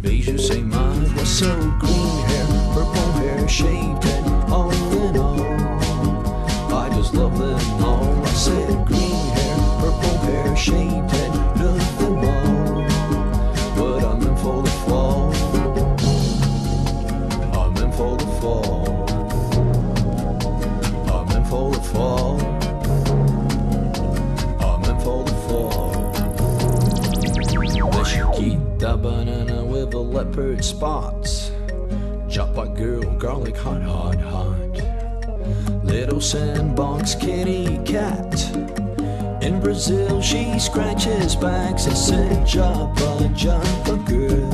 beijos 0.00 0.46
sem 0.46 0.64
mágoa. 0.64 1.26
So 1.26 1.46
green 1.80 2.22
hair, 2.26 2.46
purple 2.74 3.12
hair, 3.20 3.48
shaved 3.48 4.04
head, 4.04 4.24
all 4.50 4.70
in 4.72 5.18
all. 5.18 5.34
I 6.72 6.88
just 6.96 7.14
love 7.14 7.38
them 7.38 7.84
all. 7.84 8.24
I 8.24 8.28
said 8.28 8.86
green 8.86 9.26
hair, 9.34 9.56
purple 9.80 10.18
hair, 10.26 10.56
shaved 10.56 11.10
head, 11.10 11.43
leopard 30.34 30.64
spots. 30.64 31.52
Girl, 32.74 33.02
garlic 33.18 33.56
hot, 33.56 33.82
hot, 33.82 34.16
hot. 34.16 35.84
Little 35.84 36.20
sandbox 36.20 37.14
kitty 37.14 37.78
cat. 37.84 38.34
In 39.42 39.60
Brazil, 39.60 40.20
she 40.20 40.58
scratches 40.58 41.36
backs 41.36 41.86
and 41.86 41.96
said, 41.96 42.46
Joppa, 42.46 43.30
Joppa 43.36 43.96
girl. 44.08 44.53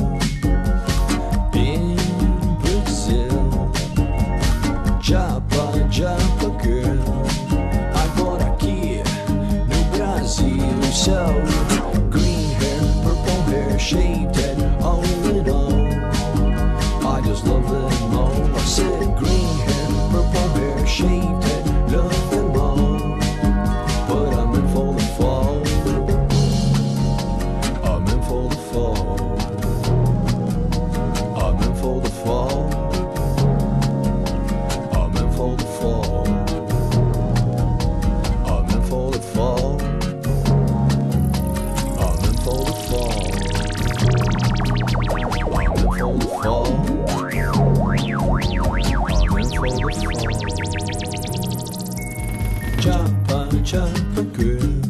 già 53.71 53.89
tranquilla 54.13 54.80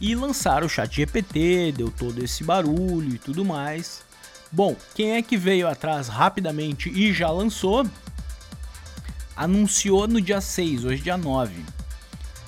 E 0.00 0.14
lançaram 0.14 0.66
o 0.66 0.70
chat 0.70 0.94
GPT, 0.94 1.72
deu 1.76 1.90
todo 1.90 2.22
esse 2.22 2.42
barulho 2.42 3.14
e 3.14 3.18
tudo 3.18 3.44
mais. 3.44 4.02
Bom, 4.50 4.76
quem 4.94 5.12
é 5.12 5.22
que 5.22 5.36
veio 5.36 5.68
atrás 5.68 6.08
rapidamente 6.08 6.88
e 6.88 7.12
já 7.12 7.30
lançou? 7.30 7.86
Anunciou 9.36 10.06
no 10.06 10.20
dia 10.20 10.40
6, 10.40 10.84
hoje 10.84 11.02
dia 11.02 11.16
9. 11.16 11.64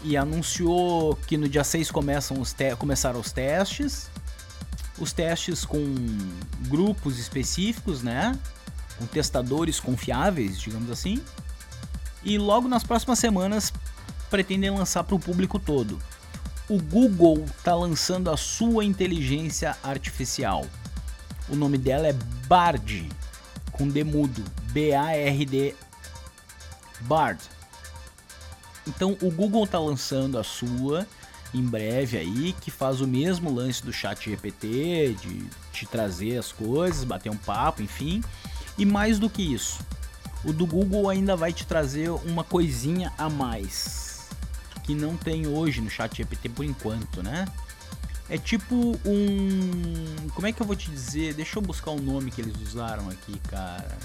E 0.05 0.16
anunciou 0.16 1.16
que 1.27 1.37
no 1.37 1.49
dia 1.49 1.65
6 1.65 1.91
começam 1.91 2.41
os 2.41 2.55
começaram 2.78 3.19
os 3.19 3.33
testes. 3.33 4.09
Os 4.99 5.12
testes 5.12 5.65
com 5.65 5.95
grupos 6.69 7.19
específicos, 7.19 8.03
né? 8.03 8.39
Com 8.98 9.06
testadores 9.06 9.81
confiáveis, 9.81 10.59
digamos 10.59 10.90
assim. 10.90 11.23
E 12.23 12.39
logo 12.39 12.68
nas 12.68 12.82
próximas 12.85 13.18
semanas 13.18 13.73
pretendem 14.31 14.70
lançar 14.70 15.05
para 15.05 15.14
o 15.14 15.20
público 15.20 15.59
todo. 15.59 15.98
O 16.68 16.81
Google 16.81 17.44
está 17.44 17.74
lançando 17.74 18.31
a 18.31 18.36
sua 18.36 18.85
inteligência 18.85 19.77
artificial. 19.82 20.66
O 21.48 21.55
nome 21.55 21.78
dela 21.78 22.09
é 22.09 22.12
Bard, 22.48 23.09
com 23.70 23.86
D 23.86 24.02
mudo, 24.02 24.43
B-A-R-D, 24.73 25.77
Bard. 27.02 27.40
Então 28.86 29.16
o 29.23 29.31
Google 29.31 29.64
está 29.64 29.78
lançando 29.78 30.39
a 30.39 30.44
sua 30.44 31.06
em 31.55 31.62
breve 31.62 32.18
aí, 32.18 32.55
que 32.60 32.70
faz 32.70 33.01
o 33.01 33.06
mesmo 33.06 33.52
lance 33.52 33.82
do 33.82 33.93
chat 33.93 34.28
GPT, 34.28 35.16
de 35.20 35.47
te 35.73 35.86
trazer 35.86 36.39
as 36.39 36.52
coisas, 36.52 37.05
bater 37.05 37.31
um 37.31 37.36
papo, 37.36 37.82
enfim. 37.82 38.23
E 38.78 38.85
mais 38.85 39.19
do 39.19 39.31
que 39.31 39.43
isso, 39.43 39.81
o 40.44 40.53
do 40.53 40.66
Google 40.66 41.09
ainda 41.09 41.35
vai 41.36 41.53
te 41.53 41.66
trazer 41.66 42.11
uma 42.11 42.44
coisinha 42.44 43.12
a 43.16 43.28
mais 43.28 44.07
que 44.86 44.94
não 44.94 45.16
tem 45.16 45.48
hoje 45.48 45.81
no 45.81 45.90
Chat 45.90 46.16
GPT 46.16 46.48
por 46.51 46.65
enquanto, 46.65 47.20
né? 47.23 47.44
É 48.28 48.39
tipo 48.39 48.98
um, 49.05 50.28
como 50.32 50.47
é 50.47 50.53
que 50.53 50.62
eu 50.62 50.66
vou 50.66 50.77
te 50.77 50.90
dizer? 50.90 51.35
Deixa 51.35 51.59
eu 51.59 51.62
buscar 51.62 51.90
o 51.90 51.97
um 51.97 52.03
nome 52.03 52.31
que 52.31 52.40
eles 52.40 52.57
usaram 52.61 53.09
aqui, 53.09 53.39
cara. 53.48 53.98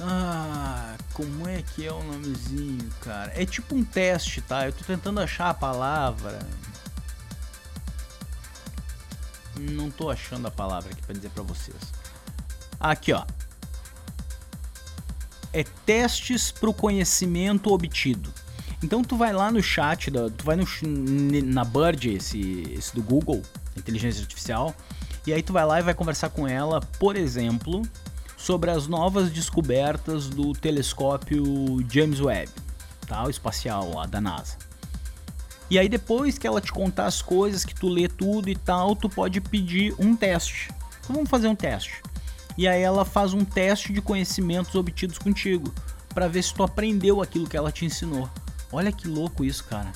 Ah, 0.00 0.96
como 1.12 1.48
é 1.48 1.62
que 1.62 1.86
é 1.86 1.92
o 1.92 2.02
nomezinho, 2.02 2.88
cara? 3.00 3.32
É 3.34 3.44
tipo 3.44 3.74
um 3.74 3.84
teste, 3.84 4.40
tá? 4.40 4.66
Eu 4.66 4.72
tô 4.72 4.84
tentando 4.84 5.20
achar 5.20 5.50
a 5.50 5.54
palavra. 5.54 6.38
Não 9.58 9.90
tô 9.90 10.10
achando 10.10 10.46
a 10.46 10.50
palavra 10.50 10.92
aqui 10.92 11.02
para 11.02 11.14
dizer 11.14 11.30
para 11.30 11.42
vocês. 11.42 11.76
Aqui, 12.78 13.12
ó. 13.12 13.24
É 15.52 15.64
testes 15.84 16.50
para 16.50 16.68
o 16.68 16.74
conhecimento 16.74 17.72
obtido. 17.72 18.32
Então 18.82 19.02
tu 19.02 19.16
vai 19.16 19.32
lá 19.32 19.50
no 19.50 19.62
chat, 19.62 20.10
da, 20.10 20.28
tu 20.28 20.44
vai 20.44 20.56
no, 20.56 20.66
na 21.44 21.64
Bird, 21.64 22.10
esse, 22.14 22.62
esse 22.76 22.94
do 22.94 23.02
Google, 23.02 23.42
inteligência 23.76 24.20
artificial, 24.20 24.74
e 25.26 25.32
aí 25.32 25.42
tu 25.42 25.52
vai 25.52 25.64
lá 25.64 25.80
e 25.80 25.82
vai 25.82 25.94
conversar 25.94 26.28
com 26.28 26.46
ela, 26.46 26.80
por 26.98 27.16
exemplo, 27.16 27.82
sobre 28.36 28.70
as 28.70 28.86
novas 28.86 29.30
descobertas 29.30 30.28
do 30.28 30.52
telescópio 30.52 31.42
James 31.90 32.20
Webb, 32.20 32.52
tá? 33.06 33.24
o 33.24 33.30
espacial 33.30 33.94
lá 33.94 34.04
da 34.06 34.20
NASA. 34.20 34.56
E 35.70 35.78
aí 35.78 35.88
depois 35.88 36.36
que 36.38 36.46
ela 36.46 36.60
te 36.60 36.70
contar 36.70 37.06
as 37.06 37.22
coisas, 37.22 37.64
que 37.64 37.74
tu 37.74 37.88
lê 37.88 38.08
tudo 38.08 38.48
e 38.50 38.54
tal, 38.54 38.94
tu 38.94 39.08
pode 39.08 39.40
pedir 39.40 39.94
um 39.98 40.14
teste. 40.14 40.68
Então 41.00 41.16
vamos 41.16 41.30
fazer 41.30 41.48
um 41.48 41.56
teste 41.56 42.02
e 42.56 42.66
aí 42.66 42.82
ela 42.82 43.04
faz 43.04 43.34
um 43.34 43.44
teste 43.44 43.92
de 43.92 44.00
conhecimentos 44.00 44.74
obtidos 44.74 45.18
contigo 45.18 45.72
para 46.08 46.28
ver 46.28 46.42
se 46.42 46.54
tu 46.54 46.62
aprendeu 46.62 47.20
aquilo 47.20 47.46
que 47.46 47.56
ela 47.56 47.70
te 47.70 47.84
ensinou. 47.84 48.28
Olha 48.72 48.90
que 48.90 49.06
louco 49.06 49.44
isso, 49.44 49.64
cara. 49.64 49.92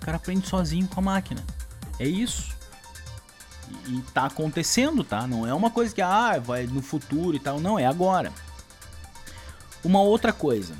O 0.00 0.04
cara 0.04 0.18
aprende 0.18 0.46
sozinho 0.46 0.86
com 0.86 1.00
a 1.00 1.02
máquina. 1.02 1.42
É 1.98 2.06
isso. 2.06 2.54
E, 3.88 4.00
tá 4.12 4.26
acontecendo, 4.26 5.02
tá? 5.02 5.26
Não 5.26 5.46
é 5.46 5.54
uma 5.54 5.70
coisa 5.70 5.94
que 5.94 6.02
ah, 6.02 6.38
vai 6.38 6.66
no 6.66 6.82
futuro 6.82 7.36
e 7.36 7.40
tal, 7.40 7.58
não, 7.58 7.78
é 7.78 7.86
agora. 7.86 8.32
Uma 9.82 10.00
outra 10.00 10.32
coisa. 10.32 10.74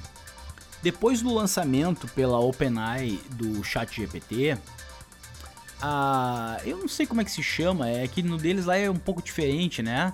Depois 0.83 1.23
do 1.23 1.33
lançamento 1.33 2.07
pela 2.09 2.39
OpenAI 2.39 3.19
do 3.31 3.65
ChatGPT, 3.65 4.57
a 5.81 6.59
eu 6.65 6.79
não 6.79 6.89
sei 6.89 7.07
como 7.07 7.21
é 7.21 7.25
que 7.25 7.31
se 7.31 7.43
chama, 7.43 7.89
é 7.89 8.07
que 8.07 8.23
no 8.23 8.37
deles 8.37 8.67
lá 8.67 8.77
é 8.77 8.89
um 8.91 8.97
pouco 8.97 9.23
diferente, 9.23 9.83
né? 9.83 10.13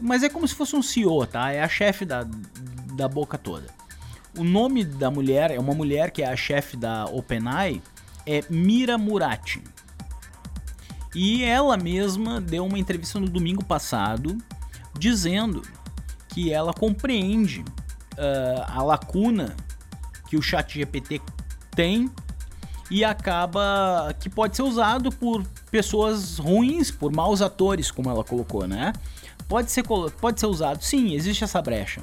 Mas 0.00 0.22
é 0.22 0.28
como 0.28 0.46
se 0.46 0.54
fosse 0.54 0.76
um 0.76 0.82
CEO, 0.82 1.26
tá? 1.26 1.50
É 1.50 1.62
a 1.62 1.68
chefe 1.68 2.04
da, 2.04 2.26
da 2.94 3.08
boca 3.08 3.38
toda. 3.38 3.66
O 4.36 4.44
nome 4.44 4.84
da 4.84 5.10
mulher 5.10 5.50
é 5.50 5.58
uma 5.58 5.74
mulher 5.74 6.10
que 6.10 6.22
é 6.22 6.28
a 6.28 6.36
chefe 6.36 6.76
da 6.76 7.06
OpenAI, 7.06 7.80
é 8.26 8.44
Mira 8.50 8.98
Murati. 8.98 9.62
E 11.14 11.42
ela 11.42 11.76
mesma 11.78 12.40
deu 12.40 12.66
uma 12.66 12.78
entrevista 12.78 13.18
no 13.18 13.28
domingo 13.28 13.64
passado 13.64 14.36
dizendo 14.98 15.62
que 16.28 16.52
ela 16.52 16.74
compreende 16.74 17.60
uh, 17.60 18.62
a 18.66 18.82
lacuna 18.82 19.56
que 20.28 20.36
o 20.36 20.42
chat 20.42 20.78
GPT 20.78 21.22
tem 21.74 22.10
e 22.90 23.04
acaba 23.04 24.14
que 24.20 24.28
pode 24.28 24.56
ser 24.56 24.62
usado 24.62 25.10
por 25.10 25.42
pessoas 25.70 26.38
ruins, 26.38 26.90
por 26.90 27.12
maus 27.12 27.40
atores, 27.42 27.90
como 27.90 28.10
ela 28.10 28.22
colocou, 28.22 28.66
né? 28.66 28.92
Pode 29.48 29.70
ser, 29.70 29.84
pode 30.20 30.40
ser 30.40 30.46
usado, 30.46 30.82
sim, 30.82 31.14
existe 31.14 31.44
essa 31.44 31.62
brecha. 31.62 32.02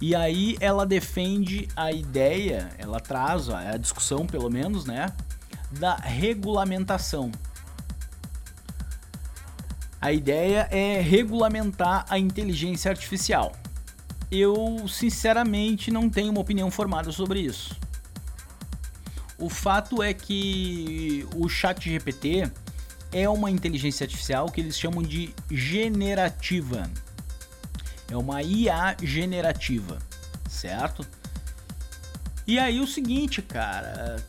E 0.00 0.14
aí 0.14 0.56
ela 0.60 0.84
defende 0.84 1.68
a 1.76 1.92
ideia, 1.92 2.70
ela 2.76 2.98
traz 2.98 3.48
a 3.48 3.76
discussão, 3.76 4.26
pelo 4.26 4.50
menos, 4.50 4.84
né, 4.84 5.06
da 5.70 5.94
regulamentação. 5.94 7.30
A 10.00 10.12
ideia 10.12 10.66
é 10.72 11.00
regulamentar 11.00 12.04
a 12.10 12.18
inteligência 12.18 12.90
artificial. 12.90 13.52
Eu, 14.28 14.88
sinceramente, 14.88 15.92
não 15.92 16.10
tenho 16.10 16.32
uma 16.32 16.40
opinião 16.40 16.70
formada 16.70 17.12
sobre 17.12 17.38
isso. 17.38 17.78
O 19.38 19.48
fato 19.48 20.02
é 20.02 20.12
que 20.12 21.24
o 21.36 21.48
chat 21.48 21.88
GPT 21.88 22.50
é 23.12 23.28
uma 23.28 23.50
inteligência 23.50 24.04
artificial 24.04 24.46
que 24.50 24.60
eles 24.60 24.78
chamam 24.78 25.02
de 25.02 25.34
generativa. 25.50 26.90
É 28.10 28.16
uma 28.16 28.42
IA 28.42 28.96
generativa, 29.02 29.98
certo? 30.48 31.06
E 32.46 32.58
aí 32.58 32.80
o 32.80 32.86
seguinte, 32.86 33.40
cara, 33.40 34.24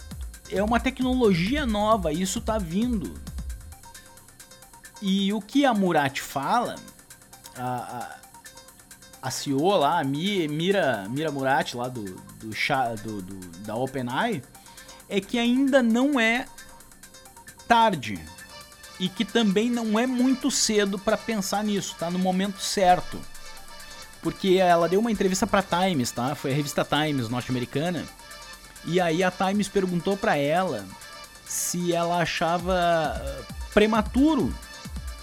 é 0.50 0.62
uma 0.62 0.80
tecnologia 0.80 1.66
nova, 1.66 2.12
isso 2.12 2.40
tá 2.40 2.58
vindo. 2.58 3.14
E 5.02 5.34
o 5.34 5.42
que 5.42 5.66
a 5.66 5.74
Murat 5.74 6.20
fala, 6.20 6.76
a, 7.58 7.66
a, 7.68 8.16
a 9.28 9.32
CEO 9.32 9.76
lá, 9.78 10.00
a 10.00 10.04
Mi- 10.04 10.48
Mira, 10.48 11.08
Mira 11.10 11.32
Murat, 11.32 11.74
lá 11.74 11.88
do, 11.90 12.04
do, 12.40 12.50
do, 13.04 13.22
do 13.22 13.58
da 13.60 13.76
OpenAI, 13.76 14.42
é 15.10 15.20
que 15.20 15.38
ainda 15.38 15.84
não 15.84 16.18
é 16.20 16.46
tarde 17.68 18.18
e 19.00 19.10
que 19.10 19.26
também 19.26 19.70
não 19.70 19.98
é 19.98 20.06
muito 20.06 20.52
cedo 20.52 20.98
para 21.00 21.18
pensar 21.18 21.64
nisso, 21.64 21.96
tá 21.98 22.10
no 22.10 22.20
momento 22.20 22.62
certo. 22.62 23.20
Porque 24.22 24.56
ela 24.56 24.88
deu 24.88 25.00
uma 25.00 25.12
entrevista 25.12 25.46
para 25.46 25.64
Times, 25.64 26.12
tá? 26.12 26.34
Foi 26.34 26.52
a 26.52 26.56
revista 26.56 26.86
Times 26.86 27.28
norte-americana. 27.28 28.06
E 28.86 29.00
aí 29.00 29.24
a 29.24 29.32
Times 29.32 29.68
perguntou 29.68 30.16
para 30.16 30.38
ela 30.38 30.86
se 31.46 31.94
ela 31.94 32.20
achava 32.20 33.22
eh, 33.22 33.42
prematuro 33.74 34.54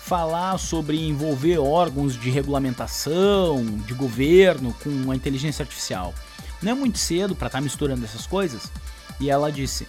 falar 0.02 0.58
sobre 0.58 1.00
envolver 1.06 1.58
órgãos 1.58 2.18
de 2.18 2.30
regulamentação, 2.30 3.64
de 3.86 3.94
governo 3.94 4.74
com 4.82 5.10
a 5.10 5.16
inteligência 5.16 5.62
artificial. 5.62 6.14
Não 6.60 6.72
é 6.72 6.74
muito 6.74 6.98
cedo 6.98 7.34
para 7.34 7.46
estar 7.46 7.60
misturando 7.60 8.04
essas 8.04 8.26
coisas? 8.26 8.70
E 9.18 9.30
ela 9.30 9.50
disse: 9.50 9.86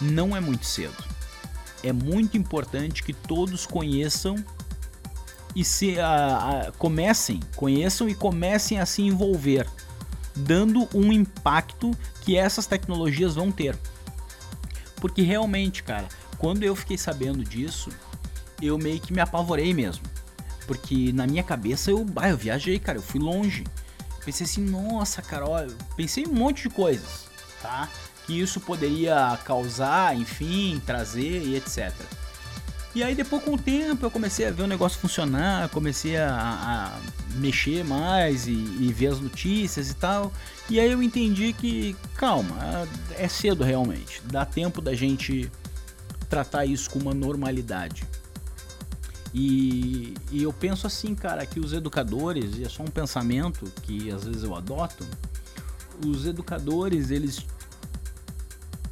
"Não 0.00 0.34
é 0.34 0.40
muito 0.40 0.64
cedo. 0.64 1.13
É 1.84 1.92
muito 1.92 2.36
importante 2.38 3.02
que 3.02 3.12
todos 3.12 3.66
conheçam 3.66 4.36
e 5.54 5.62
se 5.64 6.00
a- 6.00 6.72
comecem, 6.78 7.40
conheçam 7.54 8.08
e 8.08 8.14
comecem 8.14 8.80
a 8.80 8.86
se 8.86 9.02
envolver, 9.02 9.68
dando 10.34 10.88
um 10.94 11.12
impacto 11.12 11.92
que 12.22 12.36
essas 12.36 12.66
tecnologias 12.66 13.34
vão 13.34 13.52
ter. 13.52 13.78
Porque 14.96 15.22
realmente, 15.22 15.82
cara, 15.82 16.08
quando 16.38 16.62
eu 16.62 16.74
fiquei 16.74 16.96
sabendo 16.96 17.44
disso, 17.44 17.90
eu 18.62 18.78
meio 18.78 18.98
que 18.98 19.12
me 19.12 19.20
apavorei 19.20 19.74
mesmo. 19.74 20.04
Porque 20.66 21.12
na 21.12 21.26
minha 21.26 21.42
cabeça 21.42 21.90
eu, 21.90 22.06
ah, 22.16 22.30
eu 22.30 22.38
viajei, 22.38 22.78
cara, 22.78 22.96
eu 22.98 23.02
fui 23.02 23.20
longe. 23.20 23.64
Pensei 24.24 24.46
assim, 24.46 24.62
nossa, 24.62 25.20
cara, 25.20 25.46
ó, 25.46 25.66
pensei 25.94 26.24
em 26.24 26.28
um 26.28 26.32
monte 26.32 26.62
de 26.62 26.70
coisas, 26.74 27.26
tá? 27.60 27.90
Que 28.26 28.40
isso 28.40 28.60
poderia 28.60 29.38
causar, 29.44 30.16
enfim, 30.16 30.80
trazer 30.84 31.42
e 31.42 31.56
etc. 31.56 31.92
E 32.94 33.02
aí 33.02 33.14
depois 33.14 33.42
com 33.42 33.54
o 33.54 33.58
tempo 33.58 34.06
eu 34.06 34.10
comecei 34.10 34.46
a 34.46 34.52
ver 34.52 34.62
o 34.62 34.66
negócio 34.68 35.00
funcionar, 35.00 35.68
comecei 35.70 36.16
a, 36.16 36.30
a 36.30 37.36
mexer 37.36 37.84
mais 37.84 38.46
e, 38.46 38.52
e 38.52 38.92
ver 38.92 39.08
as 39.08 39.20
notícias 39.20 39.90
e 39.90 39.94
tal. 39.94 40.32
E 40.70 40.78
aí 40.78 40.90
eu 40.90 41.02
entendi 41.02 41.52
que, 41.52 41.96
calma, 42.16 42.56
é 43.16 43.28
cedo 43.28 43.64
realmente. 43.64 44.22
Dá 44.24 44.44
tempo 44.44 44.80
da 44.80 44.94
gente 44.94 45.50
tratar 46.28 46.64
isso 46.66 46.88
com 46.88 47.00
uma 47.00 47.12
normalidade. 47.12 48.06
E, 49.34 50.14
e 50.30 50.44
eu 50.44 50.52
penso 50.52 50.86
assim, 50.86 51.16
cara, 51.16 51.44
que 51.44 51.58
os 51.58 51.72
educadores, 51.72 52.56
e 52.56 52.64
é 52.64 52.68
só 52.68 52.84
um 52.84 52.88
pensamento 52.88 53.64
que 53.82 54.08
às 54.12 54.24
vezes 54.24 54.44
eu 54.44 54.54
adoto, 54.54 55.04
os 56.06 56.26
educadores, 56.26 57.10
eles 57.10 57.44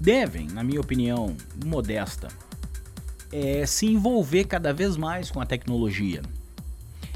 devem, 0.03 0.49
na 0.49 0.65
minha 0.65 0.81
opinião, 0.81 1.37
modesta, 1.65 2.27
é 3.31 3.65
se 3.65 3.87
envolver 3.87 4.45
cada 4.45 4.75
vez 4.75 4.97
mais 4.97 5.31
com 5.31 5.41
a 5.41 5.47
tecnologia. 5.47 6.21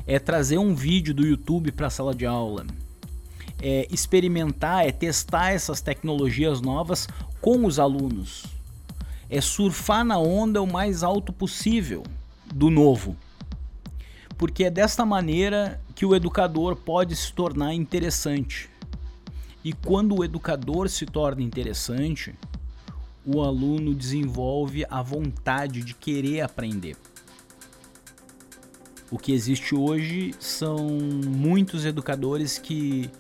É 0.06 0.20
trazer 0.20 0.58
um 0.58 0.72
vídeo 0.72 1.12
do 1.12 1.26
YouTube 1.26 1.72
para 1.72 1.88
a 1.88 1.90
sala 1.90 2.14
de 2.14 2.24
aula. 2.24 2.64
É 3.60 3.88
experimentar, 3.90 4.86
é 4.86 4.92
testar 4.92 5.50
essas 5.50 5.80
tecnologias 5.80 6.60
novas 6.60 7.08
com 7.40 7.66
os 7.66 7.80
alunos. 7.80 8.44
É 9.28 9.40
surfar 9.40 10.04
na 10.04 10.18
onda 10.18 10.62
o 10.62 10.66
mais 10.66 11.02
alto 11.02 11.32
possível 11.32 12.04
do 12.54 12.70
novo. 12.70 13.16
Porque 14.38 14.62
é 14.62 14.70
desta 14.70 15.04
maneira 15.04 15.80
que 15.92 16.06
o 16.06 16.14
educador 16.14 16.76
pode 16.76 17.16
se 17.16 17.32
tornar 17.32 17.74
interessante. 17.74 18.70
E 19.64 19.72
quando 19.72 20.16
o 20.16 20.24
educador 20.24 20.88
se 20.88 21.04
torna 21.04 21.42
interessante, 21.42 22.32
o 23.26 23.42
aluno 23.42 23.94
desenvolve 23.94 24.86
a 24.88 25.02
vontade 25.02 25.82
de 25.82 25.94
querer 25.94 26.42
aprender. 26.42 26.96
O 29.10 29.18
que 29.18 29.32
existe 29.32 29.74
hoje 29.74 30.34
são 30.38 30.88
muitos 31.26 31.84
educadores 31.84 32.58
que 32.58 33.10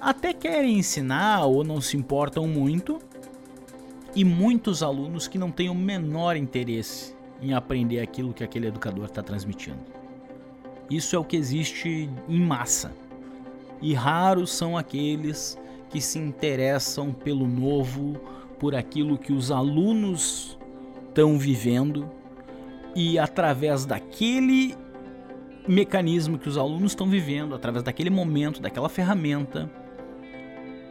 até 0.00 0.32
querem 0.32 0.78
ensinar 0.78 1.44
ou 1.44 1.64
não 1.64 1.80
se 1.80 1.96
importam 1.96 2.46
muito, 2.46 3.00
e 4.14 4.24
muitos 4.24 4.82
alunos 4.82 5.28
que 5.28 5.38
não 5.38 5.50
têm 5.50 5.70
o 5.70 5.74
menor 5.74 6.36
interesse 6.36 7.14
em 7.40 7.54
aprender 7.54 8.00
aquilo 8.00 8.34
que 8.34 8.42
aquele 8.42 8.66
educador 8.66 9.04
está 9.04 9.22
transmitindo. 9.22 9.78
Isso 10.90 11.14
é 11.14 11.18
o 11.18 11.24
que 11.24 11.36
existe 11.36 12.10
em 12.28 12.40
massa. 12.40 12.92
E 13.80 13.94
raros 13.94 14.50
são 14.50 14.76
aqueles 14.76 15.56
que 15.88 16.00
se 16.00 16.18
interessam 16.18 17.12
pelo 17.12 17.46
novo, 17.46 18.20
por 18.60 18.74
aquilo 18.76 19.18
que 19.18 19.32
os 19.32 19.50
alunos 19.50 20.56
estão 21.08 21.36
vivendo 21.36 22.08
e 22.94 23.18
através 23.18 23.84
daquele 23.86 24.76
mecanismo 25.66 26.38
que 26.38 26.48
os 26.48 26.58
alunos 26.58 26.92
estão 26.92 27.08
vivendo, 27.08 27.54
através 27.54 27.82
daquele 27.82 28.10
momento, 28.10 28.60
daquela 28.60 28.88
ferramenta, 28.88 29.70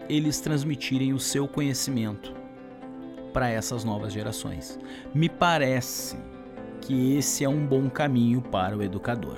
eles 0.10 0.40
transmitirem 0.40 1.14
o 1.14 1.20
seu 1.20 1.48
conhecimento 1.48 2.34
para 3.32 3.50
essas 3.50 3.84
novas 3.84 4.12
gerações. 4.12 4.80
Me 5.14 5.30
parece 5.30 6.18
que 6.82 7.16
esse 7.16 7.44
é 7.44 7.50
um 7.50 7.66
bom 7.66 7.90
caminho 7.90 8.42
para 8.42 8.76
o 8.76 8.82
educador. 8.82 9.38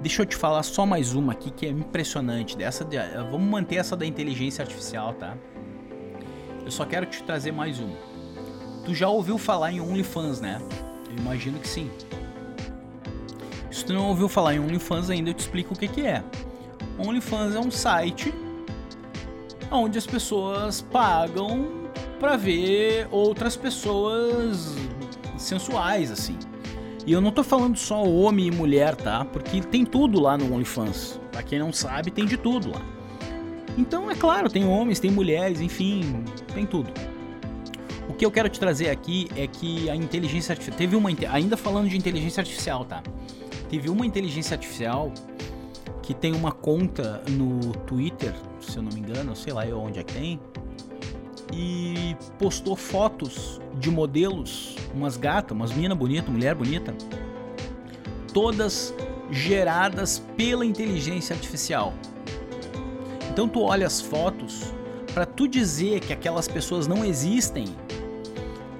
Deixa 0.00 0.22
eu 0.22 0.26
te 0.26 0.34
falar 0.34 0.62
só 0.62 0.84
mais 0.84 1.14
uma 1.14 1.32
aqui 1.32 1.50
que 1.50 1.66
é 1.66 1.68
impressionante. 1.68 2.56
Dessa 2.56 2.84
de- 2.84 2.96
vamos 3.30 3.48
manter 3.48 3.76
essa 3.76 3.94
da 3.96 4.06
inteligência 4.06 4.62
artificial, 4.62 5.12
tá? 5.14 5.36
Eu 6.70 6.72
só 6.72 6.84
quero 6.84 7.04
te 7.04 7.20
trazer 7.24 7.50
mais 7.50 7.80
uma. 7.80 7.96
Tu 8.84 8.94
já 8.94 9.08
ouviu 9.08 9.36
falar 9.36 9.72
em 9.72 9.80
OnlyFans, 9.80 10.40
né? 10.40 10.62
Eu 11.10 11.16
imagino 11.16 11.58
que 11.58 11.66
sim. 11.66 11.90
Se 13.72 13.84
tu 13.84 13.92
não 13.92 14.06
ouviu 14.06 14.28
falar 14.28 14.54
em 14.54 14.60
OnlyFans 14.60 15.10
ainda, 15.10 15.30
eu 15.30 15.34
te 15.34 15.40
explico 15.40 15.74
o 15.74 15.76
que, 15.76 15.88
que 15.88 16.02
é. 16.02 16.22
OnlyFans 16.96 17.56
é 17.56 17.58
um 17.58 17.72
site 17.72 18.32
onde 19.68 19.98
as 19.98 20.06
pessoas 20.06 20.80
pagam 20.80 21.88
pra 22.20 22.36
ver 22.36 23.08
outras 23.10 23.56
pessoas 23.56 24.72
sensuais, 25.36 26.12
assim. 26.12 26.38
E 27.04 27.10
eu 27.10 27.20
não 27.20 27.32
tô 27.32 27.42
falando 27.42 27.76
só 27.76 28.00
homem 28.00 28.46
e 28.46 28.50
mulher, 28.52 28.94
tá? 28.94 29.24
Porque 29.24 29.60
tem 29.60 29.84
tudo 29.84 30.20
lá 30.20 30.38
no 30.38 30.54
OnlyFans. 30.54 31.20
Pra 31.32 31.42
quem 31.42 31.58
não 31.58 31.72
sabe, 31.72 32.12
tem 32.12 32.26
de 32.26 32.36
tudo 32.36 32.70
lá. 32.70 32.99
Então, 33.78 34.10
é 34.10 34.14
claro, 34.14 34.48
tem 34.48 34.64
homens, 34.64 35.00
tem 35.00 35.10
mulheres, 35.10 35.60
enfim, 35.60 36.24
tem 36.54 36.66
tudo. 36.66 36.90
O 38.08 38.12
que 38.12 38.26
eu 38.26 38.30
quero 38.30 38.48
te 38.48 38.58
trazer 38.58 38.90
aqui 38.90 39.28
é 39.36 39.46
que 39.46 39.88
a 39.88 39.96
inteligência 39.96 40.52
artificial. 40.52 40.76
Teve 40.76 40.96
uma. 40.96 41.10
Ainda 41.30 41.56
falando 41.56 41.88
de 41.88 41.96
inteligência 41.96 42.40
artificial, 42.40 42.84
tá? 42.84 43.02
Teve 43.68 43.88
uma 43.88 44.04
inteligência 44.04 44.54
artificial 44.54 45.12
que 46.02 46.12
tem 46.12 46.34
uma 46.34 46.50
conta 46.50 47.22
no 47.30 47.72
Twitter, 47.86 48.34
se 48.60 48.76
eu 48.76 48.82
não 48.82 48.90
me 48.90 48.98
engano, 48.98 49.36
sei 49.36 49.52
lá 49.52 49.64
onde 49.66 50.00
é 50.00 50.02
que 50.02 50.12
tem, 50.12 50.40
e 51.52 52.16
postou 52.36 52.74
fotos 52.74 53.60
de 53.78 53.90
modelos, 53.90 54.74
umas 54.92 55.16
gatas, 55.16 55.56
umas 55.56 55.72
minas 55.72 55.96
bonitas, 55.96 56.28
mulher 56.28 56.56
bonita, 56.56 56.94
todas 58.32 58.92
geradas 59.30 60.20
pela 60.36 60.66
inteligência 60.66 61.34
artificial. 61.34 61.94
Então 63.30 63.48
tu 63.48 63.62
olha 63.62 63.86
as 63.86 64.00
fotos, 64.00 64.74
para 65.14 65.24
tu 65.24 65.48
dizer 65.48 66.00
que 66.00 66.12
aquelas 66.12 66.48
pessoas 66.48 66.86
não 66.86 67.04
existem, 67.04 67.66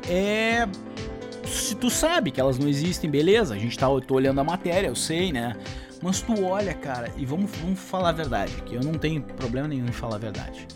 é 0.09 0.69
se 1.47 1.75
tu 1.75 1.91
sabe 1.91 2.31
que 2.31 2.41
elas 2.41 2.59
não 2.59 2.69
existem, 2.69 3.11
beleza, 3.11 3.55
a 3.55 3.59
gente 3.59 3.79
tá 3.79 3.87
eu 3.87 4.01
tô 4.01 4.15
olhando 4.15 4.41
a 4.41 4.45
matéria, 4.45 4.89
eu 4.89 4.95
sei, 4.95 5.33
né? 5.33 5.57
Mas 6.03 6.23
tu 6.23 6.45
olha, 6.45 6.73
cara, 6.73 7.11
e 7.17 7.27
vamos, 7.27 7.51
vamos 7.61 7.79
falar 7.79 8.11
a 8.11 8.13
verdade, 8.13 8.53
que 8.63 8.75
eu 8.75 8.81
não 8.81 8.95
tenho 8.95 9.23
problema 9.23 9.69
nenhum 9.69 9.87
em 9.87 9.93
falar 9.93 10.17
a 10.17 10.19
verdade. 10.19 10.67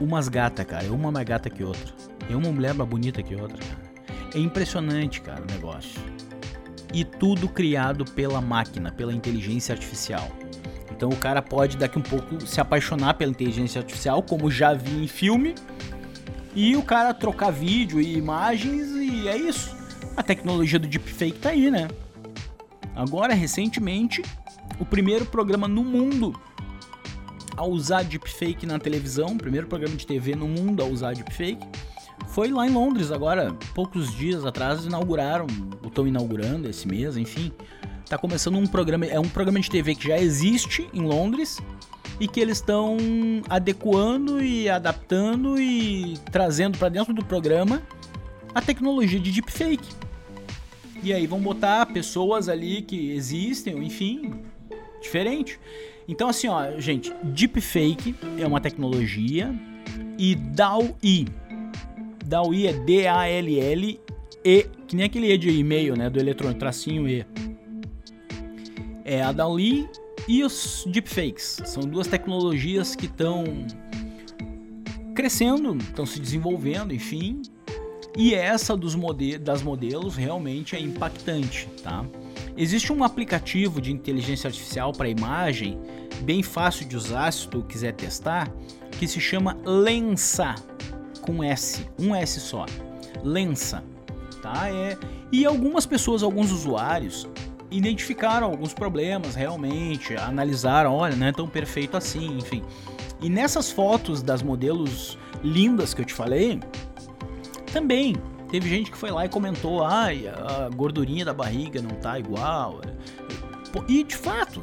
Umas 0.00 0.28
gatas, 0.28 0.64
cara, 0.64 0.86
é 0.86 0.90
uma 0.90 1.12
mais 1.12 1.26
gata 1.26 1.50
que 1.50 1.62
outra. 1.62 1.92
É 2.30 2.36
uma 2.36 2.50
mulher 2.50 2.74
mais 2.74 2.88
bonita 2.88 3.22
que 3.22 3.34
outra, 3.34 3.58
cara. 3.58 3.88
É 4.34 4.38
impressionante, 4.38 5.20
cara, 5.20 5.42
o 5.42 5.52
negócio. 5.52 6.00
E 6.92 7.04
tudo 7.04 7.48
criado 7.48 8.04
pela 8.04 8.40
máquina, 8.40 8.90
pela 8.90 9.12
inteligência 9.12 9.72
artificial. 9.72 10.28
Então 10.98 11.10
o 11.10 11.16
cara 11.16 11.40
pode 11.40 11.76
daqui 11.76 11.96
um 11.96 12.02
pouco 12.02 12.44
se 12.44 12.60
apaixonar 12.60 13.14
pela 13.14 13.30
inteligência 13.30 13.78
artificial, 13.78 14.20
como 14.20 14.50
já 14.50 14.74
vi 14.74 15.04
em 15.04 15.06
filme, 15.06 15.54
e 16.56 16.74
o 16.74 16.82
cara 16.82 17.14
trocar 17.14 17.52
vídeo 17.52 18.00
e 18.00 18.16
imagens 18.16 18.88
e 18.96 19.28
é 19.28 19.36
isso. 19.36 19.76
A 20.16 20.24
tecnologia 20.24 20.76
do 20.76 20.88
deepfake 20.88 21.38
tá 21.38 21.50
aí, 21.50 21.70
né? 21.70 21.86
Agora, 22.96 23.32
recentemente, 23.32 24.22
o 24.80 24.84
primeiro 24.84 25.24
programa 25.24 25.68
no 25.68 25.84
mundo 25.84 26.34
a 27.56 27.64
usar 27.64 28.02
deepfake 28.02 28.66
na 28.66 28.80
televisão, 28.80 29.28
o 29.28 29.38
primeiro 29.38 29.68
programa 29.68 29.94
de 29.94 30.04
TV 30.04 30.34
no 30.34 30.48
mundo 30.48 30.82
a 30.82 30.86
usar 30.86 31.14
deepfake, 31.14 31.64
foi 32.26 32.50
lá 32.50 32.66
em 32.66 32.72
Londres 32.72 33.12
agora, 33.12 33.54
poucos 33.72 34.12
dias 34.16 34.44
atrás 34.44 34.84
inauguraram, 34.84 35.46
ou 35.80 35.88
estão 35.88 36.08
inaugurando 36.08 36.68
esse 36.68 36.88
mês, 36.88 37.16
enfim. 37.16 37.52
Tá 38.08 38.16
começando 38.16 38.56
um 38.56 38.66
programa, 38.66 39.04
é 39.04 39.20
um 39.20 39.28
programa 39.28 39.60
de 39.60 39.68
TV 39.68 39.94
que 39.94 40.08
já 40.08 40.18
existe 40.18 40.88
em 40.94 41.02
Londres 41.02 41.58
e 42.18 42.26
que 42.26 42.40
eles 42.40 42.56
estão 42.56 42.96
adequando 43.50 44.42
e 44.42 44.66
adaptando 44.66 45.60
e 45.60 46.16
trazendo 46.32 46.78
para 46.78 46.88
dentro 46.88 47.12
do 47.12 47.22
programa 47.22 47.82
a 48.54 48.62
tecnologia 48.62 49.20
de 49.20 49.30
deepfake. 49.30 49.94
E 51.02 51.12
aí 51.12 51.26
vão 51.26 51.38
botar 51.38 51.84
pessoas 51.84 52.48
ali 52.48 52.80
que 52.80 53.12
existem, 53.12 53.76
enfim, 53.84 54.32
diferente. 55.02 55.60
Então 56.08 56.30
assim, 56.30 56.48
ó, 56.48 56.80
gente, 56.80 57.12
deepfake 57.22 58.14
é 58.38 58.46
uma 58.46 58.60
tecnologia 58.60 59.54
e. 60.18 60.34
DALL-E 60.34 61.26
é 62.66 62.72
D-A-L-L-E, 62.72 64.66
que 64.86 64.96
nem 64.96 65.04
aquele 65.04 65.32
E 65.32 65.38
de 65.38 65.50
e-mail, 65.50 65.94
né, 65.94 66.08
do 66.08 66.18
eletrônico, 66.18 66.58
tracinho 66.58 67.06
E. 67.06 67.24
É 69.10 69.22
a 69.22 69.32
DALL-E 69.32 69.88
e 70.28 70.44
os 70.44 70.84
deepfakes. 70.86 71.62
São 71.64 71.82
duas 71.84 72.06
tecnologias 72.06 72.94
que 72.94 73.06
estão 73.06 73.42
crescendo, 75.14 75.78
estão 75.78 76.04
se 76.04 76.20
desenvolvendo, 76.20 76.92
enfim. 76.92 77.40
E 78.14 78.34
essa 78.34 78.76
dos 78.76 78.94
mode 78.94 79.38
das 79.38 79.62
modelos 79.62 80.14
realmente 80.14 80.76
é 80.76 80.80
impactante, 80.80 81.66
tá? 81.82 82.04
Existe 82.54 82.92
um 82.92 83.02
aplicativo 83.02 83.80
de 83.80 83.90
inteligência 83.90 84.48
artificial 84.48 84.92
para 84.92 85.08
imagem, 85.08 85.80
bem 86.20 86.42
fácil 86.42 86.86
de 86.86 86.94
usar 86.94 87.32
se 87.32 87.48
tu 87.48 87.62
quiser 87.62 87.94
testar, 87.94 88.52
que 88.98 89.08
se 89.08 89.22
chama 89.22 89.56
Lensa, 89.64 90.54
com 91.22 91.42
S, 91.42 91.86
um 91.98 92.14
S 92.14 92.40
só. 92.40 92.66
Lensa, 93.24 93.82
tá? 94.42 94.68
É, 94.68 94.98
e 95.32 95.46
algumas 95.46 95.86
pessoas, 95.86 96.22
alguns 96.22 96.52
usuários 96.52 97.26
identificaram 97.70 98.46
alguns 98.46 98.72
problemas 98.72 99.34
realmente, 99.34 100.16
analisaram, 100.16 100.94
olha, 100.94 101.14
não 101.14 101.26
é 101.26 101.32
tão 101.32 101.48
perfeito 101.48 101.96
assim, 101.96 102.38
enfim. 102.38 102.62
E 103.20 103.28
nessas 103.28 103.70
fotos 103.70 104.22
das 104.22 104.42
modelos 104.42 105.18
lindas 105.42 105.92
que 105.92 106.02
eu 106.02 106.04
te 106.04 106.14
falei, 106.14 106.60
também 107.72 108.16
teve 108.50 108.68
gente 108.68 108.90
que 108.90 108.96
foi 108.96 109.10
lá 109.10 109.24
e 109.26 109.28
comentou, 109.28 109.84
ai, 109.84 110.26
a 110.28 110.68
gordurinha 110.74 111.24
da 111.24 111.34
barriga 111.34 111.82
não 111.82 111.96
tá 111.96 112.18
igual. 112.18 112.80
Pô, 113.72 113.84
E 113.88 114.02
de 114.02 114.16
fato, 114.16 114.62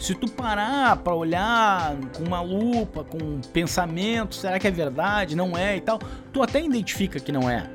se 0.00 0.14
tu 0.14 0.28
parar 0.28 0.96
pra 0.96 1.14
olhar 1.14 1.94
com 2.16 2.24
uma 2.24 2.40
lupa, 2.40 3.04
com 3.04 3.18
um 3.18 3.40
pensamento, 3.52 4.34
será 4.34 4.58
que 4.58 4.66
é 4.66 4.70
verdade? 4.70 5.36
Não 5.36 5.56
é 5.56 5.76
e 5.76 5.80
tal, 5.80 6.00
tu 6.32 6.42
até 6.42 6.60
identifica 6.60 7.20
que 7.20 7.30
não 7.30 7.48
é. 7.48 7.70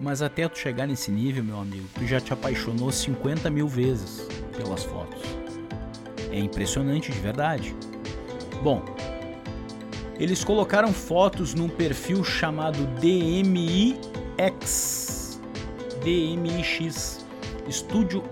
Mas 0.00 0.22
até 0.22 0.48
tu 0.48 0.58
chegar 0.58 0.86
nesse 0.86 1.10
nível, 1.10 1.42
meu 1.42 1.58
amigo, 1.58 1.88
tu 1.94 2.06
já 2.06 2.20
te 2.20 2.32
apaixonou 2.32 2.92
50 2.92 3.50
mil 3.50 3.66
vezes 3.66 4.26
pelas 4.56 4.84
fotos. 4.84 5.22
É 6.30 6.38
impressionante 6.38 7.10
de 7.10 7.18
verdade. 7.18 7.74
Bom, 8.62 8.84
eles 10.18 10.44
colocaram 10.44 10.92
fotos 10.92 11.54
num 11.54 11.68
perfil 11.68 12.22
chamado 12.22 12.78
DMIX. 13.00 13.98
DMIX. 16.02 17.26
Studio 17.70 18.24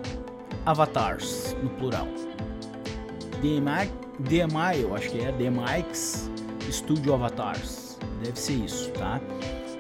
Avatars, 0.65 1.55
no 1.63 1.69
plural. 1.71 2.09
DMI, 3.43 3.91
DMI, 4.19 4.81
eu 4.83 4.95
acho 4.97 5.11
que 5.11 5.21
é 5.21 5.31
DMIX 5.33 6.31
Studio 6.71 7.15
Avatars. 7.15 7.99
Deve 8.23 8.39
ser 8.39 8.55
isso, 8.55 8.91
tá? 8.93 9.21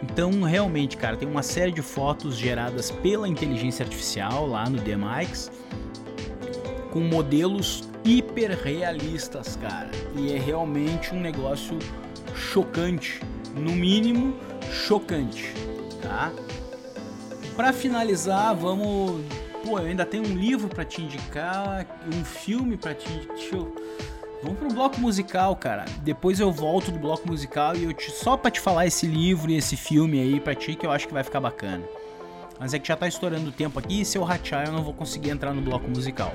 Então, 0.02 0.42
realmente, 0.42 0.96
cara, 0.96 1.16
tem 1.16 1.28
uma 1.28 1.42
série 1.42 1.72
de 1.72 1.82
fotos 1.82 2.36
geradas 2.36 2.90
pela 2.90 3.26
inteligência 3.26 3.84
artificial 3.84 4.46
lá 4.46 4.68
no 4.68 4.78
DMX 4.78 5.50
com 6.92 7.00
modelos 7.00 7.88
hiperrealistas, 8.04 9.56
cara. 9.56 9.90
E 10.14 10.32
é 10.32 10.38
realmente 10.38 11.14
um 11.14 11.20
negócio 11.20 11.78
chocante, 12.34 13.20
no 13.54 13.72
mínimo 13.72 14.34
chocante, 14.70 15.52
tá? 16.00 16.32
Para 17.54 17.72
finalizar, 17.72 18.54
vamos, 18.54 19.22
pô, 19.64 19.78
eu 19.78 19.86
ainda 19.86 20.04
tenho 20.04 20.26
um 20.26 20.36
livro 20.36 20.68
para 20.68 20.84
te 20.84 21.02
indicar, 21.02 21.86
um 22.06 22.24
filme 22.24 22.76
para 22.76 22.94
te, 22.94 23.08
deixa 23.34 23.56
eu 23.56 23.74
Vamos 24.42 24.58
pro 24.58 24.68
bloco 24.68 25.00
musical, 25.00 25.56
cara. 25.56 25.84
Depois 26.02 26.38
eu 26.40 26.52
volto 26.52 26.92
do 26.92 26.98
bloco 26.98 27.26
musical 27.26 27.74
e 27.74 27.84
eu 27.84 27.92
te 27.92 28.10
só 28.10 28.36
para 28.36 28.50
te 28.50 28.60
falar 28.60 28.86
esse 28.86 29.06
livro 29.06 29.50
e 29.50 29.56
esse 29.56 29.76
filme 29.76 30.20
aí 30.20 30.38
pra 30.40 30.54
ti 30.54 30.74
que 30.74 30.86
eu 30.86 30.90
acho 30.90 31.06
que 31.06 31.14
vai 31.14 31.24
ficar 31.24 31.40
bacana. 31.40 31.84
Mas 32.58 32.74
é 32.74 32.78
que 32.78 32.88
já 32.88 32.96
tá 32.96 33.08
estourando 33.08 33.48
o 33.48 33.52
tempo 33.52 33.78
aqui 33.78 34.02
e 34.02 34.04
se 34.04 34.18
eu 34.18 34.22
rachar 34.22 34.66
eu 34.66 34.72
não 34.72 34.82
vou 34.82 34.92
conseguir 34.92 35.30
entrar 35.30 35.52
no 35.52 35.62
bloco 35.62 35.88
musical. 35.88 36.32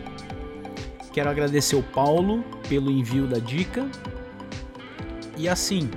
Quero 1.14 1.30
agradecer 1.30 1.76
o 1.76 1.84
Paulo 1.84 2.44
pelo 2.68 2.90
envio 2.90 3.28
da 3.28 3.38
dica. 3.38 3.88
E 5.38 5.48
assim, 5.48 5.90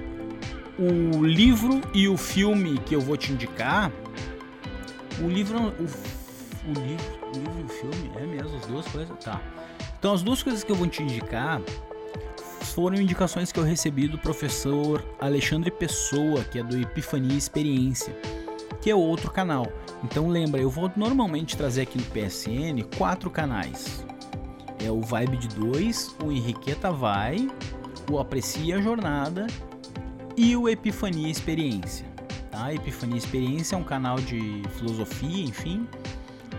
o 0.78 1.24
livro 1.24 1.81
e 1.93 2.09
o 2.09 2.16
filme 2.16 2.78
que 2.78 2.94
eu 2.94 3.01
vou 3.01 3.16
te 3.16 3.32
indicar, 3.32 3.93
o 5.22 5.28
livro, 5.28 5.59
o, 5.59 5.60
o 5.62 6.82
livro, 6.82 7.05
o 7.32 7.39
livro 7.39 7.60
e 7.60 7.64
o 7.64 7.68
filme, 7.68 8.10
é 8.16 8.26
mesmo 8.26 8.56
as 8.56 8.66
duas 8.66 8.86
coisas, 8.89 9.16
tá? 9.22 9.40
Então 9.98 10.12
as 10.12 10.22
duas 10.22 10.43
coisas 10.43 10.64
que 10.64 10.72
eu 10.72 10.76
vou 10.76 10.86
te 10.86 11.02
indicar 11.02 11.60
foram 12.69 13.01
indicações 13.01 13.53
que 13.53 13.59
eu 13.59 13.65
recebi 13.65 14.09
do 14.09 14.19
professor 14.19 15.05
Alexandre 15.20 15.70
Pessoa, 15.70 16.45
que 16.45 16.59
é 16.59 16.62
do 16.62 16.78
Epifania 16.78 17.36
Experiência, 17.36 18.16
que 18.81 18.91
é 18.91 18.95
outro 18.95 19.31
canal. 19.31 19.66
Então 20.03 20.28
lembra, 20.28 20.61
eu 20.61 20.70
vou 20.70 20.91
normalmente 20.97 21.57
trazer 21.57 21.82
aqui 21.82 21.99
no 21.99 22.05
PSN 22.05 22.85
quatro 22.97 23.31
canais. 23.31 24.05
É 24.85 24.91
o 24.91 25.01
Vibe 25.01 25.36
de 25.36 25.49
2, 25.49 26.16
o 26.23 26.31
Henriqueta 26.31 26.91
Vai, 26.91 27.49
o 28.11 28.19
Aprecia 28.19 28.78
a 28.78 28.81
Jornada 28.81 29.47
e 30.36 30.57
o 30.57 30.69
Epifania 30.69 31.31
Experiência. 31.31 32.07
Tá? 32.51 32.73
Epifania 32.73 33.16
Experiência 33.16 33.77
é 33.77 33.78
um 33.78 33.85
canal 33.85 34.16
de 34.16 34.62
filosofia, 34.77 35.45
enfim. 35.45 35.89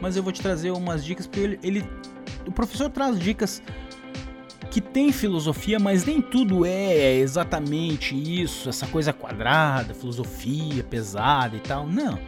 Mas 0.01 0.15
eu 0.15 0.23
vou 0.23 0.31
te 0.31 0.41
trazer 0.41 0.71
umas 0.71 1.05
dicas 1.05 1.27
porque 1.27 1.39
ele, 1.39 1.59
ele 1.63 1.89
o 2.45 2.51
professor 2.51 2.89
traz 2.89 3.19
dicas 3.19 3.61
que 4.75 4.81
tem 4.81 5.09
filosofia, 5.09 5.79
mas 5.79 6.03
nem 6.03 6.21
tudo 6.21 6.65
é 6.65 7.13
exatamente 7.13 8.13
isso, 8.13 8.67
essa 8.67 8.85
coisa 8.85 9.13
quadrada, 9.13 9.93
filosofia 9.93 10.83
pesada 10.83 11.55
e 11.55 11.61
tal. 11.61 11.87
Não. 11.87 12.19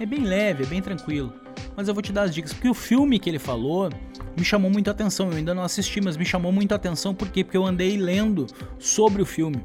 É 0.00 0.04
bem 0.04 0.24
leve, 0.24 0.64
é 0.64 0.66
bem 0.66 0.82
tranquilo. 0.82 1.32
Mas 1.76 1.86
eu 1.86 1.94
vou 1.94 2.02
te 2.02 2.12
dar 2.12 2.22
as 2.22 2.34
dicas, 2.34 2.52
porque 2.52 2.68
o 2.68 2.74
filme 2.74 3.20
que 3.20 3.30
ele 3.30 3.38
falou 3.38 3.88
me 4.36 4.44
chamou 4.44 4.68
muito 4.68 4.88
a 4.88 4.90
atenção. 4.90 5.30
Eu 5.30 5.36
ainda 5.36 5.54
não 5.54 5.62
assisti, 5.62 6.00
mas 6.00 6.16
me 6.16 6.24
chamou 6.24 6.50
muito 6.50 6.72
a 6.72 6.74
atenção 6.74 7.14
por 7.14 7.28
quê? 7.28 7.44
Porque 7.44 7.56
eu 7.56 7.64
andei 7.64 7.96
lendo 7.96 8.48
sobre 8.80 9.22
o 9.22 9.24
filme. 9.24 9.62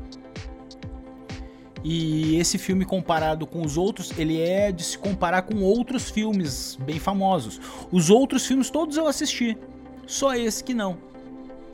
E 1.84 2.36
esse 2.36 2.60
filme 2.60 2.86
comparado 2.86 3.48
com 3.48 3.66
os 3.66 3.78
outros, 3.78 4.16
ele 4.16 4.40
é 4.40 4.72
de 4.72 4.84
se 4.84 4.96
comparar 4.96 5.42
com 5.42 5.64
outros 5.64 6.12
filmes 6.12 6.78
bem 6.86 7.00
famosos. 7.00 7.60
Os 7.92 8.12
outros 8.12 8.46
filmes 8.46 8.70
todos 8.70 8.96
eu 8.96 9.08
assisti, 9.08 9.58
só 10.06 10.36
esse 10.36 10.64
que 10.64 10.76
não. 10.76 11.10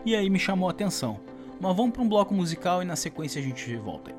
E 0.08 0.16
aí 0.16 0.30
me 0.30 0.40
chamou 0.40 0.70
a 0.70 0.72
atenção. 0.72 1.20
Mas 1.60 1.76
vamos 1.76 1.92
para 1.92 2.02
um 2.02 2.08
bloco 2.08 2.34
musical 2.34 2.82
e 2.82 2.86
na 2.86 2.96
sequência 2.96 3.42
a 3.42 3.44
gente 3.44 3.76
volta. 3.76 4.16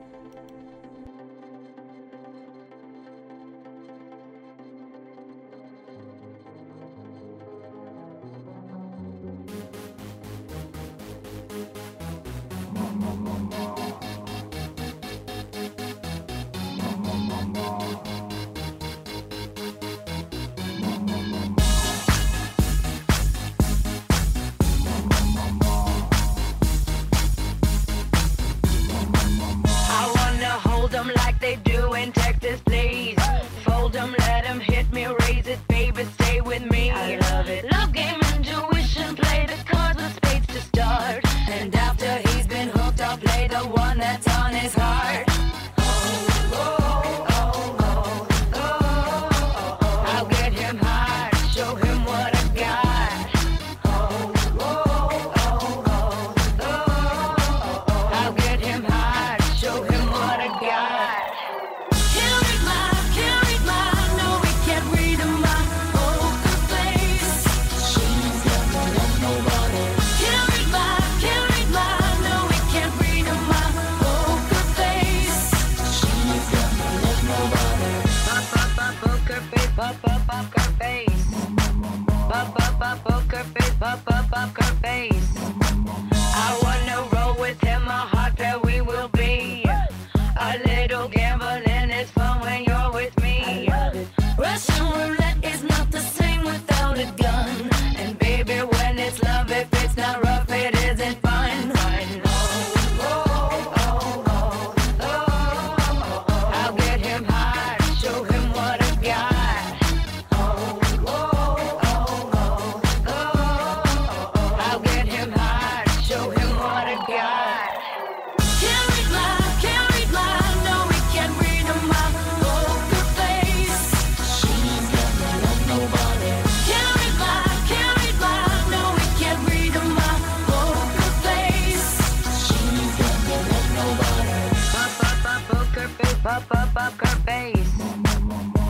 poker 136.98 137.16
face. 137.26 137.72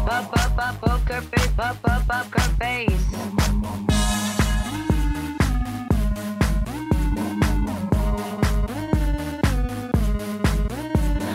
Pop 0.07 0.33
up, 0.33 0.57
pop 0.57 0.81
poker 0.81 1.21
face. 1.21 1.53
Pop 1.57 1.77
up, 1.85 2.09
poker 2.09 2.49
face. 2.61 3.07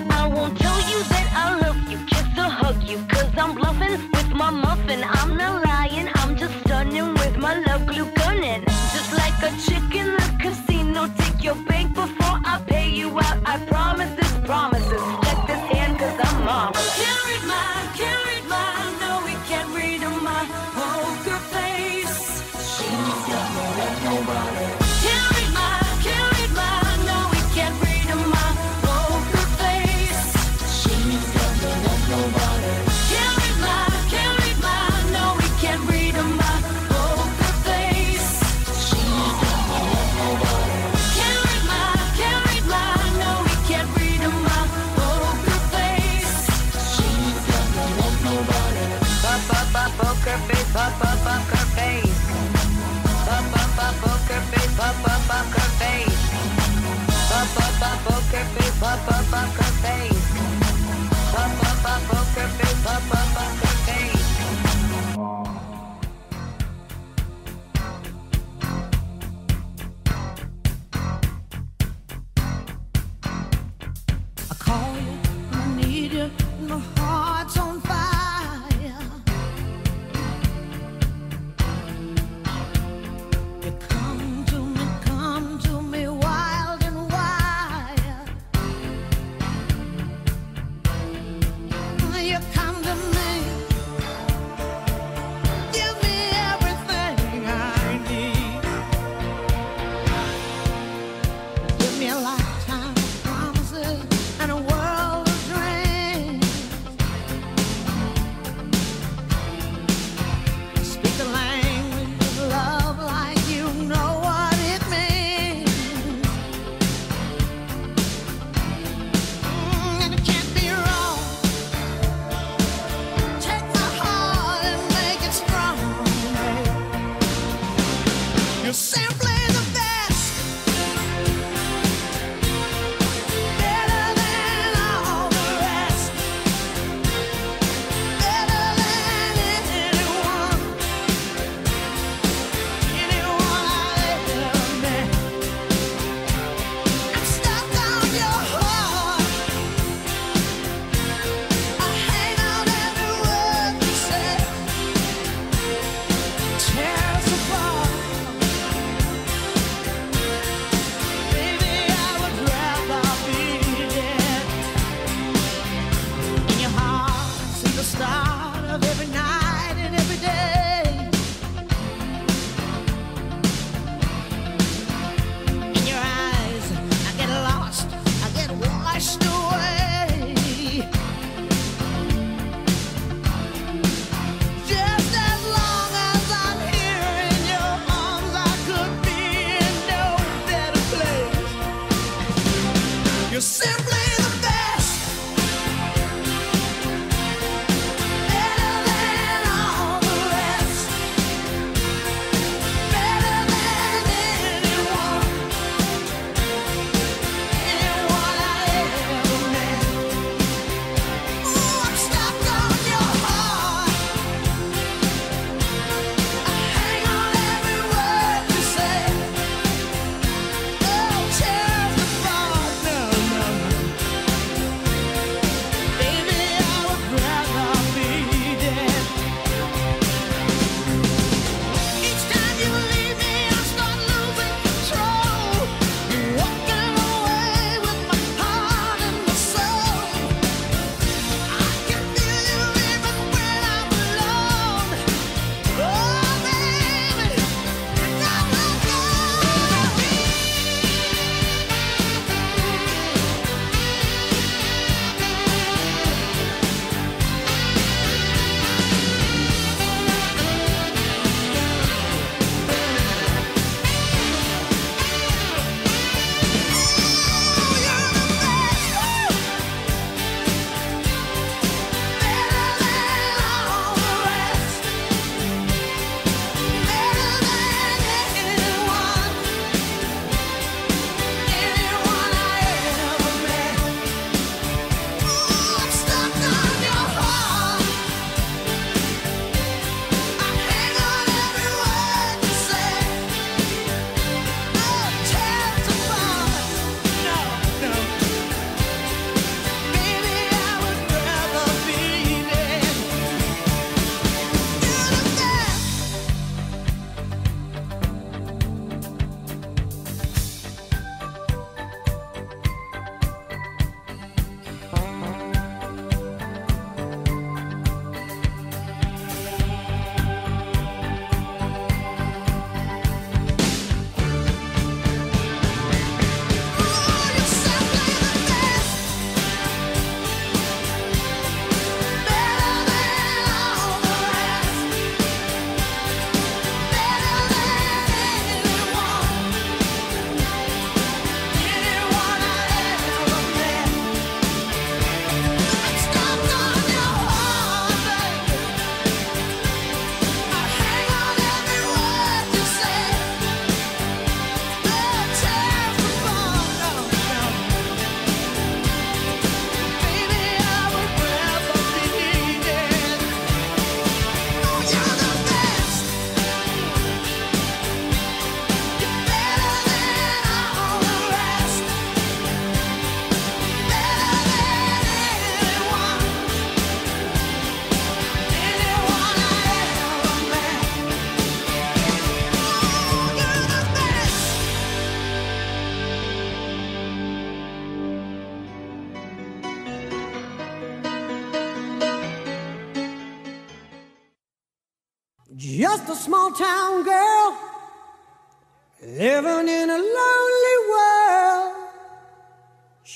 I 0.10 0.28
won't 0.28 0.58
tell 0.58 0.80
you 0.92 1.00
that 1.12 1.28
I 1.36 1.60
love 1.62 1.78
you, 1.90 1.98
kiss 2.06 2.38
or 2.38 2.50
hug 2.50 2.84
you, 2.84 3.00
I'm 3.38 3.56
bluffing 3.56 4.00
with 4.12 4.30
my 4.32 4.50
muffin. 4.50 5.04
I'm 5.04 5.38
not 5.38 5.66
lying, 5.66 6.10
I'm 6.16 6.36
just 6.38 6.54
stunning 6.62 7.14
with 7.14 7.38
my 7.38 7.60
love 7.68 7.86
glue 7.88 8.10
gunning. 8.16 8.64
Just 8.94 9.14
like 9.14 9.38
a 9.42 9.52
chicken 9.66 10.03
Curvy, 58.34 58.80
bop, 58.80 58.98
bop, 59.06 59.24
bop, 59.30 59.48
curvy 59.54 60.13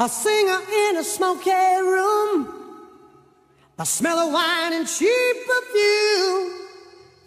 A 0.00 0.08
singer 0.08 0.60
in 0.70 0.96
a 0.98 1.02
smoky 1.02 1.50
room. 1.50 2.46
The 3.76 3.84
smell 3.84 4.20
of 4.20 4.32
wine 4.32 4.72
and 4.72 4.86
cheap 4.86 5.36
perfume. 5.44 6.52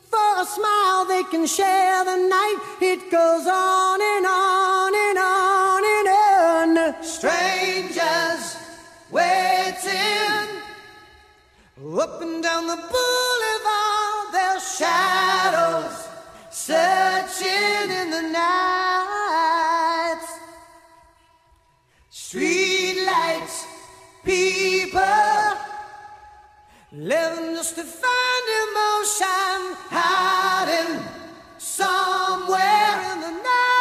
For 0.10 0.32
a 0.40 0.46
smile, 0.46 1.04
they 1.06 1.24
can 1.24 1.46
share 1.48 2.06
the 2.06 2.16
night. 2.16 2.58
It 2.82 3.12
goes 3.12 3.46
on 3.46 4.00
and 4.02 4.26
on 4.26 4.96
and 4.96 5.18
on 5.18 5.84
and 5.98 6.08
on. 6.88 7.04
Strangers 7.04 8.56
waiting 9.12 10.48
up 12.00 12.22
and 12.22 12.42
down 12.42 12.68
the 12.68 12.78
boulevard. 12.78 14.32
Their 14.32 14.60
shadows 14.62 16.08
searching 16.50 17.92
in 17.92 18.12
the 18.12 18.22
night. 18.32 19.21
Lights, 23.12 23.66
people 24.24 25.02
living 26.92 27.56
just 27.56 27.76
to 27.76 27.84
find 27.84 28.46
emotion 28.66 29.60
hiding 29.90 30.94
somewhere 31.58 32.96
in 33.12 33.18
the 33.26 33.32
night. 33.32 33.72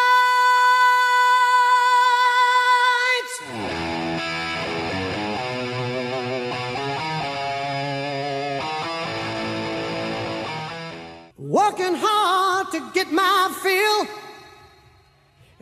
Working 11.39 11.97
hard 11.97 12.67
to 12.73 12.81
get 12.95 13.09
my 13.13 13.53
fill. 13.63 14.07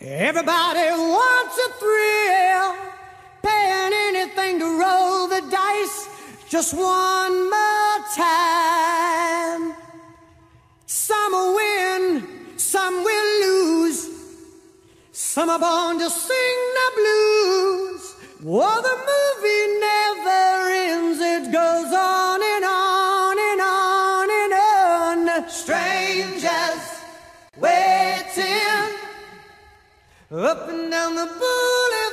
Everybody 0.01 0.91
wants 1.17 1.57
a 1.67 1.69
thrill, 1.81 2.67
paying 3.43 3.93
anything 4.09 4.59
to 4.59 4.67
roll 4.81 5.29
the 5.29 5.43
dice 5.51 6.09
just 6.49 6.75
one 6.75 7.51
more 7.51 7.99
time. 8.17 9.75
Some 10.87 11.33
will 11.33 11.55
win, 11.55 12.27
some 12.57 13.05
will 13.05 13.31
lose. 13.47 14.09
Some 15.13 15.51
are 15.51 15.59
born 15.59 15.99
to 15.99 16.09
sing 16.09 16.59
the 16.79 16.91
blues. 16.97 18.15
Well, 18.43 18.81
the 18.81 18.97
movie 19.13 19.67
never 19.81 20.71
ends, 20.71 21.21
it 21.21 21.53
goes 21.53 21.93
on 21.93 22.41
and 22.43 22.65
on 22.65 23.37
and 23.51 23.61
on 23.61 24.31
and 24.43 24.53
on. 24.55 25.49
Strangers 25.51 26.85
waiting. 27.57 28.99
Up 30.31 30.69
and 30.69 30.91
down 30.91 31.15
the 31.15 31.27
boulevard, 31.27 32.08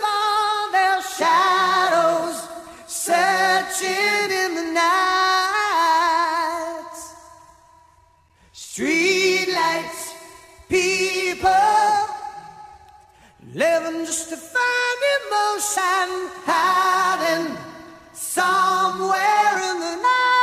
shadows 1.18 2.48
searching 2.88 4.32
in 4.44 4.56
the 4.56 4.64
night. 4.74 4.86
Street 8.52 9.48
lights, 9.54 10.14
people 10.68 11.52
living 13.54 14.06
just 14.06 14.30
to 14.30 14.38
find 14.38 15.00
emotion 15.22 16.30
hiding 16.46 17.58
somewhere 18.14 19.56
in 19.72 19.80
the 19.80 19.96
night. 19.96 20.35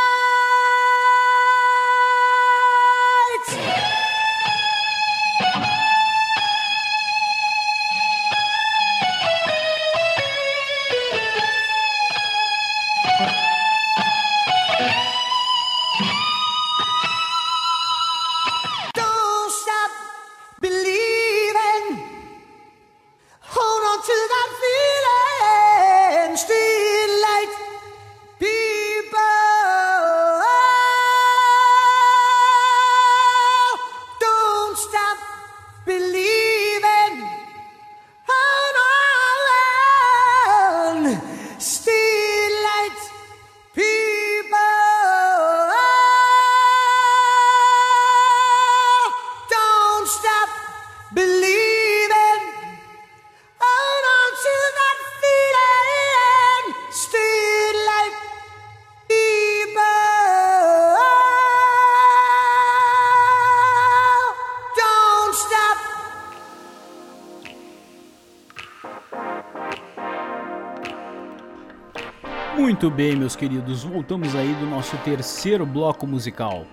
Muito 72.82 72.96
bem, 72.96 73.14
meus 73.14 73.36
queridos, 73.36 73.84
voltamos 73.84 74.34
aí 74.34 74.52
do 74.54 74.66
nosso 74.66 74.96
terceiro 75.04 75.64
bloco 75.64 76.04
musical. 76.04 76.66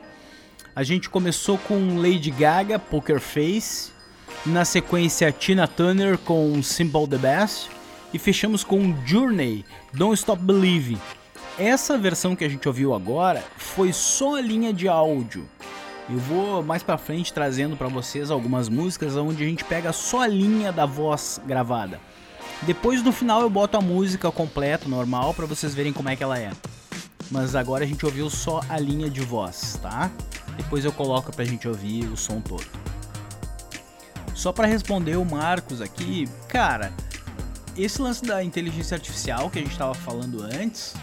A 0.76 0.82
gente 0.82 1.08
começou 1.08 1.56
com 1.60 2.02
Lady 2.02 2.32
Gaga, 2.32 2.80
Poker 2.80 3.20
Face, 3.20 3.92
na 4.44 4.66
sequência 4.66 5.32
Tina 5.32 5.68
Turner 5.68 6.18
com 6.18 6.64
Simple 6.64 7.08
the 7.08 7.20
Best 7.20 7.70
e 8.12 8.18
fechamos 8.18 8.64
com 8.64 8.96
Journey, 9.06 9.64
Don't 9.94 10.16
Stop 10.16 10.42
Believing. 10.42 10.98
Essa 11.60 11.96
versão 11.96 12.36
que 12.36 12.44
a 12.44 12.50
gente 12.50 12.68
ouviu 12.68 12.96
agora 12.96 13.44
foi 13.56 13.94
só 13.94 14.38
a 14.38 14.42
linha 14.42 14.74
de 14.74 14.88
áudio. 14.88 15.48
Eu 16.10 16.18
vou 16.18 16.64
mais 16.64 16.82
pra 16.82 16.98
frente 16.98 17.32
trazendo 17.32 17.78
pra 17.78 17.88
vocês 17.88 18.32
algumas 18.32 18.68
músicas 18.68 19.16
onde 19.16 19.44
a 19.44 19.48
gente 19.48 19.64
pega 19.64 19.94
só 19.94 20.22
a 20.22 20.28
linha 20.28 20.72
da 20.72 20.88
voz 20.88 21.40
gravada. 21.46 22.00
Depois 22.64 23.02
no 23.04 23.12
final 23.12 23.42
eu 23.42 23.50
boto 23.50 23.78
a 23.78 23.82
música 23.82 24.32
completa, 24.32 24.88
normal, 24.88 25.34
pra 25.34 25.46
vocês 25.46 25.74
verem 25.74 25.94
como 25.94 26.10
é 26.10 26.16
que 26.16 26.24
ela 26.24 26.38
é. 26.38 26.52
Mas 27.32 27.56
agora 27.56 27.84
a 27.84 27.88
gente 27.88 28.06
ouviu 28.06 28.30
só 28.30 28.62
a 28.68 28.78
linha 28.78 29.10
de 29.10 29.22
voz, 29.22 29.80
tá? 29.82 30.12
Depois 30.58 30.84
eu 30.84 30.92
coloco 30.92 31.34
pra 31.34 31.46
gente 31.46 31.68
ouvir 31.68 32.06
o 32.06 32.18
som 32.18 32.42
todo. 32.42 32.66
Só 34.34 34.52
pra 34.52 34.68
responder 34.68 35.18
o 35.18 35.26
Marcos 35.26 35.82
aqui, 35.82 36.28
cara, 36.48 36.94
esse 37.78 38.02
lance 38.02 38.24
da 38.24 38.44
inteligência 38.44 38.96
artificial 38.96 39.50
que 39.50 39.60
a 39.60 39.62
gente 39.62 39.78
tava 39.78 39.94
falando 39.94 40.44
antes 40.44 40.94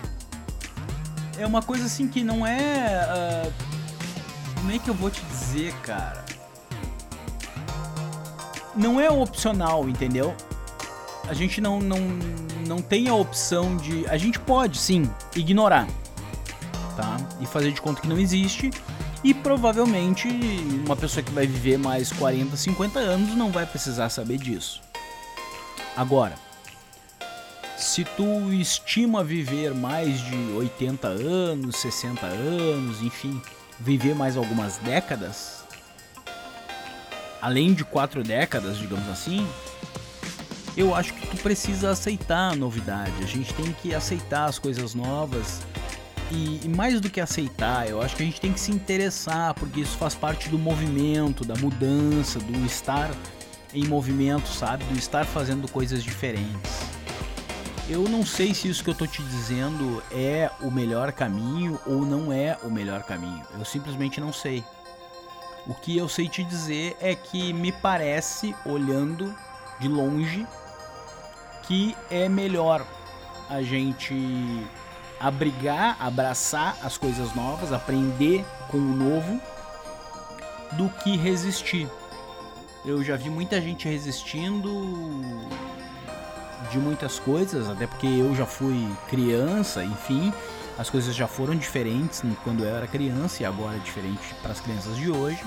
é 1.38 1.46
uma 1.46 1.62
coisa 1.62 1.86
assim 1.86 2.08
que 2.08 2.22
não 2.22 2.46
é. 2.46 2.96
ah, 3.08 3.50
como 4.56 4.72
é 4.72 4.78
que 4.78 4.88
eu 4.88 4.94
vou 4.94 5.10
te 5.10 5.22
dizer, 5.24 5.72
cara? 5.82 6.24
Não 8.74 9.00
é 9.00 9.10
opcional, 9.10 9.88
entendeu? 9.88 10.34
A 11.28 11.34
gente 11.34 11.60
não, 11.60 11.80
não, 11.80 11.98
não 12.66 12.78
tem 12.80 13.08
a 13.08 13.14
opção 13.14 13.76
de. 13.76 14.06
A 14.08 14.16
gente 14.16 14.38
pode 14.38 14.78
sim 14.78 15.10
ignorar, 15.34 15.86
tá? 16.96 17.16
E 17.40 17.46
fazer 17.46 17.72
de 17.72 17.80
conta 17.80 18.00
que 18.00 18.08
não 18.08 18.18
existe. 18.18 18.70
E 19.24 19.34
provavelmente 19.34 20.28
uma 20.84 20.94
pessoa 20.94 21.22
que 21.22 21.32
vai 21.32 21.46
viver 21.46 21.78
mais 21.78 22.12
40, 22.12 22.56
50 22.56 22.98
anos 22.98 23.34
não 23.34 23.50
vai 23.50 23.66
precisar 23.66 24.08
saber 24.08 24.38
disso. 24.38 24.80
Agora, 25.96 26.34
Se 27.76 28.04
tu 28.04 28.50
estima 28.54 29.22
viver 29.22 29.74
mais 29.74 30.18
de 30.20 30.34
80 30.56 31.08
anos, 31.08 31.76
60 31.76 32.24
anos, 32.24 33.02
enfim, 33.02 33.40
viver 33.78 34.14
mais 34.14 34.34
algumas 34.34 34.78
décadas, 34.78 35.62
além 37.40 37.74
de 37.74 37.84
quatro 37.84 38.22
décadas, 38.22 38.78
digamos 38.78 39.06
assim, 39.10 39.46
eu 40.76 40.94
acho 40.94 41.14
que 41.14 41.26
tu 41.26 41.36
precisa 41.38 41.90
aceitar 41.90 42.52
a 42.52 42.56
novidade. 42.56 43.12
A 43.22 43.26
gente 43.26 43.52
tem 43.54 43.72
que 43.72 43.94
aceitar 43.94 44.44
as 44.44 44.58
coisas 44.58 44.94
novas. 44.94 45.62
E, 46.30 46.60
e 46.64 46.68
mais 46.68 47.00
do 47.00 47.08
que 47.08 47.20
aceitar, 47.20 47.88
eu 47.88 48.02
acho 48.02 48.16
que 48.16 48.22
a 48.22 48.26
gente 48.26 48.40
tem 48.40 48.52
que 48.52 48.60
se 48.60 48.72
interessar, 48.72 49.54
porque 49.54 49.80
isso 49.80 49.96
faz 49.96 50.14
parte 50.14 50.48
do 50.48 50.58
movimento, 50.58 51.44
da 51.44 51.54
mudança, 51.54 52.38
do 52.40 52.66
estar 52.66 53.10
em 53.72 53.86
movimento, 53.86 54.48
sabe? 54.48 54.84
Do 54.84 54.98
estar 54.98 55.24
fazendo 55.24 55.70
coisas 55.70 56.02
diferentes. 56.02 56.96
Eu 57.88 58.02
não 58.08 58.26
sei 58.26 58.52
se 58.52 58.68
isso 58.68 58.82
que 58.82 58.90
eu 58.90 58.94
tô 58.94 59.06
te 59.06 59.22
dizendo 59.22 60.02
é 60.10 60.50
o 60.60 60.70
melhor 60.70 61.12
caminho 61.12 61.78
ou 61.86 62.04
não 62.04 62.32
é 62.32 62.58
o 62.64 62.70
melhor 62.70 63.04
caminho. 63.04 63.44
Eu 63.56 63.64
simplesmente 63.64 64.20
não 64.20 64.32
sei. 64.32 64.64
O 65.66 65.74
que 65.74 65.96
eu 65.96 66.08
sei 66.08 66.28
te 66.28 66.42
dizer 66.42 66.96
é 67.00 67.14
que 67.14 67.52
me 67.52 67.70
parece, 67.70 68.54
olhando 68.64 69.32
de 69.78 69.86
longe, 69.86 70.44
que 71.66 71.96
é 72.10 72.28
melhor 72.28 72.86
a 73.48 73.62
gente 73.62 74.14
abrigar, 75.18 75.96
abraçar 76.00 76.76
as 76.82 76.98
coisas 76.98 77.34
novas, 77.34 77.72
aprender 77.72 78.44
com 78.68 78.76
o 78.76 78.80
novo, 78.80 79.40
do 80.72 80.88
que 81.02 81.16
resistir. 81.16 81.88
Eu 82.84 83.02
já 83.02 83.16
vi 83.16 83.30
muita 83.30 83.60
gente 83.60 83.88
resistindo 83.88 84.70
de 86.70 86.78
muitas 86.78 87.18
coisas, 87.18 87.68
até 87.68 87.86
porque 87.86 88.06
eu 88.06 88.34
já 88.34 88.46
fui 88.46 88.88
criança, 89.08 89.84
enfim, 89.84 90.32
as 90.78 90.90
coisas 90.90 91.14
já 91.14 91.26
foram 91.26 91.54
diferentes 91.54 92.22
quando 92.44 92.64
eu 92.64 92.76
era 92.76 92.86
criança 92.86 93.42
e 93.42 93.46
agora 93.46 93.76
é 93.76 93.80
diferente 93.80 94.34
para 94.42 94.52
as 94.52 94.60
crianças 94.60 94.96
de 94.96 95.10
hoje. 95.10 95.42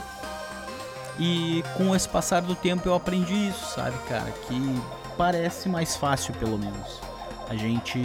E 1.20 1.64
com 1.76 1.94
esse 1.96 2.08
passar 2.08 2.42
do 2.42 2.56
tempo 2.56 2.88
eu 2.88 2.96
aprendi 2.96 3.50
isso, 3.50 3.74
sabe, 3.76 3.98
cara, 4.08 4.32
que 4.48 4.82
parece 5.20 5.68
mais 5.68 5.96
fácil 5.96 6.34
pelo 6.36 6.58
menos 6.58 7.02
a 7.50 7.56
gente 7.56 8.00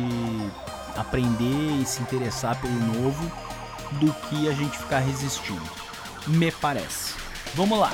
aprender 0.97 1.81
e 1.81 1.87
se 1.87 2.03
interessar 2.03 2.61
pelo 2.61 2.75
novo 2.75 3.31
do 3.93 4.13
que 4.29 4.49
a 4.49 4.53
gente 4.53 4.77
ficar 4.77 4.99
resistindo. 4.99 5.63
Me 6.27 6.51
parece. 6.51 7.15
Vamos 7.55 7.79
lá. 7.79 7.93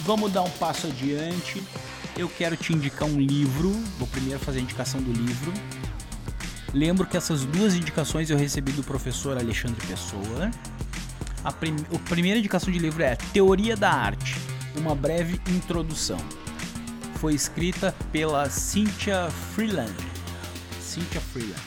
Vamos 0.00 0.32
dar 0.32 0.42
um 0.42 0.50
passo 0.50 0.86
adiante 0.86 1.62
eu 2.16 2.28
quero 2.28 2.56
te 2.56 2.72
indicar 2.72 3.08
um 3.08 3.18
livro. 3.18 3.70
Vou 3.98 4.06
primeiro 4.08 4.38
fazer 4.38 4.58
a 4.58 4.62
indicação 4.62 5.00
do 5.00 5.12
livro. 5.12 5.52
Lembro 6.72 7.06
que 7.06 7.16
essas 7.16 7.44
duas 7.44 7.74
indicações 7.74 8.30
eu 8.30 8.36
recebi 8.36 8.72
do 8.72 8.82
professor 8.82 9.36
Alexandre 9.36 9.84
Pessoa. 9.86 10.50
A, 11.44 11.52
prim 11.52 11.76
a 11.94 11.98
primeira 12.08 12.38
indicação 12.38 12.72
de 12.72 12.78
livro 12.78 13.02
é 13.02 13.16
Teoria 13.16 13.76
da 13.76 13.90
Arte, 13.90 14.36
uma 14.76 14.94
breve 14.94 15.40
introdução. 15.48 16.18
Foi 17.22 17.34
escrita 17.34 17.94
pela 18.10 18.50
Cynthia 18.50 19.30
Freeland. 19.54 19.94
Cynthia 20.80 21.20
Freeland. 21.20 21.62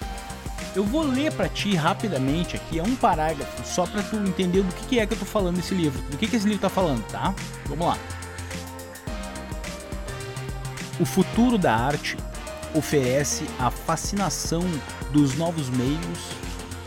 Eu 0.75 0.83
vou 0.83 1.01
ler 1.01 1.31
para 1.31 1.47
ti 1.47 1.73
rapidamente 1.75 2.57
aqui, 2.57 2.77
é 2.77 2.83
um 2.83 2.93
parágrafo, 2.93 3.65
só 3.65 3.87
para 3.87 4.03
tu 4.03 4.17
entender 4.17 4.63
do 4.63 4.75
que, 4.75 4.99
é 4.99 5.07
que 5.07 5.13
eu 5.13 5.17
tô 5.17 5.23
falando 5.23 5.55
nesse 5.55 5.73
livro, 5.73 6.01
do 6.11 6.17
que, 6.17 6.27
que 6.27 6.35
esse 6.35 6.45
livro 6.45 6.61
tá 6.61 6.67
falando, 6.67 7.01
tá? 7.07 7.33
Vamos 7.67 7.87
lá. 7.87 7.97
O 10.99 11.05
futuro 11.05 11.57
da 11.57 11.73
arte 11.73 12.17
oferece 12.73 13.45
a 13.57 13.71
fascinação 13.71 14.61
dos 15.13 15.37
novos 15.37 15.69
meios 15.69 16.19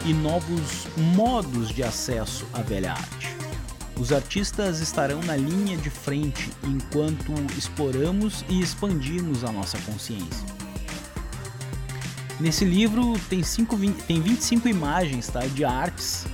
e 0.05 0.13
novos 0.13 0.87
modos 1.17 1.71
de 1.71 1.83
acesso 1.83 2.47
à 2.53 2.61
velha 2.61 2.93
arte. 2.93 3.38
Os 3.99 4.13
artistas 4.13 4.79
estarão 4.79 5.21
na 5.23 5.37
linha 5.37 5.77
de 5.77 5.91
frente 5.91 6.53
enquanto 6.63 7.33
exploramos 7.57 8.45
e 8.49 8.61
expandimos 8.61 9.43
a 9.43 9.51
nossa 9.51 9.77
consciência. 9.79 10.47
Nesse 12.39 12.65
livro 12.65 13.19
tem, 13.29 13.43
cinco, 13.43 13.77
tem 14.07 14.21
25 14.21 14.69
imagens 14.69 15.27
tá, 15.27 15.41
de 15.41 15.65
artes, 15.65 16.27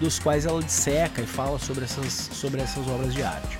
dos 0.00 0.18
quais 0.18 0.46
ela 0.46 0.62
disseca 0.62 1.20
e 1.20 1.26
fala 1.26 1.58
sobre 1.58 1.84
essas, 1.84 2.30
sobre 2.32 2.62
essas 2.62 2.88
obras 2.88 3.12
de 3.12 3.22
arte. 3.22 3.58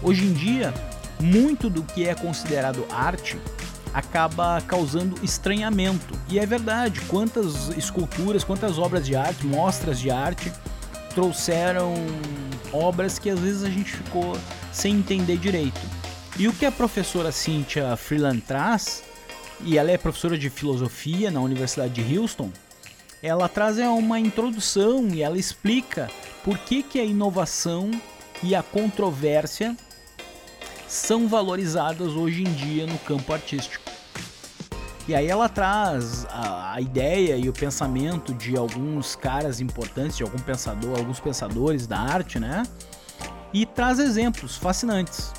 Hoje 0.00 0.24
em 0.24 0.32
dia, 0.32 0.72
muito 1.18 1.68
do 1.68 1.82
que 1.82 2.06
é 2.06 2.14
considerado 2.14 2.86
arte 2.88 3.36
acaba 3.92 4.60
causando 4.60 5.16
estranhamento. 5.24 6.14
E 6.28 6.38
é 6.38 6.46
verdade, 6.46 7.00
quantas 7.08 7.70
esculturas, 7.76 8.44
quantas 8.44 8.78
obras 8.78 9.04
de 9.04 9.16
arte, 9.16 9.44
mostras 9.44 9.98
de 9.98 10.12
arte 10.12 10.52
trouxeram 11.12 11.92
obras 12.72 13.18
que 13.18 13.30
às 13.30 13.38
vezes 13.38 13.62
a 13.62 13.70
gente 13.70 13.92
ficou 13.92 14.36
sem 14.72 14.96
entender 14.96 15.36
direito. 15.36 15.80
E 16.38 16.48
o 16.48 16.52
que 16.52 16.64
a 16.64 16.72
professora 16.72 17.32
Cynthia 17.32 17.96
Freeland 17.96 18.40
traz, 18.40 19.02
e 19.62 19.76
ela 19.76 19.90
é 19.90 19.98
professora 19.98 20.38
de 20.38 20.48
filosofia 20.48 21.30
na 21.30 21.40
Universidade 21.40 22.02
de 22.02 22.18
Houston, 22.18 22.50
ela 23.22 23.48
traz 23.48 23.78
é 23.78 23.88
uma 23.88 24.18
introdução 24.18 25.06
e 25.08 25.22
ela 25.22 25.38
explica 25.38 26.10
por 26.42 26.56
que, 26.58 26.82
que 26.82 26.98
a 26.98 27.04
inovação 27.04 27.90
e 28.42 28.54
a 28.54 28.62
controvérsia 28.62 29.76
são 30.88 31.28
valorizadas 31.28 32.12
hoje 32.12 32.42
em 32.42 32.52
dia 32.52 32.86
no 32.86 32.98
campo 33.00 33.32
artístico. 33.32 33.89
E 35.08 35.14
aí 35.14 35.26
ela 35.26 35.48
traz 35.48 36.26
a, 36.30 36.74
a, 36.74 36.80
ideia 36.80 37.36
e 37.36 37.48
o 37.48 37.52
pensamento 37.52 38.32
de 38.34 38.56
alguns 38.56 39.16
caras 39.16 39.60
importantes, 39.60 40.16
de 40.16 40.22
algum 40.22 40.38
pensador, 40.38 40.98
alguns 40.98 41.18
pensadores 41.18 41.86
da 41.86 41.98
arte, 41.98 42.38
né? 42.38 42.62
E 43.52 43.66
traz 43.66 43.98
exemplos 43.98 44.56
fascinantes. 44.56 45.32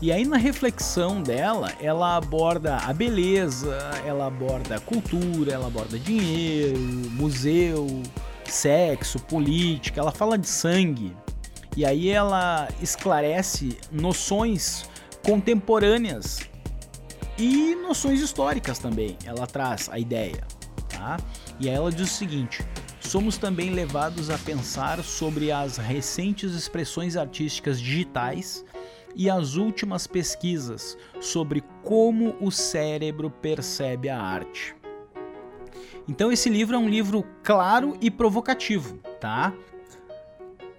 E 0.00 0.12
aí 0.12 0.24
na 0.24 0.36
reflexão 0.36 1.22
dela, 1.22 1.72
ela 1.80 2.16
aborda 2.16 2.76
a 2.76 2.92
beleza, 2.92 3.76
ela 4.06 4.26
aborda 4.26 4.76
a 4.76 4.80
cultura, 4.80 5.52
ela 5.52 5.66
aborda 5.66 5.98
dinheiro, 5.98 6.78
museu, 7.12 8.02
sexo, 8.44 9.18
política, 9.20 10.00
ela 10.00 10.12
fala 10.12 10.36
de 10.36 10.48
sangue, 10.48 11.16
e 11.76 11.86
aí 11.86 12.10
ela 12.10 12.68
esclarece 12.82 13.78
noções 13.90 14.84
contemporâneas 15.24 16.40
e 17.42 17.74
noções 17.74 18.20
históricas 18.20 18.78
também. 18.78 19.18
Ela 19.24 19.48
traz 19.48 19.88
a 19.90 19.98
ideia, 19.98 20.46
tá? 20.88 21.18
E 21.58 21.68
aí 21.68 21.74
ela 21.74 21.90
diz 21.90 22.12
o 22.12 22.14
seguinte: 22.14 22.64
somos 23.00 23.36
também 23.36 23.70
levados 23.70 24.30
a 24.30 24.38
pensar 24.38 25.02
sobre 25.02 25.50
as 25.50 25.76
recentes 25.76 26.52
expressões 26.52 27.16
artísticas 27.16 27.80
digitais 27.80 28.64
e 29.16 29.28
as 29.28 29.56
últimas 29.56 30.06
pesquisas 30.06 30.96
sobre 31.20 31.64
como 31.82 32.36
o 32.40 32.52
cérebro 32.52 33.28
percebe 33.28 34.08
a 34.08 34.20
arte. 34.22 34.76
Então 36.08 36.30
esse 36.30 36.48
livro 36.48 36.76
é 36.76 36.78
um 36.78 36.88
livro 36.88 37.24
claro 37.42 37.96
e 38.00 38.08
provocativo, 38.08 38.98
tá? 39.20 39.52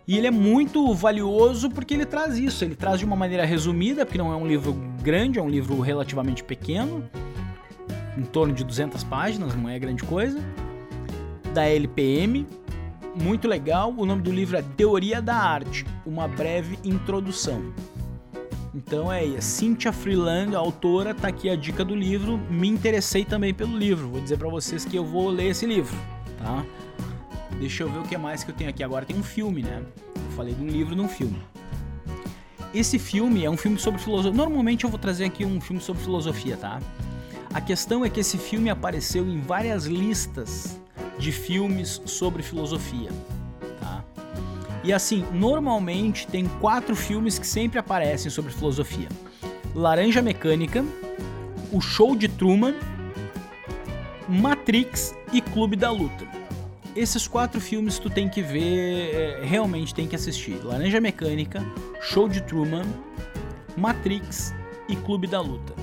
E 0.07 0.17
ele 0.17 0.27
é 0.27 0.31
muito 0.31 0.93
valioso 0.93 1.69
porque 1.69 1.93
ele 1.93 2.05
traz 2.05 2.37
isso. 2.37 2.63
Ele 2.63 2.75
traz 2.75 2.99
de 2.99 3.05
uma 3.05 3.15
maneira 3.15 3.45
resumida, 3.45 4.05
porque 4.05 4.17
não 4.17 4.33
é 4.33 4.35
um 4.35 4.45
livro 4.45 4.73
grande, 5.01 5.39
é 5.39 5.41
um 5.41 5.49
livro 5.49 5.79
relativamente 5.79 6.43
pequeno, 6.43 7.07
em 8.17 8.23
torno 8.23 8.53
de 8.53 8.63
200 8.63 9.03
páginas, 9.05 9.55
não 9.55 9.69
é 9.69 9.79
grande 9.79 10.03
coisa. 10.03 10.39
Da 11.53 11.65
LPM, 11.65 12.45
muito 13.15 13.47
legal. 13.47 13.93
O 13.95 14.05
nome 14.05 14.21
do 14.21 14.31
livro 14.31 14.57
é 14.57 14.61
Teoria 14.61 15.21
da 15.21 15.35
Arte, 15.35 15.85
uma 16.05 16.27
breve 16.27 16.77
introdução. 16.83 17.73
Então 18.75 19.13
é 19.13 19.23
isso. 19.23 19.41
Cynthia 19.41 19.93
Freeland, 19.93 20.55
a 20.55 20.59
autora, 20.59 21.13
tá 21.13 21.27
aqui 21.27 21.49
a 21.49 21.55
dica 21.55 21.85
do 21.85 21.95
livro. 21.95 22.39
Me 22.49 22.67
interessei 22.67 23.23
também 23.23 23.53
pelo 23.53 23.77
livro. 23.77 24.09
Vou 24.09 24.19
dizer 24.19 24.37
para 24.37 24.49
vocês 24.49 24.83
que 24.83 24.97
eu 24.97 25.05
vou 25.05 25.29
ler 25.29 25.51
esse 25.51 25.65
livro, 25.65 25.95
tá? 26.39 26.65
Deixa 27.59 27.83
eu 27.83 27.89
ver 27.89 27.99
o 27.99 28.03
que 28.03 28.17
mais 28.17 28.43
que 28.43 28.51
eu 28.51 28.55
tenho 28.55 28.69
aqui. 28.69 28.83
Agora 28.83 29.05
tem 29.05 29.15
um 29.15 29.23
filme, 29.23 29.61
né? 29.61 29.81
Eu 30.15 30.31
falei 30.35 30.53
de 30.53 30.61
um 30.61 30.67
livro 30.67 30.95
num 30.95 31.07
filme. 31.07 31.41
Esse 32.73 32.97
filme 32.97 33.45
é 33.45 33.49
um 33.49 33.57
filme 33.57 33.77
sobre 33.77 34.01
filosofia. 34.01 34.35
Normalmente 34.35 34.83
eu 34.83 34.89
vou 34.89 34.99
trazer 34.99 35.25
aqui 35.25 35.45
um 35.45 35.61
filme 35.61 35.81
sobre 35.81 36.01
filosofia, 36.01 36.57
tá? 36.57 36.79
A 37.53 37.61
questão 37.61 38.03
é 38.03 38.09
que 38.09 38.19
esse 38.19 38.37
filme 38.37 38.69
apareceu 38.69 39.27
em 39.27 39.39
várias 39.39 39.85
listas 39.85 40.79
de 41.19 41.31
filmes 41.31 42.01
sobre 42.05 42.41
filosofia, 42.41 43.11
tá? 43.79 44.03
E 44.83 44.91
assim, 44.91 45.23
normalmente 45.31 46.25
tem 46.25 46.47
quatro 46.59 46.95
filmes 46.95 47.37
que 47.37 47.45
sempre 47.45 47.77
aparecem 47.77 48.31
sobre 48.31 48.51
filosofia: 48.51 49.07
Laranja 49.75 50.19
Mecânica, 50.19 50.83
O 51.71 51.79
Show 51.79 52.15
de 52.15 52.27
Truman, 52.27 52.73
Matrix 54.27 55.13
e 55.31 55.39
Clube 55.39 55.75
da 55.75 55.91
Luta 55.91 56.42
esses 56.95 57.27
quatro 57.27 57.59
filmes 57.59 57.97
tu 57.97 58.09
tem 58.09 58.29
que 58.29 58.41
ver, 58.41 59.13
é, 59.15 59.41
realmente 59.43 59.93
tem 59.93 60.07
que 60.07 60.15
assistir. 60.15 60.63
Laranja 60.63 60.99
Mecânica, 61.01 61.65
Show 62.01 62.27
de 62.29 62.41
Truman, 62.41 62.85
Matrix 63.75 64.53
e 64.87 64.95
Clube 64.95 65.27
da 65.27 65.41
Luta. 65.41 65.73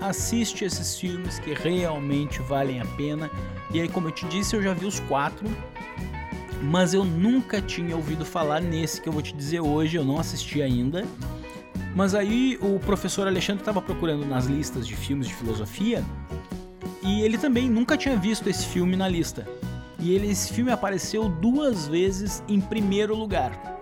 assiste 0.00 0.64
esses 0.64 0.98
filmes 0.98 1.38
que 1.38 1.54
realmente 1.54 2.40
valem 2.42 2.80
a 2.80 2.84
pena. 2.84 3.30
E 3.72 3.80
aí, 3.80 3.88
como 3.88 4.08
eu 4.08 4.12
te 4.12 4.26
disse, 4.26 4.56
eu 4.56 4.62
já 4.62 4.74
vi 4.74 4.84
os 4.84 4.98
quatro, 5.00 5.48
mas 6.62 6.92
eu 6.92 7.04
nunca 7.04 7.60
tinha 7.60 7.94
ouvido 7.94 8.24
falar 8.24 8.60
nesse 8.60 9.00
que 9.00 9.08
eu 9.08 9.12
vou 9.12 9.22
te 9.22 9.32
dizer 9.32 9.60
hoje, 9.60 9.96
eu 9.96 10.04
não 10.04 10.18
assisti 10.18 10.60
ainda. 10.60 11.04
Mas 11.94 12.14
aí 12.14 12.58
o 12.60 12.78
professor 12.78 13.26
Alexandre 13.26 13.62
estava 13.62 13.82
procurando 13.82 14.24
nas 14.26 14.46
listas 14.46 14.86
de 14.86 14.96
filmes 14.96 15.28
de 15.28 15.34
filosofia 15.34 16.04
e 17.02 17.22
ele 17.22 17.36
também 17.36 17.68
nunca 17.68 17.96
tinha 17.96 18.16
visto 18.16 18.48
esse 18.48 18.66
filme 18.66 18.96
na 18.96 19.08
lista. 19.08 19.46
E 20.02 20.12
ele, 20.12 20.28
esse 20.30 20.52
filme 20.52 20.72
apareceu 20.72 21.28
duas 21.28 21.86
vezes 21.86 22.42
em 22.48 22.60
primeiro 22.60 23.14
lugar. 23.14 23.78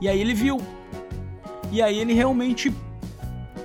E 0.00 0.08
aí 0.08 0.20
ele 0.20 0.32
viu. 0.32 0.60
E 1.72 1.82
aí 1.82 1.98
ele 1.98 2.14
realmente 2.14 2.72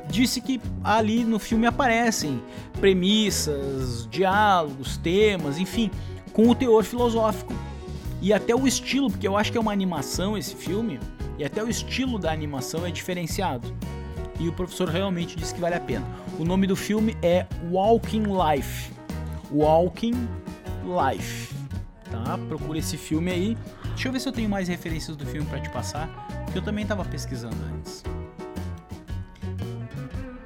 disse 0.10 0.42
que 0.42 0.60
ali 0.84 1.24
no 1.24 1.38
filme 1.38 1.68
aparecem 1.68 2.42
premissas, 2.82 4.08
diálogos, 4.10 4.98
temas, 4.98 5.60
enfim, 5.60 5.92
com 6.34 6.50
o 6.50 6.56
teor 6.56 6.84
filosófico. 6.84 7.54
E 8.22 8.34
até 8.34 8.56
o 8.56 8.68
estilo, 8.68 9.12
porque 9.12 9.28
eu 9.28 9.38
acho 9.38 9.52
que 9.52 9.58
é 9.58 9.62
uma 9.62 9.72
animação 9.72 10.36
esse 10.36 10.56
filme, 10.56 11.00
e 11.38 11.46
até 11.46 11.64
o 11.64 11.70
estilo 11.70 12.18
da 12.18 12.32
animação 12.32 12.86
é 12.88 12.92
diferenciado. 12.92 13.72
E 14.40 14.48
o 14.48 14.54
professor 14.54 14.90
realmente 14.90 15.36
disse 15.36 15.54
que 15.54 15.62
vale 15.62 15.76
a 15.76 15.80
pena. 15.80 16.06
O 16.40 16.44
nome 16.44 16.66
do 16.66 16.76
filme 16.76 17.16
é 17.22 17.46
Walking 17.70 18.24
Life. 18.24 18.92
Walking 19.52 20.28
Life. 20.84 21.59
Tá? 22.10 22.38
Procura 22.48 22.80
esse 22.80 22.98
filme 22.98 23.32
aí. 23.32 23.58
Deixa 23.90 24.08
eu 24.08 24.12
ver 24.12 24.20
se 24.20 24.28
eu 24.28 24.34
tenho 24.34 24.50
mais 24.50 24.68
referências 24.68 25.16
do 25.16 25.26
filme 25.26 25.48
para 25.48 25.60
te 25.60 25.70
passar, 25.70 26.10
que 26.52 26.58
eu 26.58 26.62
também 26.62 26.84
estava 26.84 27.06
pesquisando 27.06 27.58
antes. 27.76 28.04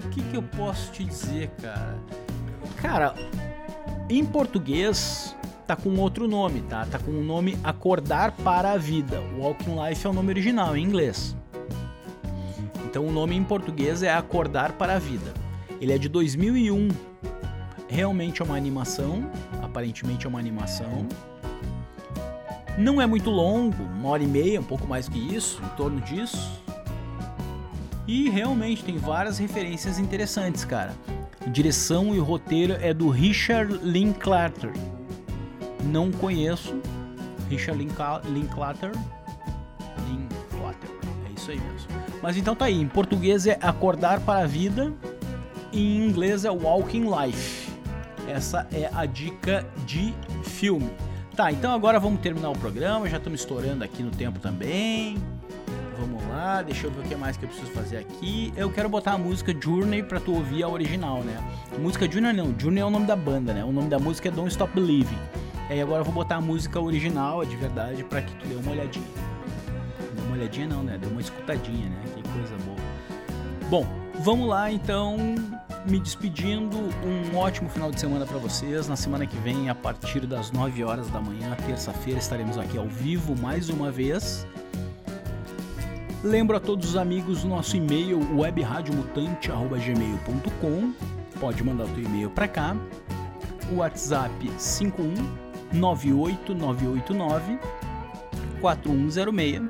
O 0.03 0.09
que, 0.09 0.21
que 0.21 0.35
eu 0.35 0.43
posso 0.43 0.91
te 0.91 1.03
dizer, 1.03 1.49
cara? 1.61 1.97
Cara, 2.77 3.15
em 4.09 4.25
português 4.25 5.35
tá 5.65 5.75
com 5.75 5.97
outro 5.97 6.27
nome, 6.27 6.61
tá? 6.61 6.85
Tá 6.85 6.99
com 6.99 7.11
o 7.11 7.23
nome 7.23 7.57
Acordar 7.63 8.31
para 8.31 8.73
a 8.73 8.77
Vida. 8.77 9.21
Walking 9.37 9.75
Life 9.81 10.05
é 10.05 10.09
o 10.09 10.13
nome 10.13 10.29
original 10.29 10.75
em 10.75 10.83
inglês. 10.83 11.35
Então 12.85 13.07
o 13.07 13.11
nome 13.11 13.35
em 13.35 13.43
português 13.43 14.03
é 14.03 14.13
Acordar 14.13 14.73
para 14.73 14.95
a 14.95 14.99
Vida. 14.99 15.33
Ele 15.81 15.93
é 15.93 15.97
de 15.97 16.07
2001. 16.07 16.89
Realmente 17.87 18.41
é 18.41 18.45
uma 18.45 18.55
animação, 18.55 19.29
aparentemente 19.61 20.25
é 20.25 20.29
uma 20.29 20.39
animação. 20.39 21.07
Não 22.77 23.01
é 23.01 23.05
muito 23.05 23.29
longo, 23.29 23.81
uma 23.83 24.09
hora 24.09 24.23
e 24.23 24.27
meia, 24.27 24.59
um 24.59 24.63
pouco 24.63 24.87
mais 24.87 25.07
que 25.07 25.19
isso, 25.19 25.61
em 25.63 25.75
torno 25.75 26.01
disso. 26.01 26.61
E 28.07 28.29
realmente 28.29 28.83
tem 28.83 28.97
várias 28.97 29.37
referências 29.37 29.99
interessantes, 29.99 30.65
cara. 30.65 30.93
Direção 31.47 32.15
e 32.15 32.19
roteiro 32.19 32.73
é 32.81 32.93
do 32.93 33.09
Richard 33.09 33.79
Linklater. 33.83 34.71
Não 35.83 36.11
conheço. 36.11 36.75
Richard 37.49 37.81
Linklater. 37.81 38.29
Linklater. 38.31 38.91
É 41.29 41.39
isso 41.39 41.51
aí 41.51 41.59
mesmo. 41.59 41.87
Mas 42.21 42.37
então 42.37 42.55
tá 42.55 42.65
aí. 42.65 42.81
Em 42.81 42.87
português 42.87 43.45
é 43.45 43.57
Acordar 43.61 44.19
para 44.21 44.43
a 44.43 44.47
Vida. 44.47 44.93
Em 45.71 45.97
inglês 45.97 46.45
é 46.45 46.49
Walking 46.49 47.05
Life. 47.09 47.71
Essa 48.27 48.67
é 48.71 48.89
a 48.93 49.05
dica 49.05 49.65
de 49.85 50.13
filme. 50.43 50.89
Tá, 51.35 51.51
então 51.51 51.73
agora 51.73 51.99
vamos 51.99 52.21
terminar 52.21 52.51
o 52.51 52.57
programa. 52.57 53.09
Já 53.09 53.17
estamos 53.17 53.39
estourando 53.39 53.83
aqui 53.83 54.03
no 54.03 54.11
tempo 54.11 54.39
também. 54.39 55.17
Vamos 55.99 56.27
lá, 56.27 56.61
deixa 56.61 56.85
eu 56.85 56.91
ver 56.91 56.99
o 56.99 57.03
que 57.03 57.15
mais 57.15 57.37
que 57.37 57.45
eu 57.45 57.49
preciso 57.49 57.71
fazer 57.71 57.97
aqui. 57.97 58.53
Eu 58.55 58.71
quero 58.71 58.87
botar 58.87 59.13
a 59.13 59.17
música 59.17 59.55
Journey 59.59 60.03
pra 60.03 60.19
tu 60.19 60.33
ouvir 60.33 60.63
a 60.63 60.67
original, 60.67 61.23
né? 61.23 61.43
Música 61.79 62.09
Journey 62.11 62.33
não, 62.33 62.53
Journey 62.59 62.81
é 62.81 62.85
o 62.85 62.89
nome 62.89 63.07
da 63.07 63.15
banda, 63.15 63.51
né? 63.51 63.63
O 63.63 63.71
nome 63.71 63.89
da 63.89 63.97
música 63.97 64.27
é 64.27 64.31
Don't 64.31 64.51
Stop 64.51 64.73
Believing. 64.75 65.17
E 65.69 65.73
aí 65.73 65.81
agora 65.81 66.01
eu 66.01 66.05
vou 66.05 66.13
botar 66.13 66.35
a 66.35 66.41
música 66.41 66.79
original, 66.79 67.41
a 67.41 67.45
de 67.45 67.55
verdade, 67.55 68.03
pra 68.03 68.21
que 68.21 68.31
tu 68.35 68.47
dê 68.47 68.55
uma 68.55 68.71
olhadinha. 68.71 69.07
Dê 70.15 70.21
uma 70.21 70.35
olhadinha 70.35 70.67
não, 70.67 70.83
né? 70.83 70.99
Dê 70.99 71.07
uma 71.07 71.21
escutadinha, 71.21 71.89
né? 71.89 72.03
Que 72.15 72.21
coisa 72.29 72.55
boa. 72.63 72.77
Bom, 73.69 73.87
vamos 74.19 74.47
lá 74.47 74.71
então, 74.71 75.17
me 75.87 75.99
despedindo. 75.99 76.77
Um 77.03 77.37
ótimo 77.37 77.69
final 77.69 77.91
de 77.91 77.99
semana 77.99 78.25
para 78.25 78.37
vocês. 78.37 78.87
Na 78.87 78.95
semana 78.95 79.25
que 79.25 79.35
vem, 79.37 79.69
a 79.69 79.75
partir 79.75 80.25
das 80.25 80.51
9 80.51 80.83
horas 80.83 81.09
da 81.09 81.19
manhã, 81.19 81.55
terça-feira, 81.65 82.19
estaremos 82.19 82.57
aqui 82.57 82.77
ao 82.77 82.87
vivo 82.87 83.35
mais 83.39 83.69
uma 83.69 83.91
vez. 83.91 84.47
Lembro 86.23 86.55
a 86.55 86.59
todos 86.59 86.89
os 86.89 86.95
amigos 86.95 87.43
nosso 87.43 87.75
e-mail 87.75 88.19
webradiomutante@gmail.com. 88.35 90.93
Pode 91.39 91.63
mandar 91.63 91.85
o 91.85 91.89
teu 91.89 92.03
e-mail 92.03 92.29
para 92.29 92.47
cá. 92.47 92.77
O 93.71 93.77
WhatsApp 93.77 94.51
51 94.57 95.13
98989 95.73 97.57
4106. 98.61 99.63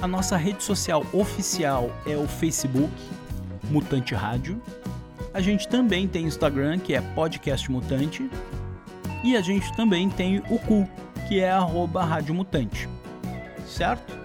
A 0.00 0.06
nossa 0.06 0.36
rede 0.36 0.62
social 0.62 1.04
oficial 1.12 1.90
é 2.06 2.16
o 2.16 2.26
Facebook 2.26 2.90
Mutante 3.70 4.14
Rádio. 4.14 4.60
A 5.36 5.40
gente 5.42 5.68
também 5.68 6.08
tem 6.08 6.24
Instagram, 6.24 6.78
que 6.78 6.94
é 6.94 7.00
Podcast 7.02 7.70
Mutante. 7.70 8.26
E 9.22 9.36
a 9.36 9.42
gente 9.42 9.70
também 9.76 10.08
tem 10.08 10.38
o 10.48 10.58
cu, 10.58 10.88
que 11.28 11.40
é 11.40 11.50
arroba 11.50 12.02
Rádio 12.02 12.34
Mutante. 12.34 12.88
Certo? 13.68 14.16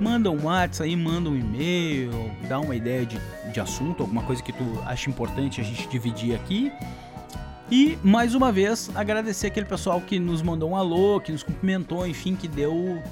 Manda 0.00 0.30
um 0.30 0.44
WhatsApp 0.44 0.88
aí, 0.88 0.94
manda 0.94 1.28
um 1.28 1.36
e-mail, 1.36 2.12
dá 2.48 2.60
uma 2.60 2.76
ideia 2.76 3.04
de, 3.04 3.18
de 3.52 3.58
assunto, 3.58 4.04
alguma 4.04 4.22
coisa 4.22 4.40
que 4.40 4.52
tu 4.52 4.62
acha 4.86 5.10
importante 5.10 5.60
a 5.60 5.64
gente 5.64 5.88
dividir 5.88 6.36
aqui. 6.36 6.70
E 7.68 7.98
mais 8.00 8.36
uma 8.36 8.52
vez 8.52 8.88
agradecer 8.94 9.48
aquele 9.48 9.66
pessoal 9.66 10.00
que 10.00 10.20
nos 10.20 10.42
mandou 10.42 10.70
um 10.70 10.76
alô, 10.76 11.20
que 11.20 11.32
nos 11.32 11.42
cumprimentou, 11.42 12.06
enfim, 12.06 12.36
que 12.36 12.46
deu 12.46 13.02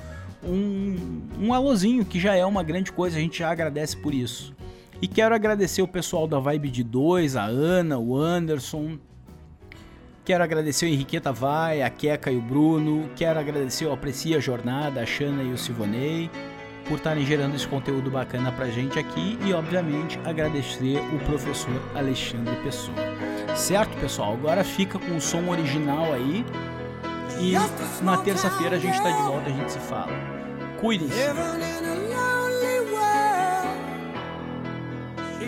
um, 0.44 1.22
um 1.36 1.52
alôzinho, 1.52 2.04
que 2.04 2.20
já 2.20 2.36
é 2.36 2.46
uma 2.46 2.62
grande 2.62 2.92
coisa, 2.92 3.16
a 3.16 3.20
gente 3.20 3.40
já 3.40 3.50
agradece 3.50 3.96
por 3.96 4.14
isso. 4.14 4.54
E 5.02 5.08
quero 5.08 5.34
agradecer 5.34 5.80
o 5.80 5.88
pessoal 5.88 6.26
da 6.26 6.38
Vibe 6.38 6.70
de 6.70 6.84
2, 6.84 7.34
a 7.34 7.44
Ana, 7.44 7.98
o 7.98 8.16
Anderson. 8.16 8.98
Quero 10.24 10.44
agradecer 10.44 10.84
o 10.84 10.88
Henriqueta 10.88 11.32
Vai, 11.32 11.80
a 11.80 11.88
Queca 11.88 12.30
e 12.30 12.36
o 12.36 12.42
Bruno. 12.42 13.08
Quero 13.16 13.40
agradecer 13.40 13.86
o 13.86 13.92
Aprecia 13.92 14.36
a 14.36 14.40
Jornada, 14.40 15.00
a 15.00 15.06
Xana 15.06 15.42
e 15.42 15.52
o 15.52 15.58
Silvonei 15.58 16.30
por 16.90 16.96
estarem 16.96 17.24
gerando 17.24 17.54
esse 17.54 17.68
conteúdo 17.68 18.10
bacana 18.10 18.50
pra 18.50 18.66
gente 18.66 18.98
aqui 18.98 19.38
e, 19.46 19.52
obviamente, 19.52 20.18
agradecer 20.24 20.98
o 21.14 21.18
professor 21.24 21.80
Alexandre 21.94 22.56
Pessoa. 22.56 22.96
Certo, 23.54 23.96
pessoal? 24.00 24.34
Agora 24.34 24.64
fica 24.64 24.98
com 24.98 25.16
o 25.16 25.20
som 25.20 25.48
original 25.48 26.12
aí 26.12 26.44
e 27.40 27.54
na 28.04 28.18
terça-feira 28.18 28.76
a 28.76 28.78
gente 28.78 29.00
tá 29.00 29.10
de 29.10 29.22
volta, 29.22 29.48
a 29.48 29.52
gente 29.52 29.72
se 29.72 29.78
fala. 29.78 30.12
Cuidem-se. 30.80 31.14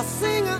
A 0.00 0.02
singer 0.02 0.40
in 0.40 0.48
a 0.48 0.59